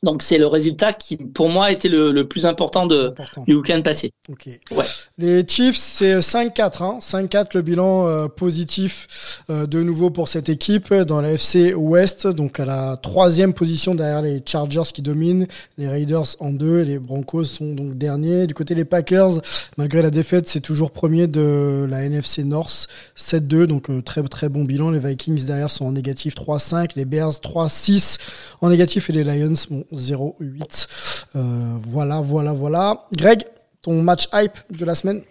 Donc 0.03 0.23
c'est 0.23 0.39
le 0.39 0.47
résultat 0.47 0.95
qui, 0.95 1.19
pour 1.19 1.51
moi, 1.51 1.71
était 1.71 1.91
le, 1.91 2.11
le 2.11 2.27
plus 2.27 2.47
important 2.47 2.87
de, 2.87 3.13
du 3.47 3.55
week-end 3.55 3.83
passé. 3.83 4.13
Ok. 4.31 4.49
Ouais. 4.71 4.85
Les 5.19 5.47
Chiefs, 5.47 5.77
c'est 5.77 6.21
5-4. 6.21 6.83
Hein. 6.83 6.99
5-4, 7.03 7.49
le 7.55 7.63
bilan 7.63 8.07
euh, 8.07 8.27
positif 8.27 9.43
euh, 9.51 9.67
de 9.67 9.83
nouveau 9.83 10.09
pour 10.09 10.29
cette 10.29 10.49
équipe 10.49 10.95
dans 10.95 11.21
la 11.21 11.33
FC 11.33 11.75
Ouest. 11.75 12.27
Donc 12.27 12.59
à 12.59 12.65
la 12.65 12.97
troisième 12.97 13.53
position 13.53 13.95
derrière 13.95 14.23
les 14.23 14.41
Chargers 14.47 14.91
qui 14.95 15.03
dominent, 15.03 15.47
les 15.77 15.87
Raiders 15.87 16.37
en 16.41 16.51
deux 16.51 16.81
et 16.81 16.85
les 16.87 16.99
Broncos 16.99 17.45
sont 17.45 17.75
donc 17.75 17.99
derniers. 17.99 18.47
Du 18.47 18.55
côté 18.55 18.75
des 18.75 18.87
Packers, 18.87 19.43
malgré 19.77 20.01
la 20.01 20.11
défaite, 20.11 20.49
c'est 20.49 20.61
toujours 20.61 20.93
premier 20.93 21.27
de 21.27 21.87
la 21.91 22.05
NFC 22.05 22.45
North, 22.45 22.89
7-2. 23.19 23.67
Donc 23.67 23.91
euh, 23.91 24.01
très 24.01 24.23
très 24.23 24.49
bon 24.49 24.65
bilan. 24.65 24.91
Les 24.91 24.99
Vikings 24.99 25.45
derrière 25.45 25.71
sont 25.71 25.85
en 25.85 25.93
négatif 25.93 26.35
3-5, 26.37 26.93
les 26.97 27.05
Bears 27.05 27.33
3-6 27.33 28.17
en 28.63 28.71
négatif 28.71 29.11
et 29.11 29.13
les 29.13 29.25
Lions 29.25 29.53
bon, 29.69 29.85
0-8. 29.93 31.25
Euh, 31.37 31.77
voilà, 31.81 32.21
voilà, 32.21 32.53
voilà. 32.53 33.07
Greg, 33.13 33.45
ton 33.83 34.03
match 34.03 34.29
hype 34.33 34.57
de 34.71 34.85
la 34.85 34.95
semaine? 34.95 35.23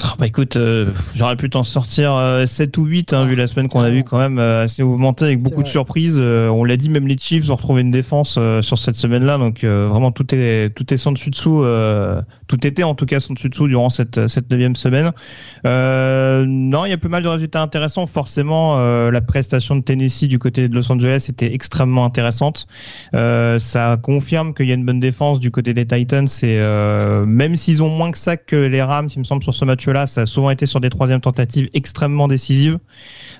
Ah, 0.00 0.14
bah 0.16 0.28
écoute, 0.28 0.54
euh, 0.56 0.92
j'aurais 1.16 1.34
pu 1.34 1.50
t'en 1.50 1.64
sortir 1.64 2.14
euh, 2.14 2.46
7 2.46 2.78
ou 2.78 2.84
8, 2.84 3.12
hein, 3.12 3.26
vu 3.26 3.34
la 3.34 3.48
semaine 3.48 3.68
qu'on 3.68 3.80
a 3.80 3.90
vu 3.90 4.04
quand 4.04 4.18
même 4.18 4.38
euh, 4.38 4.62
assez 4.62 4.84
mouvementée 4.84 5.24
avec 5.24 5.40
beaucoup 5.40 5.64
de 5.64 5.68
surprises. 5.68 6.18
Euh, 6.20 6.48
on 6.48 6.62
l'a 6.62 6.76
dit, 6.76 6.88
même 6.88 7.08
les 7.08 7.18
Chiefs 7.18 7.50
ont 7.50 7.56
retrouvé 7.56 7.80
une 7.80 7.90
défense 7.90 8.36
euh, 8.38 8.62
sur 8.62 8.78
cette 8.78 8.94
semaine-là, 8.94 9.38
donc 9.38 9.64
euh, 9.64 9.88
vraiment 9.88 10.12
tout 10.12 10.26
est 10.32 10.72
tout 10.76 10.94
est 10.94 10.96
sans 10.96 11.10
dessus 11.10 11.30
dessous, 11.30 11.64
euh, 11.64 12.22
tout 12.46 12.64
était 12.64 12.84
en 12.84 12.94
tout 12.94 13.06
cas 13.06 13.18
sans 13.18 13.34
dessus 13.34 13.48
dessous 13.48 13.66
durant 13.66 13.88
cette 13.88 14.28
cette 14.28 14.50
neuvième 14.50 14.76
semaine. 14.76 15.10
Euh, 15.66 16.44
non, 16.46 16.84
il 16.84 16.90
y 16.90 16.94
a 16.94 16.98
pas 16.98 17.08
mal 17.08 17.24
de 17.24 17.28
résultats 17.28 17.62
intéressants. 17.62 18.06
Forcément, 18.06 18.78
euh, 18.78 19.10
la 19.10 19.20
prestation 19.20 19.74
de 19.74 19.82
Tennessee 19.82 20.28
du 20.28 20.38
côté 20.38 20.68
de 20.68 20.74
Los 20.74 20.92
Angeles 20.92 21.26
était 21.28 21.52
extrêmement 21.52 22.04
intéressante. 22.04 22.68
Euh, 23.14 23.58
ça 23.58 23.96
confirme 24.00 24.54
qu'il 24.54 24.66
y 24.66 24.70
a 24.70 24.74
une 24.74 24.86
bonne 24.86 25.00
défense 25.00 25.40
du 25.40 25.50
côté 25.50 25.74
des 25.74 25.86
Titans. 25.86 26.28
Et 26.42 26.58
euh, 26.58 27.26
même 27.26 27.56
s'ils 27.56 27.82
ont 27.82 27.88
moins 27.88 28.12
que 28.12 28.18
ça 28.18 28.36
que 28.36 28.54
les 28.54 28.82
Rams, 28.82 29.08
il 29.14 29.18
me 29.18 29.24
semble 29.24 29.42
sur 29.42 29.54
ce 29.54 29.64
match-là, 29.88 30.06
ça 30.06 30.22
a 30.22 30.26
souvent 30.26 30.50
été 30.50 30.66
sur 30.66 30.80
des 30.80 30.90
troisièmes 30.90 31.20
tentatives 31.20 31.68
extrêmement 31.74 32.28
décisives. 32.28 32.78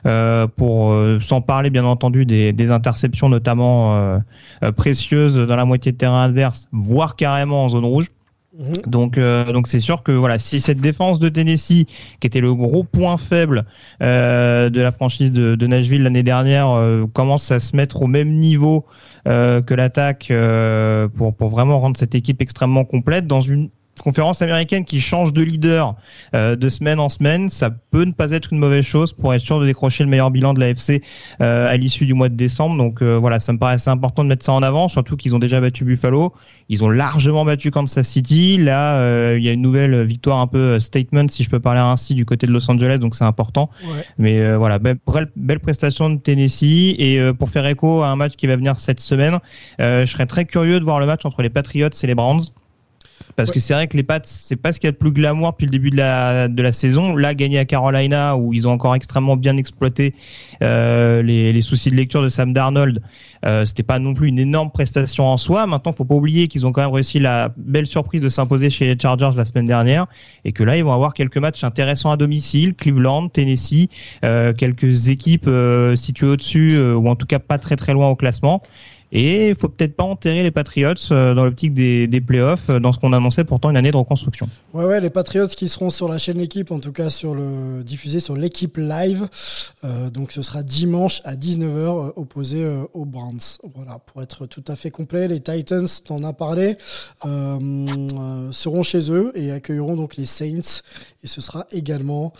Euh, 0.06 0.46
pour 0.46 0.92
euh, 0.92 1.18
sans 1.20 1.40
parler 1.40 1.70
bien 1.70 1.84
entendu 1.84 2.24
des, 2.24 2.52
des 2.52 2.70
interceptions 2.70 3.28
notamment 3.28 3.96
euh, 3.96 4.18
euh, 4.62 4.70
précieuses 4.70 5.36
dans 5.36 5.56
la 5.56 5.64
moitié 5.64 5.90
de 5.90 5.96
terrain 5.96 6.22
adverse, 6.22 6.68
voire 6.70 7.16
carrément 7.16 7.64
en 7.64 7.68
zone 7.68 7.84
rouge. 7.84 8.06
Donc, 8.86 9.18
euh, 9.18 9.52
donc 9.52 9.66
c'est 9.68 9.78
sûr 9.78 10.02
que 10.02 10.10
voilà, 10.10 10.38
si 10.38 10.58
cette 10.58 10.80
défense 10.80 11.18
de 11.18 11.28
Tennessee, 11.28 11.86
qui 12.20 12.26
était 12.26 12.40
le 12.40 12.54
gros 12.54 12.82
point 12.82 13.16
faible 13.16 13.66
euh, 14.02 14.68
de 14.70 14.80
la 14.80 14.90
franchise 14.90 15.32
de, 15.32 15.54
de 15.54 15.66
Nashville 15.66 16.02
l'année 16.02 16.24
dernière, 16.24 16.70
euh, 16.70 17.06
commence 17.06 17.50
à 17.52 17.60
se 17.60 17.76
mettre 17.76 18.02
au 18.02 18.06
même 18.06 18.30
niveau 18.38 18.84
que 19.24 19.74
l'attaque 19.74 20.32
pour 21.14 21.34
pour 21.34 21.50
vraiment 21.50 21.78
rendre 21.78 21.98
cette 21.98 22.14
équipe 22.14 22.40
extrêmement 22.40 22.86
complète 22.86 23.26
dans 23.26 23.42
une 23.42 23.68
conférence 24.02 24.42
américaine 24.42 24.84
qui 24.84 25.00
change 25.00 25.32
de 25.32 25.42
leader 25.42 25.96
euh, 26.34 26.56
de 26.56 26.68
semaine 26.68 27.00
en 27.00 27.08
semaine, 27.08 27.48
ça 27.48 27.70
peut 27.70 28.04
ne 28.04 28.12
pas 28.12 28.30
être 28.32 28.52
une 28.52 28.58
mauvaise 28.58 28.84
chose 28.84 29.12
pour 29.12 29.34
être 29.34 29.40
sûr 29.40 29.60
de 29.60 29.66
décrocher 29.66 30.04
le 30.04 30.10
meilleur 30.10 30.30
bilan 30.30 30.54
de 30.54 30.60
l'AFC 30.60 31.02
euh, 31.40 31.68
à 31.68 31.76
l'issue 31.76 32.06
du 32.06 32.14
mois 32.14 32.28
de 32.28 32.34
décembre. 32.34 32.76
Donc 32.76 33.02
euh, 33.02 33.16
voilà, 33.16 33.40
ça 33.40 33.52
me 33.52 33.58
paraît 33.58 33.74
assez 33.74 33.90
important 33.90 34.24
de 34.24 34.28
mettre 34.28 34.44
ça 34.44 34.52
en 34.52 34.62
avant, 34.62 34.88
surtout 34.88 35.16
qu'ils 35.16 35.34
ont 35.34 35.38
déjà 35.38 35.60
battu 35.60 35.84
Buffalo, 35.84 36.34
ils 36.68 36.84
ont 36.84 36.88
largement 36.88 37.44
battu 37.44 37.70
Kansas 37.70 38.06
City. 38.06 38.58
Là, 38.58 38.96
euh, 38.96 39.36
il 39.38 39.44
y 39.44 39.48
a 39.48 39.52
une 39.52 39.62
nouvelle 39.62 40.04
victoire 40.04 40.38
un 40.38 40.46
peu 40.46 40.80
statement, 40.80 41.28
si 41.28 41.42
je 41.42 41.50
peux 41.50 41.60
parler 41.60 41.80
ainsi, 41.80 42.14
du 42.14 42.24
côté 42.24 42.46
de 42.46 42.52
Los 42.52 42.70
Angeles, 42.70 42.98
donc 42.98 43.14
c'est 43.14 43.24
important. 43.24 43.70
Ouais. 43.84 44.04
Mais 44.18 44.56
voilà, 44.56 44.78
belle, 44.78 44.98
belle 45.36 45.60
prestation 45.60 46.10
de 46.10 46.18
Tennessee. 46.18 46.94
Et 46.98 47.20
pour 47.38 47.48
faire 47.50 47.66
écho 47.66 48.02
à 48.02 48.08
un 48.08 48.16
match 48.16 48.34
qui 48.36 48.46
va 48.46 48.56
venir 48.56 48.78
cette 48.78 49.00
semaine, 49.00 49.38
je 49.78 50.06
serais 50.06 50.26
très 50.26 50.44
curieux 50.44 50.78
de 50.78 50.84
voir 50.84 51.00
le 51.00 51.06
match 51.06 51.24
entre 51.24 51.42
les 51.42 51.50
Patriots 51.50 51.88
et 52.02 52.06
les 52.06 52.14
Browns. 52.14 52.42
Parce 53.36 53.50
que 53.50 53.60
c'est 53.60 53.74
vrai 53.74 53.86
que 53.86 53.96
les 53.96 54.02
Pats, 54.02 54.20
c'est 54.24 54.56
pas 54.56 54.72
ce 54.72 54.80
qu'il 54.80 54.88
y 54.88 54.90
a 54.90 54.92
de 54.92 54.96
plus 54.96 55.12
glamour 55.12 55.52
depuis 55.52 55.66
le 55.66 55.70
début 55.70 55.90
de 55.90 55.96
la, 55.96 56.48
de 56.48 56.62
la 56.62 56.72
saison. 56.72 57.14
Là, 57.14 57.34
gagner 57.34 57.58
à 57.58 57.64
Carolina, 57.64 58.36
où 58.36 58.52
ils 58.52 58.66
ont 58.66 58.72
encore 58.72 58.94
extrêmement 58.94 59.36
bien 59.36 59.56
exploité 59.56 60.14
euh, 60.62 61.22
les, 61.22 61.52
les 61.52 61.60
soucis 61.60 61.90
de 61.90 61.96
lecture 61.96 62.22
de 62.22 62.28
Sam 62.28 62.52
Darnold, 62.52 63.00
euh, 63.44 63.64
c'était 63.64 63.84
pas 63.84 63.98
non 63.98 64.14
plus 64.14 64.28
une 64.28 64.38
énorme 64.38 64.70
prestation 64.70 65.26
en 65.26 65.36
soi. 65.36 65.66
Maintenant, 65.66 65.92
faut 65.92 66.04
pas 66.04 66.16
oublier 66.16 66.48
qu'ils 66.48 66.66
ont 66.66 66.72
quand 66.72 66.82
même 66.82 66.92
réussi 66.92 67.20
la 67.20 67.52
belle 67.56 67.86
surprise 67.86 68.20
de 68.20 68.28
s'imposer 68.28 68.70
chez 68.70 68.86
les 68.86 68.98
Chargers 69.00 69.30
la 69.36 69.44
semaine 69.44 69.66
dernière, 69.66 70.06
et 70.44 70.52
que 70.52 70.64
là, 70.64 70.76
ils 70.76 70.84
vont 70.84 70.92
avoir 70.92 71.14
quelques 71.14 71.38
matchs 71.38 71.62
intéressants 71.62 72.10
à 72.10 72.16
domicile, 72.16 72.74
Cleveland, 72.74 73.28
Tennessee, 73.28 73.88
euh, 74.24 74.52
quelques 74.52 75.08
équipes 75.08 75.46
euh, 75.46 75.94
situées 75.94 76.28
au-dessus, 76.28 76.70
euh, 76.72 76.94
ou 76.94 77.08
en 77.08 77.16
tout 77.16 77.26
cas 77.26 77.38
pas 77.38 77.58
très 77.58 77.76
très 77.76 77.92
loin 77.92 78.08
au 78.08 78.16
classement. 78.16 78.62
Et 79.10 79.48
il 79.48 79.54
faut 79.54 79.68
peut-être 79.68 79.96
pas 79.96 80.04
enterrer 80.04 80.42
les 80.42 80.50
Patriots 80.50 80.92
euh, 81.12 81.34
dans 81.34 81.44
l'optique 81.44 81.72
des, 81.72 82.20
playoffs, 82.20 82.68
euh, 82.68 82.78
dans 82.78 82.92
ce 82.92 82.98
qu'on 82.98 83.14
annonçait 83.14 83.44
pourtant 83.44 83.70
une 83.70 83.76
année 83.76 83.90
de 83.90 83.96
reconstruction. 83.96 84.48
Ouais, 84.74 84.84
ouais, 84.84 85.00
les 85.00 85.08
Patriots 85.08 85.48
qui 85.48 85.68
seront 85.68 85.88
sur 85.88 86.08
la 86.08 86.18
chaîne 86.18 86.38
L'équipe, 86.38 86.70
en 86.70 86.78
tout 86.78 86.92
cas 86.92 87.10
sur 87.10 87.34
le 87.34 87.82
diffusé 87.82 88.20
sur 88.20 88.36
l'équipe 88.36 88.76
live. 88.76 89.28
Euh, 89.82 90.10
donc 90.10 90.30
ce 90.30 90.42
sera 90.42 90.62
dimanche 90.62 91.22
à 91.24 91.36
19h 91.36 91.64
euh, 91.64 92.12
opposé 92.16 92.66
aux 92.92 93.06
Browns. 93.06 93.40
Voilà, 93.74 93.98
pour 93.98 94.22
être 94.22 94.46
tout 94.46 94.64
à 94.68 94.76
fait 94.76 94.90
complet, 94.90 95.26
les 95.26 95.40
Titans, 95.40 95.86
t'en 96.04 96.22
as 96.22 96.34
parlé, 96.34 96.76
seront 97.24 98.82
chez 98.82 99.10
eux 99.10 99.32
et 99.34 99.50
accueilleront 99.52 99.96
donc 99.96 100.16
les 100.16 100.26
Saints. 100.26 100.82
Et 101.24 101.26
ce 101.26 101.40
sera 101.40 101.66
également 101.72 102.32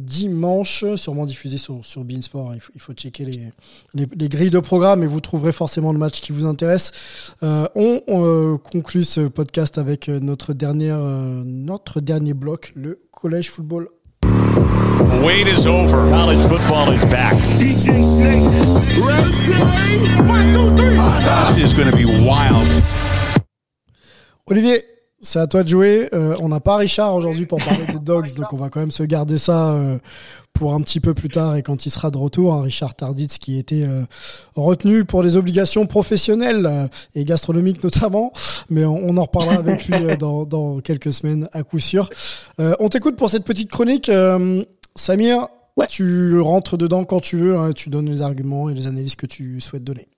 dimanche, 0.00 0.84
sûrement 0.96 1.26
diffusé 1.26 1.58
sur, 1.58 1.84
sur 1.84 2.04
Beansport. 2.04 2.54
Il 2.54 2.60
faut, 2.60 2.72
il 2.74 2.80
faut 2.80 2.92
checker 2.92 3.24
les, 3.24 3.52
les, 3.94 4.06
les 4.14 4.28
grilles 4.28 4.50
de 4.50 4.60
programme 4.60 5.02
et 5.02 5.06
vous 5.06 5.20
trouverez 5.20 5.52
forcément 5.52 5.69
le 5.76 5.98
match 5.98 6.20
qui 6.20 6.32
vous 6.32 6.46
intéresse. 6.46 7.34
Euh, 7.42 7.66
on, 7.74 8.00
on, 8.08 8.24
euh, 8.26 8.56
conclut 8.58 9.04
ce 9.04 9.22
podcast 9.28 9.78
avec 9.78 10.08
euh, 10.08 10.18
notre 10.20 10.52
dernière, 10.52 10.98
euh, 11.00 11.42
notre 11.44 12.00
dernier 12.00 12.34
bloc, 12.34 12.72
le 12.74 13.00
collège 13.12 13.50
football. 13.50 13.88
Wait 15.24 15.46
is 15.48 15.66
over. 15.66 16.08
College 16.10 16.42
football 16.46 16.94
is 16.94 17.04
back. 17.06 17.34
DJ 17.58 18.02
Snake, 18.02 18.44
ready, 19.02 20.08
one, 20.30 20.52
two, 20.52 20.76
three. 20.76 20.96
This 21.54 21.56
is 21.70 21.72
going 21.74 21.90
to 21.90 21.96
be 21.96 22.04
wild. 22.04 22.66
Olivier, 24.50 24.82
c'est 25.20 25.38
à 25.38 25.46
toi 25.46 25.62
de 25.62 25.68
jouer. 25.68 26.08
Euh, 26.12 26.36
on 26.40 26.48
n'a 26.48 26.60
pas 26.60 26.76
Richard 26.76 27.14
aujourd'hui 27.14 27.46
pour 27.46 27.58
parler 27.58 27.86
des 27.86 27.98
Dogs, 28.02 28.34
donc 28.34 28.52
on 28.52 28.56
va 28.56 28.68
quand 28.70 28.80
même 28.80 28.90
se 28.90 29.02
garder 29.02 29.38
ça 29.38 29.72
euh, 29.72 29.98
pour 30.52 30.74
un 30.74 30.80
petit 30.80 31.00
peu 31.00 31.14
plus 31.14 31.28
tard 31.28 31.56
et 31.56 31.62
quand 31.62 31.86
il 31.86 31.90
sera 31.90 32.10
de 32.10 32.18
retour. 32.18 32.54
hein, 32.54 32.62
Richard 32.62 32.94
Tarditz 32.94 33.38
qui 33.38 33.58
était 33.58 33.84
euh, 33.84 34.04
retenu 34.56 35.04
pour 35.04 35.22
des 35.22 35.36
obligations 35.36 35.86
professionnelles 35.86 36.66
euh, 36.66 36.86
et 37.14 37.24
gastronomiques 37.24 37.82
notamment, 37.84 38.32
mais 38.68 38.84
on, 38.84 38.96
on 38.96 39.16
en 39.16 39.22
reparlera 39.22 39.56
avec 39.56 39.86
lui 39.86 39.94
euh, 39.94 40.16
dans, 40.16 40.44
dans 40.44 40.80
quelques 40.80 41.12
semaines 41.12 41.48
à 41.52 41.62
coup 41.62 41.78
sûr. 41.78 42.08
Euh, 42.58 42.74
on 42.80 42.88
t'écoute 42.88 43.16
pour 43.16 43.30
cette 43.30 43.44
petite 43.44 43.70
chronique. 43.70 44.08
Euh, 44.08 44.62
Samir, 44.96 45.48
tu 45.88 46.38
rentres 46.40 46.76
dedans 46.76 47.04
quand 47.04 47.20
tu 47.20 47.36
veux, 47.36 47.56
hein, 47.56 47.72
tu 47.72 47.90
donnes 47.90 48.10
les 48.10 48.22
arguments 48.22 48.68
et 48.68 48.74
les 48.74 48.86
analyses 48.86 49.16
que 49.16 49.26
tu 49.26 49.60
souhaites 49.60 49.84
donner. 49.84 50.08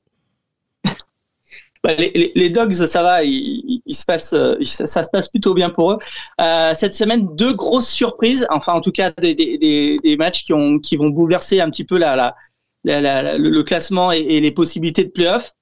Bah, 1.82 1.94
les, 1.94 2.12
les- 2.14 2.32
les 2.36 2.50
Dogs, 2.50 2.72
ça 2.72 3.02
va, 3.02 3.24
il, 3.24 3.82
il 3.84 3.94
se 3.94 4.04
passe, 4.04 4.32
euh, 4.34 4.54
il- 4.60 4.66
ça, 4.66 4.86
ça 4.86 5.02
se 5.02 5.10
passe 5.10 5.28
plutôt 5.28 5.52
bien 5.54 5.68
pour 5.70 5.92
eux. 5.92 5.98
Euh, 6.40 6.72
cette 6.74 6.94
semaine, 6.94 7.28
deux 7.34 7.54
grosses 7.54 7.88
surprises, 7.88 8.46
enfin 8.50 8.74
en 8.74 8.80
tout 8.80 8.92
cas 8.92 9.10
des, 9.10 9.34
des, 9.34 9.58
des, 9.58 9.98
des 10.02 10.16
matchs 10.16 10.44
qui, 10.44 10.52
ont, 10.52 10.78
qui 10.78 10.96
vont 10.96 11.08
bouleverser 11.08 11.60
un 11.60 11.70
petit 11.70 11.84
peu 11.84 11.98
la, 11.98 12.14
la, 12.14 12.34
la- 12.84 13.22
la- 13.22 13.38
le 13.38 13.62
classement 13.64 14.12
et, 14.12 14.18
et 14.18 14.40
les 14.40 14.52
possibilités 14.52 15.04
de 15.04 15.10
playoff. 15.10 15.52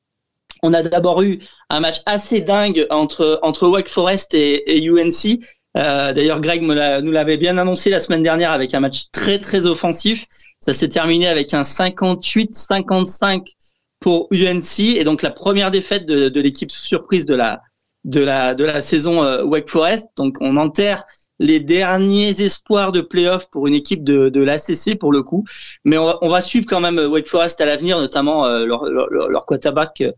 On 0.62 0.74
a 0.74 0.82
d'abord 0.82 1.22
eu 1.22 1.38
un 1.70 1.80
match 1.80 2.02
assez 2.04 2.42
dingue 2.42 2.86
entre, 2.90 3.38
entre 3.42 3.66
Wake 3.68 3.88
Forest 3.88 4.34
et, 4.34 4.76
et 4.76 4.84
UNC. 4.84 5.40
Euh, 5.76 6.12
D'ailleurs, 6.12 6.40
Greg 6.40 6.62
me 6.62 7.00
nous 7.00 7.12
l'avait 7.12 7.38
bien 7.38 7.56
annoncé 7.56 7.88
la 7.88 8.00
semaine 8.00 8.22
dernière 8.22 8.50
avec 8.52 8.74
un 8.74 8.80
match 8.80 9.04
très 9.12 9.38
très 9.38 9.64
offensif. 9.64 10.26
Ça 10.58 10.74
s'est 10.74 10.88
terminé 10.88 11.28
avec 11.28 11.54
un 11.54 11.62
58-55 11.62 13.56
pour 14.00 14.28
UNC 14.32 14.80
et 14.96 15.04
donc 15.04 15.22
la 15.22 15.30
première 15.30 15.70
défaite 15.70 16.06
de, 16.06 16.28
de 16.28 16.40
l'équipe 16.40 16.70
surprise 16.70 17.26
de 17.26 17.34
la 17.34 17.60
de 18.04 18.20
la 18.20 18.54
de 18.54 18.64
la 18.64 18.80
saison 18.80 19.22
euh, 19.22 19.44
Wake 19.44 19.68
Forest. 19.68 20.06
Donc 20.16 20.38
on 20.40 20.56
enterre 20.56 21.04
les 21.38 21.60
derniers 21.60 22.38
espoirs 22.42 22.92
de 22.92 23.00
playoff 23.00 23.48
pour 23.50 23.66
une 23.66 23.74
équipe 23.74 24.04
de, 24.04 24.28
de 24.28 24.40
l'ACC 24.40 24.98
pour 24.98 25.12
le 25.12 25.22
coup. 25.22 25.44
Mais 25.84 25.96
on 25.98 26.04
va, 26.04 26.18
on 26.22 26.28
va 26.28 26.40
suivre 26.40 26.66
quand 26.68 26.80
même 26.80 26.98
Wake 26.98 27.26
Forest 27.28 27.60
à 27.60 27.66
l'avenir, 27.66 27.98
notamment 27.98 28.44
euh, 28.46 28.66
leur, 28.66 28.84
leur, 28.84 29.08
leur 29.08 29.46
quarterback 29.46 30.00
euh, 30.02 30.12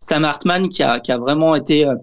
Sam 0.00 0.24
Hartman 0.24 0.68
qui 0.68 0.82
a, 0.82 1.00
qui 1.00 1.12
a 1.12 1.18
vraiment 1.18 1.54
été 1.54 1.86
euh, 1.86 1.94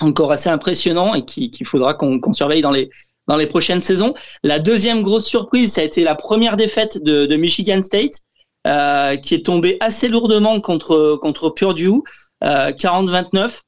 encore 0.00 0.30
assez 0.32 0.48
impressionnant 0.48 1.14
et 1.14 1.24
qui- 1.24 1.50
qu'il 1.50 1.66
faudra 1.66 1.94
qu'on 1.94 2.20
qu'on 2.20 2.32
surveille 2.32 2.62
dans 2.62 2.70
les 2.70 2.90
dans 3.28 3.36
les 3.36 3.46
prochaines 3.46 3.80
saisons. 3.80 4.14
La 4.44 4.58
deuxième 4.60 5.02
grosse 5.02 5.26
surprise, 5.26 5.72
ça 5.72 5.80
a 5.80 5.84
été 5.84 6.04
la 6.04 6.14
première 6.14 6.56
défaite 6.56 7.02
de, 7.02 7.26
de 7.26 7.36
Michigan 7.36 7.82
State, 7.82 8.20
euh, 8.66 9.14
qui 9.16 9.34
est 9.34 9.46
tombée 9.46 9.76
assez 9.78 10.08
lourdement 10.08 10.60
contre 10.60 11.16
contre 11.20 11.50
Purdue, 11.50 12.02
euh, 12.42 12.70
40-29. 12.70 13.60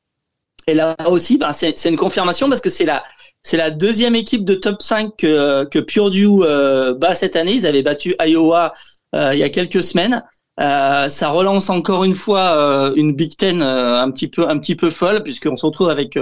Et 0.67 0.75
là 0.75 0.97
aussi, 1.07 1.39
ben, 1.39 1.53
c'est 1.53 1.85
une 1.85 1.97
confirmation 1.97 2.49
parce 2.49 2.61
que 2.61 2.69
c'est 2.69 2.85
la 2.85 3.05
c'est 3.43 3.57
la 3.57 3.71
deuxième 3.71 4.17
équipe 4.17 4.45
de 4.45 4.55
top 4.55 4.83
5 4.83 5.17
que, 5.17 5.65
que 5.67 5.79
Purdue 5.79 6.43
euh, 6.43 6.95
bat 6.95 7.15
cette 7.15 7.37
année. 7.37 7.53
Ils 7.53 7.67
avaient 7.67 7.83
battu 7.83 8.17
Iowa 8.21 8.73
il 9.15 9.39
y 9.39 9.45
a 9.45 9.49
quelques 9.49 9.83
semaines. 9.83 10.23
Ça 10.59 11.29
relance 11.29 11.71
encore 11.71 12.03
une 12.03 12.17
fois 12.17 12.93
une 12.97 13.15
Big 13.15 13.37
Ten 13.37 13.63
un 13.63 14.11
petit 14.11 14.29
peu 14.29 14.49
un 14.49 14.59
petit 14.59 14.75
peu 14.75 14.91
folle 14.91 15.23
puisqu'on 15.23 15.57
se 15.57 15.65
retrouve 15.65 15.91
avec 15.91 16.19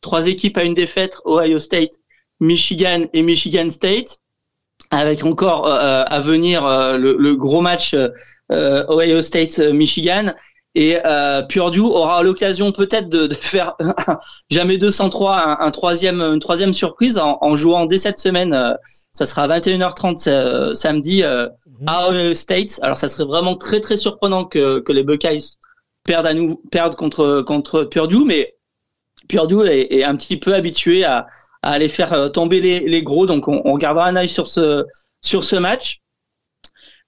trois 0.00 0.26
équipes 0.26 0.58
à 0.58 0.64
une 0.64 0.74
défaite 0.74 1.18
Ohio 1.24 1.60
State, 1.60 1.92
Michigan 2.40 3.04
et 3.12 3.22
Michigan 3.22 3.70
State 3.70 4.18
avec 4.90 5.24
encore 5.24 5.66
euh, 5.66 6.04
à 6.06 6.20
venir 6.20 6.64
euh, 6.66 6.96
le, 6.96 7.16
le 7.18 7.34
gros 7.34 7.60
match 7.60 7.94
euh, 7.94 8.84
Ohio 8.88 9.20
State 9.22 9.58
Michigan. 9.58 10.32
Et 10.76 10.98
euh, 11.06 11.40
Purdue 11.42 11.80
aura 11.80 12.22
l'occasion 12.22 12.70
peut-être 12.70 13.08
de, 13.08 13.26
de 13.26 13.34
faire 13.34 13.76
jamais 14.50 14.76
203 14.76 15.38
un, 15.38 15.56
un 15.60 15.70
troisième 15.70 16.20
une 16.20 16.38
troisième 16.38 16.74
surprise 16.74 17.18
en, 17.18 17.38
en 17.40 17.56
jouant 17.56 17.86
dès 17.86 17.96
cette 17.96 18.18
semaine. 18.18 18.52
Euh, 18.52 18.74
ça 19.12 19.24
sera 19.24 19.44
à 19.44 19.48
21h30 19.48 20.28
euh, 20.28 20.74
samedi 20.74 21.22
euh, 21.22 21.48
à 21.86 22.10
Ohio 22.10 22.34
State. 22.34 22.78
Alors 22.82 22.98
ça 22.98 23.08
serait 23.08 23.24
vraiment 23.24 23.56
très 23.56 23.80
très 23.80 23.96
surprenant 23.96 24.44
que, 24.44 24.80
que 24.80 24.92
les 24.92 25.02
Buckeyes 25.02 25.56
perdent 26.04 26.26
à 26.26 26.34
nous 26.34 26.60
perdent 26.70 26.94
contre 26.94 27.40
contre 27.40 27.84
Purdue 27.84 28.26
mais 28.26 28.54
Purdue 29.30 29.66
est, 29.66 29.94
est 29.94 30.04
un 30.04 30.14
petit 30.14 30.36
peu 30.36 30.54
habitué 30.54 31.04
à, 31.04 31.26
à 31.66 31.70
aller 31.70 31.88
faire 31.88 32.12
euh, 32.12 32.28
tomber 32.28 32.60
les, 32.60 33.02
gros. 33.02 33.26
Donc 33.26 33.48
on, 33.48 33.76
gardera 33.76 34.06
un 34.06 34.16
œil 34.16 34.28
sur 34.28 34.46
ce 34.46 35.56
match. 35.56 36.00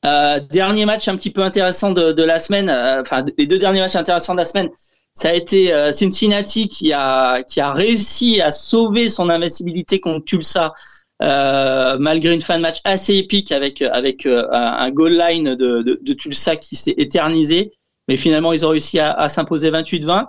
Euh, 0.05 0.41
dernier 0.41 0.85
match 0.85 1.09
un 1.09 1.17
petit 1.17 1.31
peu 1.31 1.43
intéressant 1.43 1.93
de, 1.93 2.23
la 2.23 2.39
semaine, 2.39 2.69
euh, 2.69 3.01
enfin 3.01 3.25
les 3.37 3.47
deux 3.47 3.59
derniers 3.59 3.81
matchs 3.81 3.97
intéressants 3.97 4.35
de 4.35 4.39
la 4.39 4.47
semaine, 4.47 4.69
ça 5.15 5.31
a 5.31 5.33
été 5.33 5.73
Cincinnati 5.93 6.69
qui 6.69 6.93
a 6.93 7.43
qui 7.43 7.61
a 7.61 7.73
réussi 7.73 8.41
à 8.41 8.53
sauver 8.53 9.09
son 9.09 9.31
invincibilité 9.31 9.99
contre 9.99 10.25
Tulsa 10.25 10.73
malgré 11.21 12.33
une 12.33 12.41
fin 12.41 12.57
de 12.57 12.63
match 12.63 12.79
assez 12.85 13.17
épique 13.17 13.51
avec 13.51 13.83
un, 13.83 14.91
goal 14.91 15.19
line 15.19 15.57
de, 15.57 15.83
de, 15.83 16.13
Tulsa 16.13 16.55
qui 16.55 16.77
s'est 16.77 16.95
éternisé, 16.97 17.73
mais 18.07 18.17
finalement 18.17 18.53
ils 18.53 18.65
ont 18.65 18.71
réussi 18.71 19.01
à 19.01 19.29
s'imposer 19.29 19.73
28-20. 19.73 20.27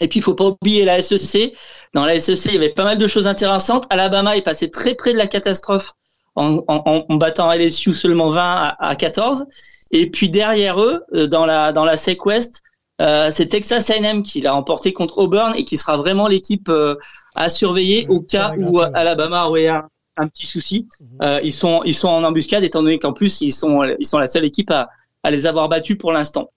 Et 0.00 0.08
puis 0.08 0.20
il 0.20 0.22
faut 0.22 0.34
pas 0.34 0.44
oublier 0.46 0.84
la 0.84 1.00
SEC. 1.00 1.54
Dans 1.94 2.04
la 2.04 2.18
SEC, 2.20 2.46
il 2.46 2.54
y 2.54 2.56
avait 2.56 2.68
pas 2.70 2.84
mal 2.84 2.98
de 2.98 3.06
choses 3.06 3.26
intéressantes. 3.26 3.84
Alabama 3.90 4.36
est 4.36 4.42
passé 4.42 4.70
très 4.70 4.94
près 4.94 5.12
de 5.12 5.18
la 5.18 5.26
catastrophe 5.26 5.92
en, 6.36 6.62
en, 6.68 7.04
en 7.08 7.14
battant 7.16 7.52
LSU 7.52 7.94
seulement 7.94 8.30
20 8.30 8.40
à, 8.42 8.88
à 8.88 8.96
14. 8.96 9.46
Et 9.90 10.10
puis 10.10 10.28
derrière 10.28 10.80
eux, 10.80 11.02
euh, 11.14 11.26
dans 11.26 11.46
la 11.46 11.72
dans 11.72 11.84
la 11.84 11.96
SEC 11.96 12.24
West, 12.26 12.62
euh, 13.00 13.30
c'est 13.30 13.46
Texas 13.46 13.90
A&M 13.90 14.22
qui 14.22 14.40
l'a 14.40 14.54
emporté 14.54 14.92
contre 14.92 15.18
Auburn 15.18 15.54
et 15.56 15.64
qui 15.64 15.76
sera 15.78 15.96
vraiment 15.96 16.26
l'équipe 16.28 16.68
euh, 16.68 16.96
à 17.34 17.48
surveiller 17.48 18.06
au 18.08 18.20
cas 18.20 18.52
où 18.56 18.80
Alabama 18.80 19.46
aurait 19.46 19.68
un, 19.68 19.88
un 20.16 20.28
petit 20.28 20.46
souci. 20.46 20.86
Euh, 21.22 21.40
ils 21.42 21.52
sont 21.52 21.82
ils 21.84 21.94
sont 21.94 22.08
en 22.08 22.24
embuscade 22.24 22.64
étant 22.64 22.82
donné 22.82 22.98
qu'en 22.98 23.12
plus 23.12 23.40
ils 23.40 23.52
sont 23.52 23.82
ils 23.98 24.06
sont 24.06 24.18
la 24.18 24.26
seule 24.26 24.44
équipe 24.44 24.70
à, 24.70 24.90
à 25.22 25.30
les 25.30 25.46
avoir 25.46 25.68
battus 25.68 25.96
pour 25.96 26.12
l'instant. 26.12 26.50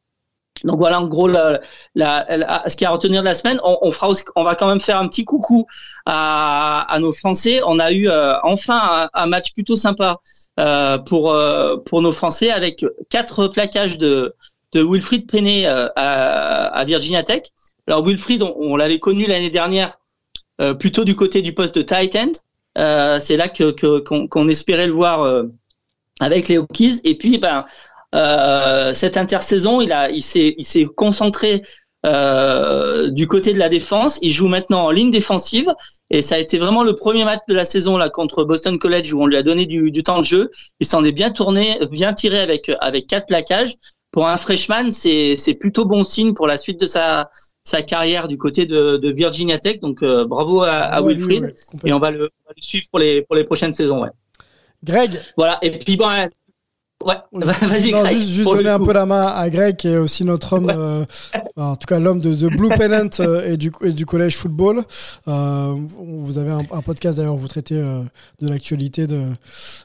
Donc 0.63 0.77
voilà 0.77 0.99
en 0.99 1.07
gros 1.07 1.27
la, 1.27 1.59
la, 1.95 2.25
la- 2.37 2.63
ce 2.67 2.75
qu'il 2.75 2.85
y 2.85 2.87
a 2.87 2.89
à 2.89 2.93
retenir 2.93 3.21
de 3.21 3.25
la 3.25 3.33
semaine. 3.33 3.59
On, 3.63 3.77
on 3.81 3.91
fera 3.91 4.09
on 4.35 4.43
va 4.43 4.55
quand 4.55 4.67
même 4.67 4.79
faire 4.79 4.97
un 4.97 5.07
petit 5.07 5.25
coucou 5.25 5.65
à, 6.05 6.85
à 6.89 6.99
nos 6.99 7.13
Français. 7.13 7.61
On 7.65 7.79
a 7.79 7.91
eu 7.91 8.09
euh, 8.09 8.33
enfin 8.43 9.09
un, 9.13 9.25
match 9.25 9.53
plutôt 9.53 9.75
sympa 9.75 10.17
euh, 10.59 10.97
pour 10.99 11.31
euh, 11.31 11.77
pour 11.77 12.01
nos 12.01 12.11
Français 12.11 12.51
avec 12.51 12.85
quatre 13.09 13.47
plaquages 13.47 13.97
de 13.97 14.35
de 14.73 14.83
Wilfried 14.83 15.29
Penney 15.29 15.65
euh, 15.65 15.87
à, 15.95 16.65
à 16.67 16.83
Virginia 16.85 17.23
Tech. 17.23 17.43
Alors 17.87 18.05
Wilfried, 18.05 18.43
on, 18.43 18.53
on 18.57 18.75
l'avait 18.75 18.99
connu 18.99 19.25
l'année 19.25 19.49
dernière 19.49 19.97
euh, 20.61 20.73
plutôt 20.73 21.03
du 21.03 21.15
côté 21.15 21.41
du 21.41 21.53
poste 21.53 21.75
de 21.75 21.81
tight 21.81 22.15
end. 22.15 22.31
Euh, 22.77 23.19
c'est 23.19 23.35
là 23.35 23.49
que 23.49 23.71
qu'on 24.27 24.47
espérait 24.47 24.87
le 24.87 24.93
voir 24.93 25.43
avec 26.19 26.47
les 26.47 26.57
Hokies. 26.57 27.01
Et 27.03 27.17
puis 27.17 27.37
ben 27.37 27.65
euh, 28.15 28.93
cette 28.93 29.17
intersaison, 29.17 29.81
il 29.81 29.91
a 29.91 30.09
il 30.09 30.23
s'est 30.23 30.55
il 30.57 30.65
s'est 30.65 30.85
concentré 30.85 31.61
euh, 32.05 33.09
du 33.09 33.27
côté 33.27 33.53
de 33.53 33.59
la 33.59 33.69
défense. 33.69 34.19
Il 34.21 34.31
joue 34.31 34.47
maintenant 34.47 34.85
en 34.85 34.91
ligne 34.91 35.11
défensive 35.11 35.69
et 36.09 36.21
ça 36.21 36.35
a 36.35 36.37
été 36.39 36.57
vraiment 36.59 36.83
le 36.83 36.93
premier 36.93 37.23
match 37.25 37.41
de 37.47 37.53
la 37.53 37.63
saison 37.65 37.97
là 37.97 38.09
contre 38.09 38.43
Boston 38.43 38.77
College 38.77 39.13
où 39.13 39.21
on 39.21 39.27
lui 39.27 39.37
a 39.37 39.43
donné 39.43 39.65
du, 39.65 39.91
du 39.91 40.03
temps 40.03 40.19
de 40.19 40.25
jeu. 40.25 40.51
Il 40.79 40.87
s'en 40.87 41.03
est 41.03 41.11
bien 41.11 41.31
tourné, 41.31 41.79
bien 41.91 42.13
tiré 42.13 42.39
avec 42.39 42.71
avec 42.79 43.07
quatre 43.07 43.27
plaquages. 43.27 43.75
Pour 44.11 44.27
un 44.27 44.35
freshman, 44.35 44.91
c'est 44.91 45.35
c'est 45.37 45.53
plutôt 45.53 45.85
bon 45.85 46.03
signe 46.03 46.33
pour 46.33 46.47
la 46.47 46.57
suite 46.57 46.79
de 46.81 46.87
sa 46.87 47.29
sa 47.63 47.81
carrière 47.83 48.27
du 48.27 48.37
côté 48.37 48.65
de, 48.65 48.97
de 48.97 49.09
Virginia 49.11 49.57
Tech. 49.59 49.79
Donc 49.79 50.01
euh, 50.03 50.25
bravo 50.25 50.63
à, 50.63 50.71
à 50.71 50.99
lui, 50.99 51.09
Wilfried 51.09 51.43
ouais, 51.43 51.53
et 51.85 51.93
on 51.93 51.99
va, 51.99 52.09
le, 52.11 52.23
on 52.23 52.49
va 52.49 52.53
le 52.57 52.61
suivre 52.61 52.87
pour 52.89 52.99
les 52.99 53.21
pour 53.21 53.35
les 53.35 53.43
prochaines 53.43 53.71
saisons. 53.71 54.01
Ouais. 54.01 54.09
Greg. 54.83 55.11
Voilà. 55.37 55.59
Et 55.61 55.69
puis 55.69 55.95
bon, 55.95 56.09
Ouais, 57.05 57.15
vas-y, 57.33 57.91
Non, 57.91 58.01
Greg, 58.03 58.17
juste, 58.17 58.43
donner 58.45 58.69
un 58.69 58.77
coup. 58.77 58.85
peu 58.85 58.93
la 58.93 59.05
main 59.05 59.27
à 59.27 59.49
Greg, 59.49 59.75
qui 59.75 59.87
est 59.87 59.97
aussi 59.97 60.23
notre 60.25 60.53
homme, 60.53 60.69
euh, 60.69 61.05
en 61.55 61.75
tout 61.75 61.85
cas 61.87 61.99
l'homme 61.99 62.19
de, 62.19 62.35
de 62.35 62.47
Blue 62.49 62.69
Pennant 62.69 63.09
euh, 63.19 63.51
et, 63.51 63.57
du, 63.57 63.71
et 63.81 63.91
du 63.91 64.05
collège 64.05 64.35
football. 64.37 64.83
Euh, 65.27 65.75
vous 65.99 66.37
avez 66.37 66.51
un, 66.51 66.61
un 66.71 66.81
podcast 66.81 67.17
d'ailleurs, 67.17 67.35
vous 67.37 67.47
traitez 67.47 67.77
euh, 67.77 68.01
de 68.41 68.47
l'actualité 68.49 69.07
de, 69.07 69.23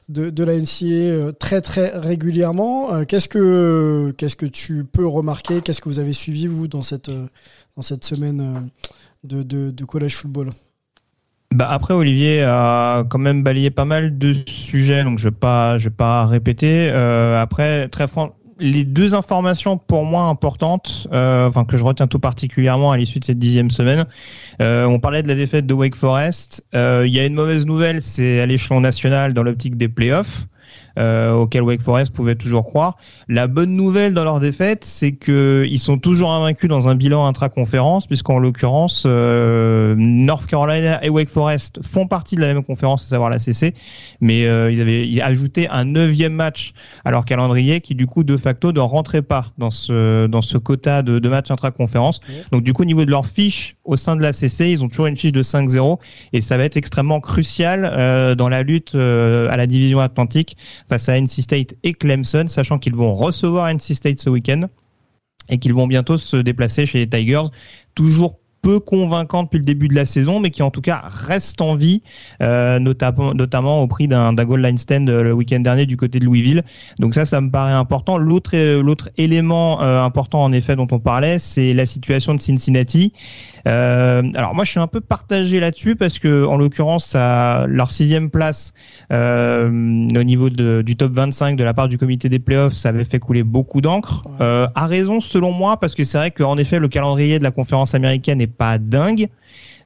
de, 0.09 0.29
de 0.29 0.43
la 0.43 0.53
NCA 0.57 1.33
très 1.39 1.61
très 1.61 1.97
régulièrement. 1.97 3.03
Qu'est-ce 3.05 3.27
que 3.29 4.11
qu'est-ce 4.17 4.35
que 4.35 4.45
tu 4.45 4.83
peux 4.85 5.07
remarquer? 5.07 5.61
Qu'est-ce 5.61 5.81
que 5.81 5.89
vous 5.89 5.99
avez 5.99 6.13
suivi 6.13 6.47
vous 6.47 6.67
dans 6.67 6.81
cette 6.83 7.09
dans 7.75 7.81
cette 7.83 8.03
semaine 8.05 8.69
de, 9.23 9.43
de, 9.43 9.71
de 9.71 9.85
collège 9.85 10.15
football? 10.15 10.51
Bah 11.53 11.67
après 11.69 11.93
Olivier 11.93 12.43
a 12.43 13.05
quand 13.09 13.19
même 13.19 13.41
balayé 13.41 13.71
pas 13.71 13.85
mal 13.85 14.17
de 14.17 14.33
sujets, 14.47 15.03
donc 15.03 15.17
je 15.17 15.29
vais 15.29 15.35
pas, 15.35 15.77
je 15.77 15.85
vais 15.85 15.95
pas 15.95 16.25
répéter. 16.25 16.89
Euh, 16.91 17.41
après, 17.41 17.87
très 17.87 18.07
franchement, 18.07 18.35
les 18.59 18.83
deux 18.83 19.13
informations 19.13 19.77
pour 19.77 20.05
moi 20.05 20.23
importantes, 20.23 21.07
euh, 21.13 21.47
enfin 21.47 21.65
que 21.65 21.77
je 21.77 21.83
retiens 21.83 22.07
tout 22.07 22.19
particulièrement 22.19 22.91
à 22.91 22.97
l'issue 22.97 23.19
de 23.19 23.23
cette 23.25 23.37
dixième 23.37 23.69
semaine. 23.69 24.05
Euh, 24.61 24.85
on 24.85 24.99
parlait 24.99 25.23
de 25.23 25.27
la 25.27 25.35
défaite 25.35 25.65
de 25.65 25.73
Wake 25.73 25.95
Forest. 25.95 26.65
Euh, 26.75 27.03
Il 27.05 27.13
y 27.13 27.19
a 27.19 27.25
une 27.25 27.33
mauvaise 27.35 27.65
nouvelle, 27.65 28.01
c'est 28.01 28.39
à 28.39 28.45
l'échelon 28.45 28.81
national 28.81 29.33
dans 29.33 29.43
l'optique 29.43 29.77
des 29.77 29.87
playoffs. 29.87 30.47
Euh, 30.97 31.33
auquel 31.33 31.61
Wake 31.61 31.81
Forest 31.81 32.11
pouvait 32.11 32.35
toujours 32.35 32.65
croire. 32.65 32.97
La 33.27 33.47
bonne 33.47 33.75
nouvelle 33.75 34.15
dans 34.15 34.23
leur 34.23 34.39
défaite, 34.39 34.83
c'est 34.83 35.11
que 35.11 35.65
ils 35.69 35.77
sont 35.77 35.99
toujours 35.99 36.31
invaincus 36.31 36.69
dans 36.69 36.87
un 36.87 36.95
bilan 36.95 37.25
intra-conférence, 37.25 38.07
puisqu'en 38.07 38.39
l'occurrence, 38.39 39.03
euh, 39.05 39.93
North 39.95 40.47
Carolina 40.47 41.03
et 41.03 41.09
Wake 41.09 41.29
Forest 41.29 41.79
font 41.85 42.07
partie 42.07 42.35
de 42.35 42.41
la 42.41 42.51
même 42.51 42.63
conférence, 42.63 43.03
à 43.03 43.05
savoir 43.05 43.29
la 43.29 43.37
CC, 43.37 43.75
mais 44.21 44.45
euh, 44.45 44.71
ils 44.71 44.81
avaient 44.81 45.21
ajouté 45.21 45.67
un 45.69 45.85
neuvième 45.85 46.33
match 46.33 46.71
à 47.05 47.11
leur 47.11 47.25
calendrier 47.25 47.79
qui 47.79 47.93
du 47.93 48.07
coup 48.07 48.23
de 48.23 48.35
facto 48.35 48.71
ne 48.71 48.79
rentrait 48.79 49.21
pas 49.21 49.47
dans 49.59 49.71
ce 49.71 50.25
dans 50.25 50.41
ce 50.41 50.57
quota 50.57 51.03
de, 51.03 51.19
de 51.19 51.29
matchs 51.29 51.51
intra-conférence. 51.51 52.21
Donc 52.51 52.63
du 52.63 52.73
coup 52.73 52.81
au 52.81 52.85
niveau 52.85 53.05
de 53.05 53.11
leur 53.11 53.27
fiche 53.27 53.75
au 53.83 53.97
sein 53.97 54.15
de 54.15 54.21
la 54.21 54.33
CC, 54.33 54.71
ils 54.71 54.83
ont 54.83 54.87
toujours 54.87 55.07
une 55.07 55.15
fiche 55.15 55.31
de 55.31 55.43
5-0 55.43 55.97
et 56.33 56.41
ça 56.41 56.57
va 56.57 56.63
être 56.63 56.77
extrêmement 56.77 57.19
crucial 57.19 57.89
euh, 57.93 58.33
dans 58.33 58.49
la 58.49 58.63
lutte 58.63 58.95
euh, 58.95 59.47
à 59.49 59.57
la 59.57 59.67
division 59.67 59.99
Atlantique 59.99 60.57
face 60.89 61.09
à 61.09 61.19
NC 61.19 61.41
State 61.41 61.75
et 61.83 61.93
Clemson, 61.93 62.45
sachant 62.47 62.79
qu'ils 62.79 62.95
vont 62.95 63.13
recevoir 63.13 63.69
NC 63.73 63.93
State 63.95 64.19
ce 64.19 64.29
week-end 64.29 64.63
et 65.49 65.59
qu'ils 65.59 65.73
vont 65.73 65.87
bientôt 65.87 66.17
se 66.17 66.37
déplacer 66.37 66.85
chez 66.85 66.99
les 66.99 67.09
Tigers. 67.09 67.49
Toujours 67.95 68.39
peu 68.61 68.79
convaincant 68.79 69.43
depuis 69.43 69.59
le 69.59 69.63
début 69.63 69.87
de 69.87 69.95
la 69.95 70.05
saison, 70.05 70.39
mais 70.39 70.49
qui 70.49 70.61
en 70.61 70.71
tout 70.71 70.81
cas 70.81 71.01
reste 71.05 71.61
en 71.61 71.75
vie, 71.75 72.01
euh, 72.41 72.79
notamment, 72.79 73.33
notamment 73.33 73.81
au 73.81 73.87
prix 73.87 74.07
d'un 74.07 74.33
goal 74.33 74.61
line 74.61 74.77
stand 74.77 75.09
euh, 75.09 75.23
le 75.23 75.33
week-end 75.33 75.59
dernier 75.59 75.85
du 75.85 75.95
côté 75.95 76.19
de 76.19 76.25
Louisville. 76.25 76.63
Donc 76.99 77.13
ça, 77.13 77.25
ça 77.25 77.39
me 77.39 77.49
paraît 77.49 77.71
important. 77.71 78.17
L'autre 78.17 78.51
euh, 78.55 78.95
élément 79.17 79.79
important 79.79 80.43
en 80.43 80.51
effet 80.51 80.75
dont 80.75 80.87
on 80.91 80.99
parlait, 80.99 81.39
c'est 81.39 81.73
la 81.73 81.85
situation 81.85 82.35
de 82.35 82.41
Cincinnati. 82.41 83.13
Euh, 83.67 84.23
alors 84.35 84.55
moi, 84.55 84.63
je 84.63 84.71
suis 84.71 84.79
un 84.79 84.87
peu 84.87 85.01
partagé 85.01 85.59
là-dessus 85.59 85.95
parce 85.95 86.19
que 86.19 86.45
en 86.45 86.57
l'occurrence, 86.57 87.15
leur 87.15 87.91
sixième 87.91 88.29
place 88.29 88.73
euh, 89.11 89.67
au 89.67 90.23
niveau 90.23 90.49
de- 90.49 90.81
du 90.81 90.95
top 90.95 91.11
25 91.11 91.57
de 91.57 91.63
la 91.63 91.73
part 91.73 91.87
du 91.87 91.97
comité 91.97 92.29
des 92.29 92.39
playoffs, 92.39 92.73
ça 92.73 92.89
avait 92.89 93.03
fait 93.03 93.19
couler 93.19 93.43
beaucoup 93.43 93.81
d'encre. 93.81 94.23
Euh, 94.41 94.67
à 94.73 94.85
raison, 94.85 95.19
selon 95.19 95.51
moi, 95.51 95.77
parce 95.79 95.95
que 95.95 96.03
c'est 96.03 96.17
vrai 96.17 96.31
qu'en 96.31 96.57
effet, 96.57 96.79
le 96.79 96.87
calendrier 96.87 97.39
de 97.39 97.43
la 97.43 97.51
conférence 97.51 97.93
américaine 97.93 98.37
n'est 98.37 98.47
pas 98.47 98.77
dingue. 98.77 99.27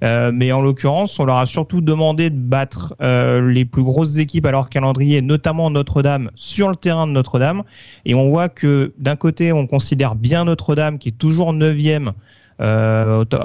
Euh, 0.04 0.32
mais 0.34 0.52
en 0.52 0.62
l'occurrence, 0.62 1.20
on 1.20 1.26
leur 1.26 1.38
a 1.38 1.46
surtout 1.46 1.80
demandé 1.80 2.32
de 2.32 2.36
battre 2.36 2.96
euh, 3.04 3.52
les 3.52 3.66
plus 3.66 3.84
grosses 3.84 4.18
équipes 4.18 4.48
à 4.48 4.52
leur 4.52 4.70
calendrier, 4.70 5.22
notamment 5.22 5.70
Notre-Dame, 5.70 6.32
sur 6.34 6.70
le 6.70 6.76
terrain 6.76 7.06
de 7.06 7.12
Notre-Dame. 7.12 7.62
Et 8.06 8.16
on 8.16 8.28
voit 8.30 8.50
que 8.50 8.94
d'un 8.98 9.16
côté, 9.16 9.52
on 9.54 9.68
considère 9.68 10.16
bien 10.16 10.46
Notre-Dame, 10.46 10.98
qui 10.98 11.10
est 11.10 11.18
toujours 11.18 11.54
neuvième 11.54 12.14
au, 12.62 13.26
to- 13.26 13.38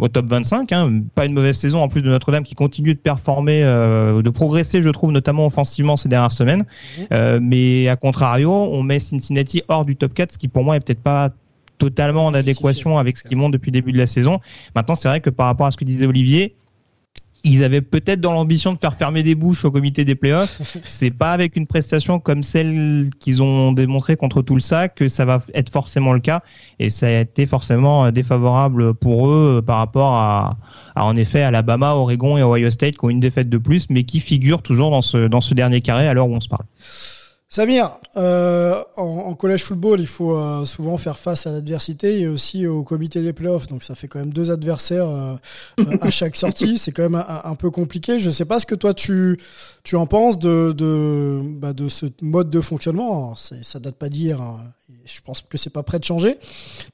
au- 0.00 0.08
top 0.08 0.26
25. 0.26 0.72
Hein, 0.72 1.02
pas 1.14 1.26
une 1.26 1.32
mauvaise 1.34 1.56
saison 1.56 1.78
en 1.80 1.88
plus 1.88 2.02
de 2.02 2.08
Notre-Dame 2.08 2.42
qui 2.44 2.54
continue 2.54 2.94
de 2.94 2.98
performer, 3.00 3.62
euh, 3.64 4.22
de 4.22 4.30
progresser, 4.30 4.82
je 4.82 4.88
trouve, 4.88 5.12
notamment 5.12 5.46
offensivement 5.46 5.96
ces 5.96 6.08
dernières 6.08 6.32
semaines. 6.32 6.64
Euh, 7.12 7.38
mais 7.42 7.88
à 7.88 7.96
contrario, 7.96 8.50
on 8.52 8.82
met 8.82 8.98
Cincinnati 8.98 9.62
hors 9.68 9.84
du 9.84 9.96
top 9.96 10.14
4, 10.14 10.32
ce 10.32 10.38
qui 10.38 10.48
pour 10.48 10.64
moi 10.64 10.76
est 10.76 10.80
peut-être 10.84 11.02
pas 11.02 11.30
totalement 11.78 12.26
en 12.26 12.34
adéquation 12.34 12.98
avec 12.98 13.16
ce 13.16 13.24
qu'ils 13.24 13.36
montrent 13.36 13.52
depuis 13.52 13.70
le 13.70 13.72
début 13.72 13.92
de 13.92 13.98
la 13.98 14.06
saison. 14.06 14.38
Maintenant, 14.76 14.94
c'est 14.94 15.08
vrai 15.08 15.20
que 15.20 15.30
par 15.30 15.46
rapport 15.46 15.66
à 15.66 15.70
ce 15.72 15.76
que 15.76 15.84
disait 15.84 16.06
Olivier, 16.06 16.54
ils 17.44 17.64
avaient 17.64 17.80
peut-être 17.80 18.20
dans 18.20 18.32
l'ambition 18.32 18.72
de 18.72 18.78
faire 18.78 18.94
fermer 18.94 19.22
des 19.22 19.34
bouches 19.34 19.64
au 19.64 19.70
comité 19.70 20.04
des 20.04 20.14
playoffs. 20.14 20.60
C'est 20.84 21.10
pas 21.10 21.32
avec 21.32 21.56
une 21.56 21.66
prestation 21.66 22.18
comme 22.18 22.42
celle 22.42 23.10
qu'ils 23.18 23.42
ont 23.42 23.72
démontré 23.72 24.16
contre 24.16 24.42
Tulsa 24.42 24.88
que 24.88 25.08
ça 25.08 25.24
va 25.24 25.42
être 25.54 25.70
forcément 25.70 26.12
le 26.12 26.20
cas. 26.20 26.42
Et 26.78 26.88
ça 26.88 27.06
a 27.06 27.20
été 27.20 27.46
forcément 27.46 28.04
euh, 28.04 28.10
défavorable 28.10 28.94
pour 28.94 29.28
eux 29.28 29.58
euh, 29.58 29.62
par 29.62 29.78
rapport 29.78 30.14
à, 30.14 30.50
à, 30.94 31.04
en 31.04 31.16
effet, 31.16 31.42
Alabama, 31.42 31.94
Oregon 31.94 32.38
et 32.38 32.42
Ohio 32.42 32.70
State 32.70 32.96
qui 32.96 33.04
ont 33.04 33.10
une 33.10 33.20
défaite 33.20 33.48
de 33.48 33.58
plus, 33.58 33.90
mais 33.90 34.04
qui 34.04 34.20
figurent 34.20 34.62
toujours 34.62 34.90
dans 34.90 35.02
ce, 35.02 35.26
dans 35.26 35.40
ce 35.40 35.54
dernier 35.54 35.80
carré 35.80 36.06
à 36.06 36.14
l'heure 36.14 36.28
où 36.28 36.34
on 36.34 36.40
se 36.40 36.48
parle. 36.48 36.64
Samir, 37.54 37.98
euh, 38.16 38.80
en, 38.96 39.02
en 39.02 39.34
collège 39.34 39.62
football, 39.62 40.00
il 40.00 40.06
faut 40.06 40.38
euh, 40.38 40.64
souvent 40.64 40.96
faire 40.96 41.18
face 41.18 41.46
à 41.46 41.52
l'adversité 41.52 42.20
et 42.20 42.26
aussi 42.26 42.66
au 42.66 42.82
comité 42.82 43.20
des 43.20 43.34
playoffs. 43.34 43.66
Donc 43.68 43.82
ça 43.82 43.94
fait 43.94 44.08
quand 44.08 44.20
même 44.20 44.32
deux 44.32 44.50
adversaires 44.50 45.06
euh, 45.06 45.34
à 46.00 46.08
chaque 46.10 46.34
sortie. 46.36 46.78
C'est 46.78 46.92
quand 46.92 47.02
même 47.02 47.14
un, 47.16 47.42
un 47.44 47.54
peu 47.54 47.70
compliqué. 47.70 48.20
Je 48.20 48.30
sais 48.30 48.46
pas 48.46 48.58
ce 48.58 48.64
que 48.64 48.74
toi 48.74 48.94
tu, 48.94 49.36
tu 49.84 49.96
en 49.96 50.06
penses 50.06 50.38
de, 50.38 50.72
de, 50.72 51.42
bah, 51.44 51.74
de 51.74 51.90
ce 51.90 52.06
mode 52.22 52.48
de 52.48 52.62
fonctionnement. 52.62 53.36
C'est- 53.36 53.62
ça 53.62 53.78
date 53.78 53.96
pas 53.96 54.08
d'hier. 54.08 54.40
hein. 54.40 54.58
Je 55.04 55.20
pense 55.20 55.42
que 55.42 55.58
c'est 55.58 55.68
pas 55.68 55.82
prêt 55.82 55.98
de 55.98 56.04
changer. 56.04 56.38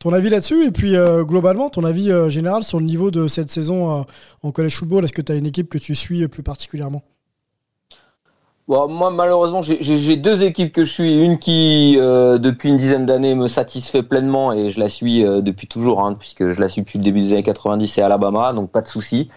Ton 0.01 0.13
avis 0.13 0.29
là-dessus 0.29 0.67
et 0.67 0.73
puis 0.73 0.95
globalement 1.21 1.69
ton 1.71 1.85
avis 1.85 2.11
général 2.31 2.65
sur 2.65 2.81
le 2.81 2.87
niveau 2.87 3.11
de 3.13 3.29
cette 3.29 3.51
saison 3.53 4.05
en 4.43 4.51
collège 4.51 4.75
football. 4.77 5.05
Est-ce 5.05 5.13
que 5.13 5.21
tu 5.23 5.31
as 5.31 5.35
une 5.37 5.47
équipe 5.47 5.69
que 5.69 5.79
tu 5.79 5.95
suis 5.95 6.27
plus 6.27 6.43
particulièrement? 6.43 7.03
Bon, 8.69 8.87
moi, 8.87 9.11
malheureusement, 9.11 9.63
j'ai- 9.63 10.17
deux 10.17 10.45
équipes 10.45 10.73
que 10.73 10.85
je 10.85 10.93
suis. 10.93 11.17
Une 11.17 11.39
qui, 11.39 11.97
euh, 11.99 12.37
depuis 12.37 12.69
une 12.69 12.77
dizaine 12.77 13.07
d'années, 13.07 13.35
me 13.35 13.49
satisfait 13.49 14.03
pleinement 14.03 14.53
et 14.53 14.69
je 14.69 14.79
la 14.79 14.91
suis 14.91 15.25
euh, 15.25 15.41
depuis 15.41 15.67
toujours, 15.67 16.05
hein, 16.05 16.15
puisque 16.19 16.51
je 16.51 16.61
la 16.61 16.69
suis 16.69 16.83
depuis 16.83 16.99
le 16.99 17.05
début 17.05 17.23
des 17.23 17.33
années 17.33 17.43
90, 17.43 17.89
c'est 17.89 18.03
Alabama, 18.03 18.53
donc 18.53 18.71
pas 18.71 18.83
de 18.83 18.87
souci. 18.87 19.31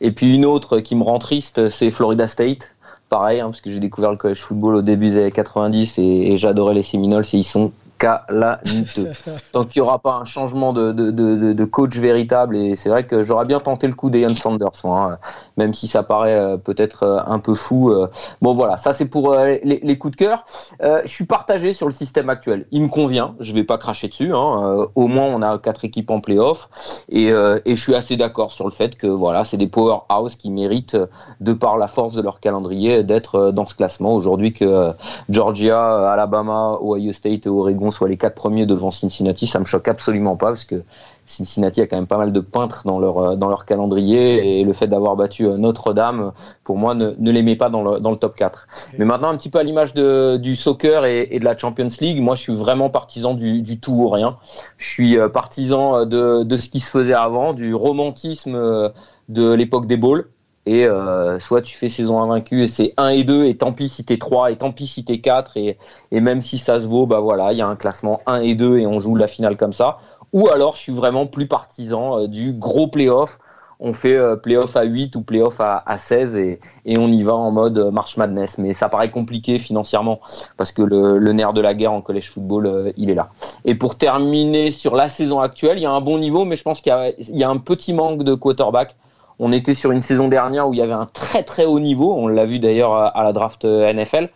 Et 0.00 0.12
puis 0.12 0.32
une 0.32 0.44
autre 0.44 0.78
qui 0.78 0.94
me 0.94 1.02
rend 1.02 1.18
triste, 1.18 1.68
c'est 1.68 1.90
Florida 1.90 2.28
State. 2.28 2.70
Pareil, 3.08 3.40
hein, 3.40 3.46
parce 3.46 3.60
j'ai 3.64 3.80
découvert 3.80 4.12
le 4.12 4.16
college 4.16 4.40
football 4.40 4.76
au 4.76 4.82
début 4.82 5.10
des 5.10 5.16
années 5.18 5.32
90 5.32 5.98
et, 5.98 6.32
et 6.32 6.36
j'adorais 6.36 6.74
les 6.74 6.82
Seminoles 6.82 7.24
et 7.32 7.38
ils 7.38 7.44
sont 7.44 7.72
calamiteux. 7.98 9.12
Tant 9.52 9.64
qu'il 9.64 9.82
n'y 9.82 9.86
aura 9.86 9.98
pas 9.98 10.14
un 10.14 10.24
changement 10.24 10.72
de, 10.72 10.92
de, 10.92 11.10
de, 11.10 11.52
de 11.52 11.64
coach 11.64 11.96
véritable, 11.96 12.56
et 12.56 12.76
c'est 12.76 12.88
vrai 12.88 13.06
que 13.06 13.22
j'aurais 13.22 13.44
bien 13.46 13.60
tenté 13.60 13.86
le 13.86 13.94
coup 13.94 14.10
d'Ian 14.10 14.34
Sanders, 14.34 14.70
hein, 14.84 15.18
même 15.56 15.74
si 15.74 15.86
ça 15.86 16.02
paraît 16.02 16.34
euh, 16.34 16.56
peut-être 16.56 17.02
euh, 17.04 17.18
un 17.26 17.38
peu 17.38 17.54
fou. 17.54 17.90
euh. 17.90 18.08
Bon 18.42 18.54
voilà, 18.54 18.76
ça 18.76 18.92
c'est 18.92 19.08
pour 19.08 19.34
les, 19.34 19.80
les 19.82 19.98
coups 19.98 20.12
de 20.12 20.16
cœur. 20.16 20.44
Euh, 20.82 21.00
je 21.04 21.10
suis 21.10 21.26
partagé 21.26 21.72
sur 21.72 21.86
le 21.86 21.92
système 21.92 22.28
actuel. 22.28 22.66
Il 22.70 22.82
me 22.82 22.88
convient, 22.88 23.34
je 23.40 23.52
vais 23.54 23.64
pas 23.64 23.78
cracher 23.78 24.08
dessus. 24.08 24.32
Hein. 24.34 24.86
Au 24.94 25.06
moins 25.06 25.24
on 25.26 25.42
a 25.42 25.58
quatre 25.58 25.84
équipes 25.84 26.10
en 26.10 26.20
playoff, 26.20 26.68
et, 27.08 27.32
euh, 27.32 27.58
et 27.64 27.76
je 27.76 27.82
suis 27.82 27.94
assez 27.94 28.16
d'accord 28.16 28.52
sur 28.52 28.64
le 28.64 28.70
fait 28.72 28.96
que 28.96 29.06
voilà, 29.06 29.44
c'est 29.44 29.56
des 29.56 29.68
powerhouse 29.68 30.36
qui 30.36 30.50
méritent, 30.50 30.96
de 31.40 31.52
par 31.52 31.76
la 31.78 31.86
force 31.88 32.14
de 32.14 32.22
leur 32.22 32.40
calendrier, 32.40 33.02
d'être 33.02 33.50
dans 33.52 33.66
ce 33.66 33.74
classement. 33.74 34.14
Aujourd'hui 34.14 34.52
que 34.52 34.92
Georgia, 35.28 36.10
Alabama, 36.10 36.78
Ohio 36.80 37.12
State 37.12 37.46
et 37.46 37.48
Oregon 37.48 37.85
soient 37.90 38.08
les 38.08 38.16
quatre 38.16 38.34
premiers 38.34 38.66
devant 38.66 38.90
Cincinnati, 38.90 39.46
ça 39.46 39.58
me 39.58 39.64
choque 39.64 39.88
absolument 39.88 40.36
pas 40.36 40.48
parce 40.48 40.64
que 40.64 40.82
Cincinnati 41.26 41.80
a 41.80 41.86
quand 41.86 41.96
même 41.96 42.06
pas 42.06 42.18
mal 42.18 42.32
de 42.32 42.40
peintres 42.40 42.82
dans 42.84 42.98
leur 42.98 43.18
euh, 43.18 43.36
dans 43.36 43.48
leur 43.48 43.64
calendrier 43.64 44.60
et 44.60 44.64
le 44.64 44.72
fait 44.72 44.86
d'avoir 44.86 45.16
battu 45.16 45.46
euh, 45.46 45.56
Notre-Dame 45.56 46.32
pour 46.64 46.78
moi 46.78 46.94
ne, 46.94 47.14
ne 47.18 47.30
les 47.30 47.42
met 47.42 47.56
pas 47.56 47.68
dans 47.68 47.82
le 47.82 48.00
dans 48.00 48.10
le 48.10 48.16
top 48.16 48.36
4. 48.36 48.68
Mais 48.98 49.04
maintenant 49.04 49.28
un 49.28 49.36
petit 49.36 49.50
peu 49.50 49.58
à 49.58 49.62
l'image 49.62 49.92
du 49.94 50.56
soccer 50.56 51.04
et, 51.04 51.28
et 51.30 51.40
de 51.40 51.44
la 51.44 51.58
Champions 51.58 51.88
League, 52.00 52.22
moi 52.22 52.36
je 52.36 52.42
suis 52.42 52.54
vraiment 52.54 52.90
partisan 52.90 53.34
du 53.34 53.62
du 53.62 53.80
tout 53.80 53.92
ou 53.92 54.08
rien. 54.08 54.36
Je 54.78 54.88
suis 54.88 55.18
euh, 55.18 55.28
partisan 55.28 56.06
de 56.06 56.44
de 56.44 56.56
ce 56.56 56.68
qui 56.68 56.80
se 56.80 56.90
faisait 56.90 57.14
avant, 57.14 57.52
du 57.52 57.74
romantisme 57.74 58.92
de 59.28 59.52
l'époque 59.52 59.86
des 59.86 59.96
bowls 59.96 60.28
et 60.66 60.84
euh, 60.84 61.38
soit 61.38 61.62
tu 61.62 61.76
fais 61.76 61.88
saison 61.88 62.20
invaincue 62.20 62.64
et 62.64 62.68
c'est 62.68 62.92
1 62.96 63.10
et 63.10 63.24
2 63.24 63.46
et 63.46 63.56
tant 63.56 63.72
pis 63.72 63.88
si 63.88 64.04
t'es 64.04 64.18
3 64.18 64.50
et 64.50 64.56
tant 64.56 64.72
pis 64.72 64.88
si 64.88 65.04
t'es 65.04 65.20
4 65.20 65.56
et, 65.56 65.78
même 66.12 66.40
si 66.40 66.58
ça 66.58 66.80
se 66.80 66.88
vaut 66.88 67.06
bah 67.06 67.20
voilà 67.20 67.52
il 67.52 67.58
y 67.58 67.62
a 67.62 67.68
un 67.68 67.76
classement 67.76 68.20
1 68.26 68.40
et 68.40 68.54
2 68.56 68.78
et 68.78 68.86
on 68.86 68.98
joue 68.98 69.14
la 69.14 69.28
finale 69.28 69.56
comme 69.56 69.72
ça. 69.72 69.98
Ou 70.32 70.48
alors 70.48 70.74
je 70.74 70.80
suis 70.80 70.92
vraiment 70.92 71.26
plus 71.26 71.46
partisan 71.46 72.18
euh, 72.18 72.26
du 72.26 72.52
gros 72.52 72.88
playoff. 72.88 73.38
On 73.78 73.92
fait 73.92 74.16
euh, 74.16 74.36
playoff 74.36 74.74
à 74.74 74.82
8 74.82 75.14
ou 75.16 75.22
playoff 75.22 75.60
à, 75.60 75.82
à 75.86 75.98
16 75.98 76.36
et, 76.36 76.58
et 76.84 76.98
on 76.98 77.08
y 77.08 77.22
va 77.22 77.34
en 77.34 77.52
mode 77.52 77.78
marche 77.92 78.16
madness. 78.16 78.58
Mais 78.58 78.74
ça 78.74 78.88
paraît 78.88 79.10
compliqué 79.10 79.60
financièrement 79.60 80.18
parce 80.56 80.72
que 80.72 80.82
le, 80.82 81.32
nerf 81.32 81.52
de 81.52 81.60
la 81.60 81.74
guerre 81.74 81.92
en 81.92 82.02
college 82.02 82.28
football 82.28 82.92
il 82.96 83.08
est 83.08 83.14
là. 83.14 83.28
Et 83.64 83.76
pour 83.76 83.96
terminer 83.96 84.72
sur 84.72 84.96
la 84.96 85.08
saison 85.08 85.38
actuelle 85.40 85.78
il 85.78 85.82
y 85.82 85.86
a 85.86 85.92
un 85.92 86.00
bon 86.00 86.18
niveau 86.18 86.44
mais 86.44 86.56
je 86.56 86.64
pense 86.64 86.80
qu'il 86.80 86.92
y 87.18 87.44
a 87.44 87.48
un 87.48 87.58
petit 87.58 87.92
manque 87.92 88.24
de 88.24 88.34
quarterback 88.34 88.96
on 89.38 89.52
était 89.52 89.74
sur 89.74 89.92
une 89.92 90.00
saison 90.00 90.28
dernière 90.28 90.68
où 90.68 90.72
il 90.72 90.78
y 90.78 90.82
avait 90.82 90.92
un 90.92 91.06
très 91.06 91.42
très 91.42 91.64
haut 91.64 91.80
niveau. 91.80 92.14
On 92.14 92.26
l'a 92.26 92.46
vu 92.46 92.58
d'ailleurs 92.58 92.94
à 92.94 93.22
la 93.22 93.32
draft 93.32 93.64
NFL. 93.64 94.30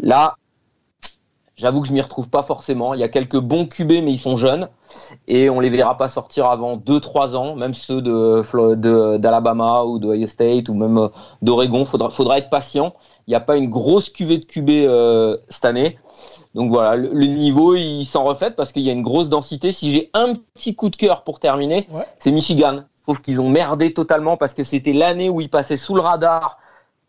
Là, 0.00 0.36
J'avoue 1.58 1.82
que 1.82 1.88
je 1.88 1.92
m'y 1.92 2.00
retrouve 2.00 2.30
pas 2.30 2.44
forcément. 2.44 2.94
Il 2.94 3.00
y 3.00 3.02
a 3.02 3.08
quelques 3.08 3.38
bons 3.38 3.66
QB, 3.66 3.90
mais 4.04 4.12
ils 4.12 4.18
sont 4.18 4.36
jeunes. 4.36 4.68
Et 5.26 5.50
on 5.50 5.58
les 5.58 5.70
verra 5.70 5.96
pas 5.96 6.06
sortir 6.06 6.46
avant 6.46 6.76
2-3 6.76 7.34
ans, 7.34 7.56
même 7.56 7.74
ceux 7.74 8.00
de, 8.00 9.16
d'Alabama 9.16 9.82
ou 9.82 9.98
de 9.98 10.06
Ohio 10.06 10.28
State 10.28 10.68
ou 10.68 10.74
même 10.74 10.98
euh, 10.98 11.08
d'Oregon. 11.42 11.84
Faudra, 11.84 12.10
faudra 12.10 12.38
être 12.38 12.48
patient. 12.48 12.94
Il 13.26 13.32
n'y 13.32 13.34
a 13.34 13.40
pas 13.40 13.56
une 13.56 13.68
grosse 13.68 14.08
cuvée 14.08 14.38
de 14.38 14.44
QB 14.44 14.70
euh, 14.70 15.36
cette 15.48 15.64
année. 15.64 15.98
Donc 16.54 16.70
voilà, 16.70 16.94
le, 16.94 17.10
le 17.12 17.26
niveau, 17.26 17.74
il 17.74 18.04
s'en 18.04 18.22
reflète 18.22 18.54
parce 18.54 18.70
qu'il 18.70 18.82
y 18.82 18.88
a 18.88 18.92
une 18.92 19.02
grosse 19.02 19.28
densité. 19.28 19.72
Si 19.72 19.92
j'ai 19.92 20.10
un 20.14 20.34
petit 20.54 20.76
coup 20.76 20.90
de 20.90 20.96
cœur 20.96 21.24
pour 21.24 21.40
terminer, 21.40 21.88
c'est 22.20 22.30
Michigan. 22.30 22.84
Je 23.08 23.14
trouve 23.14 23.22
qu'ils 23.22 23.40
ont 23.40 23.48
merdé 23.48 23.94
totalement 23.94 24.36
parce 24.36 24.52
que 24.52 24.62
c'était 24.64 24.92
l'année 24.92 25.30
où 25.30 25.40
ils 25.40 25.48
passaient 25.48 25.78
sous 25.78 25.94
le 25.94 26.02
radar. 26.02 26.58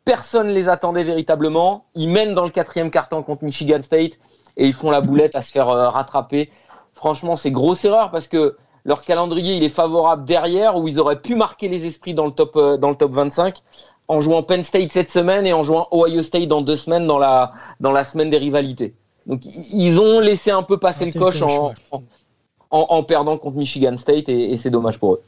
Personne 0.05 0.47
les 0.47 0.69
attendait 0.69 1.03
véritablement. 1.03 1.83
Ils 1.93 2.07
mènent 2.07 2.33
dans 2.33 2.45
le 2.45 2.51
quatrième 2.51 2.89
carton 2.89 3.21
contre 3.21 3.43
Michigan 3.43 3.81
State 3.81 4.13
et 4.55 4.65
ils 4.65 4.71
font 4.73 4.91
la 4.91 5.01
boulette 5.01 5.35
à 5.35 5.41
se 5.41 5.51
faire 5.51 5.67
euh, 5.67 5.89
rattraper. 5.89 6.51
Franchement, 6.93 7.35
c'est 7.35 7.51
grosse 7.51 7.83
erreur 7.83 8.11
parce 8.11 8.29
que 8.29 8.55
leur 8.85 9.03
calendrier 9.03 9.57
il 9.57 9.63
est 9.63 9.67
favorable 9.67 10.23
derrière 10.23 10.77
où 10.77 10.87
ils 10.87 11.01
auraient 11.01 11.19
pu 11.19 11.35
marquer 11.35 11.67
les 11.67 11.85
esprits 11.85 12.13
dans 12.13 12.27
le 12.27 12.31
top 12.31 12.55
euh, 12.55 12.77
dans 12.77 12.87
le 12.91 12.95
top 12.95 13.11
25 13.11 13.57
en 14.07 14.21
jouant 14.21 14.41
Penn 14.41 14.63
State 14.63 14.93
cette 14.93 15.11
semaine 15.11 15.45
et 15.45 15.51
en 15.51 15.63
jouant 15.63 15.89
Ohio 15.91 16.23
State 16.23 16.47
dans 16.47 16.61
deux 16.61 16.77
semaines 16.77 17.07
dans 17.07 17.17
la 17.17 17.51
dans 17.81 17.91
la 17.91 18.05
semaine 18.05 18.29
des 18.29 18.37
rivalités. 18.37 18.95
Donc 19.25 19.41
ils 19.43 19.99
ont 19.99 20.21
laissé 20.21 20.49
un 20.51 20.63
peu 20.63 20.77
passer 20.77 21.05
le 21.05 21.11
coche 21.11 21.41
en, 21.41 21.73
en, 21.91 22.01
en- 22.71 22.85
en 22.89 23.03
perdant 23.03 23.37
contre 23.37 23.57
Michigan 23.57 23.97
State 23.97 24.29
et, 24.29 24.53
et 24.53 24.55
c'est 24.55 24.69
dommage 24.69 24.97
pour 24.97 25.15
eux. 25.15 25.21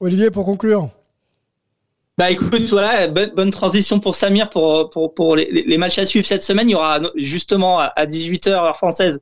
Olivier, 0.00 0.30
pour 0.30 0.44
conclure. 0.44 0.90
Bah 2.18 2.30
écoute, 2.30 2.68
voilà, 2.68 3.08
bonne, 3.08 3.30
bonne 3.34 3.50
transition 3.50 3.98
pour 3.98 4.14
Samir 4.14 4.50
pour, 4.50 4.90
pour, 4.90 5.14
pour 5.14 5.34
les, 5.34 5.50
les 5.50 5.78
matchs 5.78 5.98
à 5.98 6.06
suivre 6.06 6.26
cette 6.26 6.42
semaine. 6.42 6.68
Il 6.68 6.72
y 6.72 6.74
aura 6.74 7.00
justement 7.16 7.78
à 7.78 7.84
à 7.96 8.06
18h 8.06 8.50
heure 8.50 8.76
française 8.76 9.20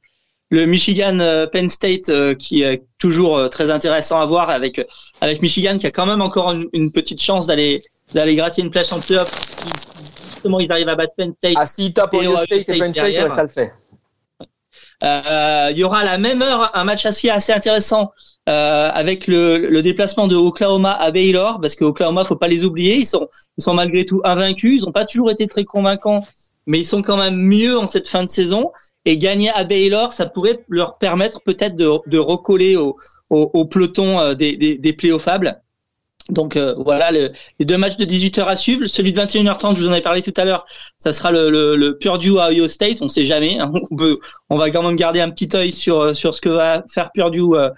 le 0.51 0.67
Michigan 0.67 1.19
euh, 1.21 1.47
Penn 1.47 1.69
State 1.69 2.09
euh, 2.09 2.35
qui 2.35 2.63
est 2.63 2.83
toujours 2.99 3.37
euh, 3.37 3.49
très 3.49 3.71
intéressant 3.71 4.21
à 4.21 4.27
voir 4.27 4.51
avec 4.51 4.85
avec 5.21 5.41
Michigan 5.43 5.79
qui 5.79 5.87
a 5.87 5.91
quand 5.91 6.07
même 6.07 6.21
encore 6.21 6.51
une, 6.53 6.69
une 6.73 6.93
petite 6.93 7.23
chance 7.23 7.47
d'aller 7.47 7.83
d'aller 8.13 8.35
gratter 8.35 8.63
une 8.63 8.71
place 8.71 8.93
en 8.93 8.99
playoff 8.99 9.31
si, 9.49 9.69
si 9.77 9.89
justement 10.35 10.59
ils 10.59 10.73
arrivent 10.73 10.89
à 10.89 10.97
battre 10.97 11.15
Penn 11.17 11.33
State. 11.39 11.55
Ah 11.57 11.67
si 11.67 11.93
tape 11.93 12.15
Ohio 12.15 12.37
State 12.39 12.69
et 12.69 12.79
Penn 12.79 12.93
State, 12.93 12.95
derrière. 12.95 13.29
ouais, 13.29 13.31
ça 13.31 13.43
le 13.43 13.49
fait. 13.49 13.73
Euh, 15.03 15.69
il 15.71 15.79
y 15.79 15.85
aura 15.85 16.01
à 16.01 16.05
la 16.05 16.19
même 16.19 16.43
heure 16.43 16.71
un 16.75 16.85
match 16.85 17.07
assez, 17.07 17.31
assez 17.31 17.53
intéressant 17.53 18.13
euh, 18.49 18.91
avec 18.93 19.27
le, 19.27 19.59
le 19.59 19.83
déplacement 19.83 20.27
de 20.27 20.37
Oklahoma 20.37 20.93
à 20.93 21.11
Baylor, 21.11 21.59
parce 21.61 21.75
que 21.75 21.85
Oklahoma, 21.85 22.25
faut 22.25 22.37
pas 22.37 22.49
les 22.49 22.65
oublier, 22.65 22.97
ils 22.97 23.07
sont, 23.07 23.29
ils 23.57 23.63
sont 23.63 23.75
malgré 23.75 24.05
tout 24.05 24.21
invaincus, 24.25 24.79
ils 24.79 24.85
n'ont 24.85 24.93
pas 24.93 25.05
toujours 25.05 25.31
été 25.31 25.47
très 25.47 25.65
convaincants, 25.65 26.27
mais 26.67 26.81
ils 26.81 26.85
sont 26.85 27.03
quand 27.03 27.17
même 27.17 27.37
mieux 27.37 27.79
en 27.79 27.87
cette 27.87 28.09
fin 28.09 28.25
de 28.25 28.29
saison. 28.31 28.73
Et 29.07 29.17
gagner 29.17 29.51
à 29.51 29.65
Baylor, 29.65 30.13
ça 30.13 30.27
pourrait 30.27 30.63
leur 30.69 30.99
permettre 30.99 31.41
peut-être 31.41 31.75
de, 31.75 31.91
de 32.07 32.19
recoller 32.19 32.77
au, 32.77 32.97
au, 33.31 33.51
au 33.55 33.65
peloton 33.65 34.19
euh, 34.19 34.35
des, 34.35 34.57
des, 34.57 34.77
des 34.77 34.93
playoffables. 34.93 35.63
Donc 36.31 36.57
euh, 36.57 36.75
voilà 36.79 37.11
le- 37.13 37.33
les 37.59 37.65
deux 37.67 37.77
matchs 37.79 37.97
de 37.97 38.05
18h 38.05 38.45
à 38.47 38.57
suivre. 38.57 38.87
Celui 38.87 39.13
de 39.13 39.21
21h30, 39.21 39.77
je 39.77 39.83
vous 39.83 39.89
en 39.89 39.95
ai 39.95 40.01
parlé 40.01 40.23
tout 40.23 40.33
à 40.37 40.45
l'heure, 40.45 40.65
ça 40.99 41.13
sera 41.13 41.31
le, 41.33 41.51
le, 41.51 41.77
le 41.77 41.99
Purdue 41.99 42.39
à 42.39 42.49
Ohio 42.51 42.69
State. 42.69 42.99
On 43.03 43.09
sait 43.09 43.25
jamais. 43.25 43.59
hein. 43.59 43.73
On, 43.91 43.97
peut, 43.97 44.19
on 44.49 44.57
va 44.59 44.71
quand 44.71 44.83
même 44.83 44.97
garder 44.97 45.21
un 45.21 45.31
petit 45.31 45.49
œil 45.57 45.73
sur 45.73 46.15
sur 46.17 46.35
ce 46.35 46.41
que 46.41 46.49
va 46.49 46.85
faire 46.93 47.11
Purdue 47.13 47.55
euh, 47.55 47.69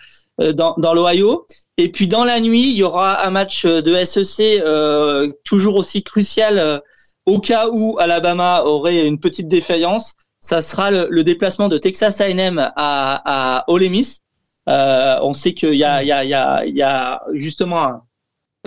euh, 0.41 0.53
dans, 0.53 0.75
dans 0.79 0.95
l'Ohio. 0.95 1.47
Et 1.79 1.91
puis 1.91 2.07
dans 2.09 2.25
la 2.25 2.39
nuit, 2.41 2.71
il 2.71 2.77
y 2.77 2.83
aura 2.83 3.27
un 3.27 3.31
match 3.31 3.65
de 3.67 4.05
SEC 4.05 4.61
euh, 4.61 5.31
toujours 5.45 5.77
aussi 5.77 6.03
crucial 6.03 6.59
euh, 6.59 6.79
au 7.27 7.39
cas 7.41 7.69
où 7.73 7.97
Alabama 7.99 8.63
aurait 8.65 9.07
une 9.07 9.19
petite 9.19 9.49
défaillance. 9.49 10.15
Ça 10.41 10.61
sera 10.61 10.91
le, 10.91 11.23
déplacement 11.23 11.69
de 11.69 11.79
Texas 11.79 12.21
A&M 12.21 12.59
à, 12.59 13.61
à 13.61 13.65
Ole 13.69 13.89
Miss. 13.89 14.21
Euh, 14.69 15.19
on 15.23 15.33
sait 15.33 15.55
qu'il 15.55 15.75
y 15.75 15.85
a, 15.85 16.03
y, 16.03 16.09
y, 16.27 16.71
y 16.79 16.83
a 16.83 17.23
justement 17.33 18.03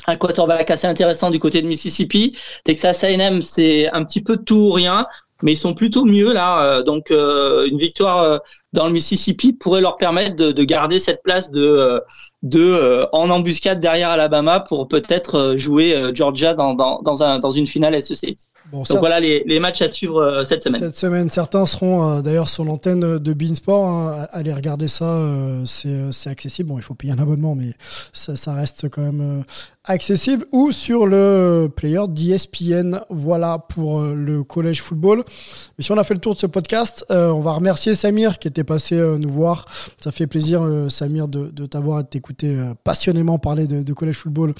un 0.07 0.15
quarterback 0.15 0.69
assez 0.71 0.87
intéressant 0.87 1.29
du 1.29 1.39
côté 1.39 1.61
de 1.61 1.67
Mississippi. 1.67 2.35
Texas 2.63 3.03
A&M, 3.03 3.41
c'est 3.41 3.89
un 3.91 4.03
petit 4.03 4.21
peu 4.21 4.37
tout 4.37 4.55
ou 4.55 4.71
rien, 4.71 5.07
mais 5.41 5.53
ils 5.53 5.57
sont 5.57 5.73
plutôt 5.73 6.05
mieux 6.05 6.33
là. 6.33 6.63
Euh, 6.63 6.83
Donc 6.83 7.11
euh, 7.11 7.67
une 7.69 7.77
victoire 7.77 8.21
euh, 8.21 8.37
dans 8.73 8.87
le 8.87 8.93
Mississippi 8.93 9.53
pourrait 9.53 9.81
leur 9.81 9.97
permettre 9.97 10.35
de, 10.35 10.51
de 10.51 10.63
garder 10.63 10.99
cette 10.99 11.23
place 11.23 11.51
de, 11.51 12.01
de 12.43 12.61
euh, 12.61 13.05
en 13.11 13.29
embuscade 13.29 13.79
derrière 13.79 14.09
Alabama 14.09 14.59
pour 14.59 14.87
peut-être 14.87 15.55
jouer 15.57 16.11
Georgia 16.13 16.53
dans, 16.53 16.73
dans, 16.73 17.01
dans, 17.01 17.23
un, 17.23 17.39
dans 17.39 17.51
une 17.51 17.67
finale 17.67 18.01
SEC. 18.01 18.37
Bon, 18.71 18.83
Donc 18.83 18.97
voilà 18.97 19.19
les, 19.19 19.43
les 19.45 19.59
matchs 19.59 19.83
à 19.83 19.91
suivre 19.91 20.21
euh, 20.21 20.43
cette 20.43 20.63
semaine. 20.63 20.81
Cette 20.81 20.97
semaine, 20.97 21.29
certains 21.29 21.65
seront 21.67 22.17
euh, 22.17 22.21
d'ailleurs 22.21 22.49
sur 22.49 22.63
l'antenne 22.65 23.19
de 23.19 23.33
Beansport. 23.33 23.85
Hein. 23.87 24.27
Allez 24.31 24.53
regarder 24.53 24.87
ça, 24.87 25.05
euh, 25.05 25.63
c'est 25.65 26.11
c'est 26.11 26.31
accessible. 26.31 26.69
Bon, 26.69 26.79
il 26.79 26.81
faut 26.81 26.95
payer 26.95 27.13
un 27.13 27.19
abonnement, 27.19 27.53
mais 27.53 27.73
ça, 28.11 28.35
ça 28.35 28.53
reste 28.53 28.89
quand 28.89 29.03
même 29.03 29.43
accessible. 29.88 30.45
Ou 30.51 30.71
sur 30.71 31.05
le 31.05 31.69
player 31.75 32.01
d'ESPN. 32.07 32.99
Voilà 33.09 33.59
pour 33.59 33.99
euh, 33.99 34.15
le 34.15 34.43
collège 34.43 34.81
football. 34.81 35.23
Mais 35.77 35.83
si 35.83 35.91
on 35.91 35.97
a 35.97 36.03
fait 36.03 36.13
le 36.13 36.19
tour 36.19 36.33
de 36.33 36.39
ce 36.39 36.47
podcast, 36.47 37.05
euh, 37.11 37.29
on 37.29 37.41
va 37.41 37.53
remercier 37.53 37.95
Samir 37.95 38.39
qui 38.39 38.47
était 38.47 38.63
passé 38.63 38.95
euh, 38.95 39.17
nous 39.17 39.29
voir. 39.29 39.65
Ça 39.99 40.11
fait 40.11 40.27
plaisir, 40.27 40.61
Samir, 40.89 41.27
de, 41.27 41.49
t'avoir 41.65 42.01
et 42.01 42.03
de 42.03 42.73
passionnément 42.83 43.38
parler 43.39 43.67
de, 43.67 43.83
de 43.83 43.93
collège 43.93 44.17
football 44.17 44.53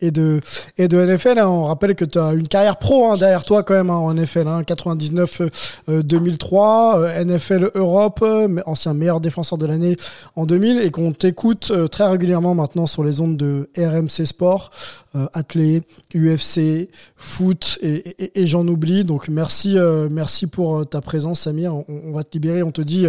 et 0.00 0.10
de, 0.10 0.40
NFL. 0.78 1.38
hein. 1.38 1.48
On 1.48 1.64
rappelle 1.64 1.94
que 1.94 2.04
tu 2.04 2.18
as 2.18 2.32
une 2.32 2.48
carrière 2.48 2.76
pro 2.76 3.10
hein, 3.10 3.14
derrière 3.16 3.44
toi 3.44 3.62
quand 3.62 3.74
même 3.74 3.90
hein, 3.90 3.96
en 3.96 4.14
NFL. 4.14 4.48
Hein, 4.48 4.64
99 4.64 5.42
euh, 5.88 6.02
2003, 6.02 6.98
euh, 6.98 7.24
NFL 7.24 7.70
Europe, 7.74 8.24
ancien 8.66 8.94
meilleur 8.94 9.20
défenseur 9.20 9.58
de 9.58 9.66
l'année 9.66 9.96
en 10.36 10.46
2000 10.46 10.78
et 10.78 10.90
qu'on 10.90 11.12
t'écoute 11.12 11.72
très 11.90 12.08
régulièrement 12.08 12.54
maintenant 12.54 12.86
sur 12.86 13.04
les 13.04 13.20
ondes 13.20 13.36
de 13.36 13.68
RMC 13.76 14.26
Sport, 14.26 14.69
euh, 15.16 15.26
athlé, 15.32 15.82
UFC, 16.14 16.88
foot 17.16 17.78
et, 17.82 18.10
et- 18.24 18.40
et 18.42 18.46
j'en 18.46 18.66
oublie. 18.68 19.04
Donc 19.04 19.28
merci, 19.28 19.78
euh, 19.78 20.08
merci 20.10 20.46
pour 20.46 20.78
euh, 20.78 20.84
ta 20.84 21.00
présence 21.00 21.40
Samir. 21.40 21.74
On, 21.74 21.84
on 21.88 22.12
va 22.12 22.24
te 22.24 22.32
libérer. 22.32 22.62
On 22.62 22.72
te 22.72 22.82
dit 22.82 23.06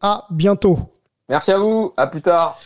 à 0.00 0.26
bientôt. 0.30 0.78
Merci 1.28 1.52
à 1.52 1.58
vous, 1.58 1.92
à 1.96 2.06
plus 2.06 2.20
tard. 2.22 2.58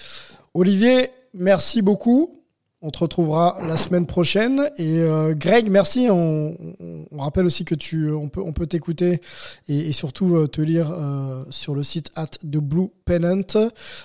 Olivier, 0.55 1.11
merci 1.35 1.83
beaucoup. 1.83 2.41
On 2.83 2.91
te 2.91 2.99
retrouvera 2.99 3.59
la 3.67 3.77
semaine 3.79 4.07
prochaine. 4.07 4.69
Et 4.77 4.99
euh, 5.01 5.35
Greg, 5.35 5.71
merci. 5.71 6.09
On, 6.11 6.55
on- 6.79 7.07
on 7.11 7.19
rappelle 7.19 7.47
aussi 7.47 7.65
que 7.65 7.75
tu, 7.75 8.11
on 8.11 8.29
peut, 8.29 8.43
on 8.45 8.53
peut 8.53 8.67
t'écouter 8.67 9.21
et, 9.69 9.79
et 9.89 9.93
surtout 9.93 10.37
euh, 10.37 10.47
te 10.47 10.61
lire 10.61 10.91
euh, 10.93 11.43
sur 11.51 11.75
le 11.75 11.83
site 11.83 12.11
at 12.17 12.27
The 12.27 12.59
Blue 12.59 12.89
Pennant. 13.07 13.43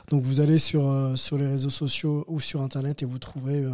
Donc 0.09 0.23
vous 0.23 0.39
allez 0.39 0.57
sur, 0.57 0.89
euh, 0.89 1.15
sur 1.17 1.37
les 1.37 1.47
réseaux 1.47 1.69
sociaux 1.69 2.23
ou 2.27 2.39
sur 2.39 2.61
Internet 2.61 3.03
et 3.03 3.05
vous 3.05 3.19
trouverez 3.19 3.65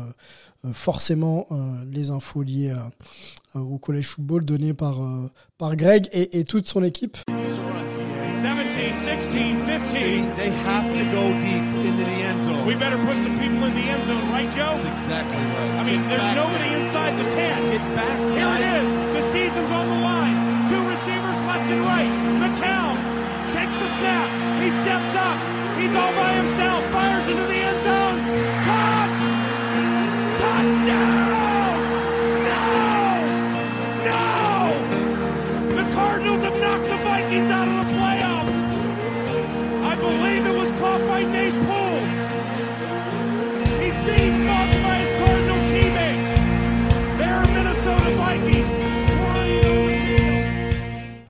forcément 0.74 1.46
euh, 1.52 1.56
les 1.92 2.10
infos 2.10 2.42
liées 2.44 2.72
à- 2.72 2.90
au 3.60 3.78
collège 3.78 4.08
football 4.08 4.44
données 4.46 4.74
par, 4.74 5.02
euh, 5.02 5.30
par 5.58 5.76
Greg 5.76 6.10
et, 6.12 6.40
et 6.40 6.44
toute 6.44 6.68
son 6.68 6.84
équipe. 6.84 7.18
17, 7.28 9.24
16, 9.24 9.28
15. 9.28 9.34
they 10.38 10.50
have 10.66 10.86
to 10.94 11.04
go 11.12 11.32
deep 11.40 11.64
into 11.86 12.04
the 12.04 12.10
end 12.10 12.22
zone. 12.22 12.27
We 12.68 12.76
better 12.76 12.98
put 12.98 13.16
some 13.24 13.40
people 13.40 13.64
in 13.64 13.74
the 13.74 13.88
end 13.88 14.04
zone, 14.04 14.20
right, 14.28 14.52
Joe? 14.52 14.76
That's 14.76 14.84
exactly 14.84 15.38
right. 15.56 15.72
I 15.80 15.84
mean, 15.88 16.04
there's 16.10 16.36
nobody 16.36 16.68
inside 16.76 17.16
the 17.16 17.24
10. 17.32 17.72
Get 17.72 17.80
back, 17.96 18.20
Here 18.20 18.44
guys. 18.44 18.60
it 18.60 18.84
is. 18.84 19.16
The 19.16 19.22
season's 19.32 19.72
on 19.72 19.88
the 19.88 20.00
line. 20.04 20.68
Two 20.68 20.84
receivers 20.84 21.40
left 21.48 21.72
and 21.72 21.82
right. 21.88 22.12
McCown 22.44 22.92
takes 23.56 23.78
the 23.78 23.88
snap. 24.04 24.28
He 24.60 24.70
steps 24.84 25.16
up. 25.16 25.40
He's 25.80 25.96
all 25.96 26.12
by 26.12 26.34
himself. 26.34 26.84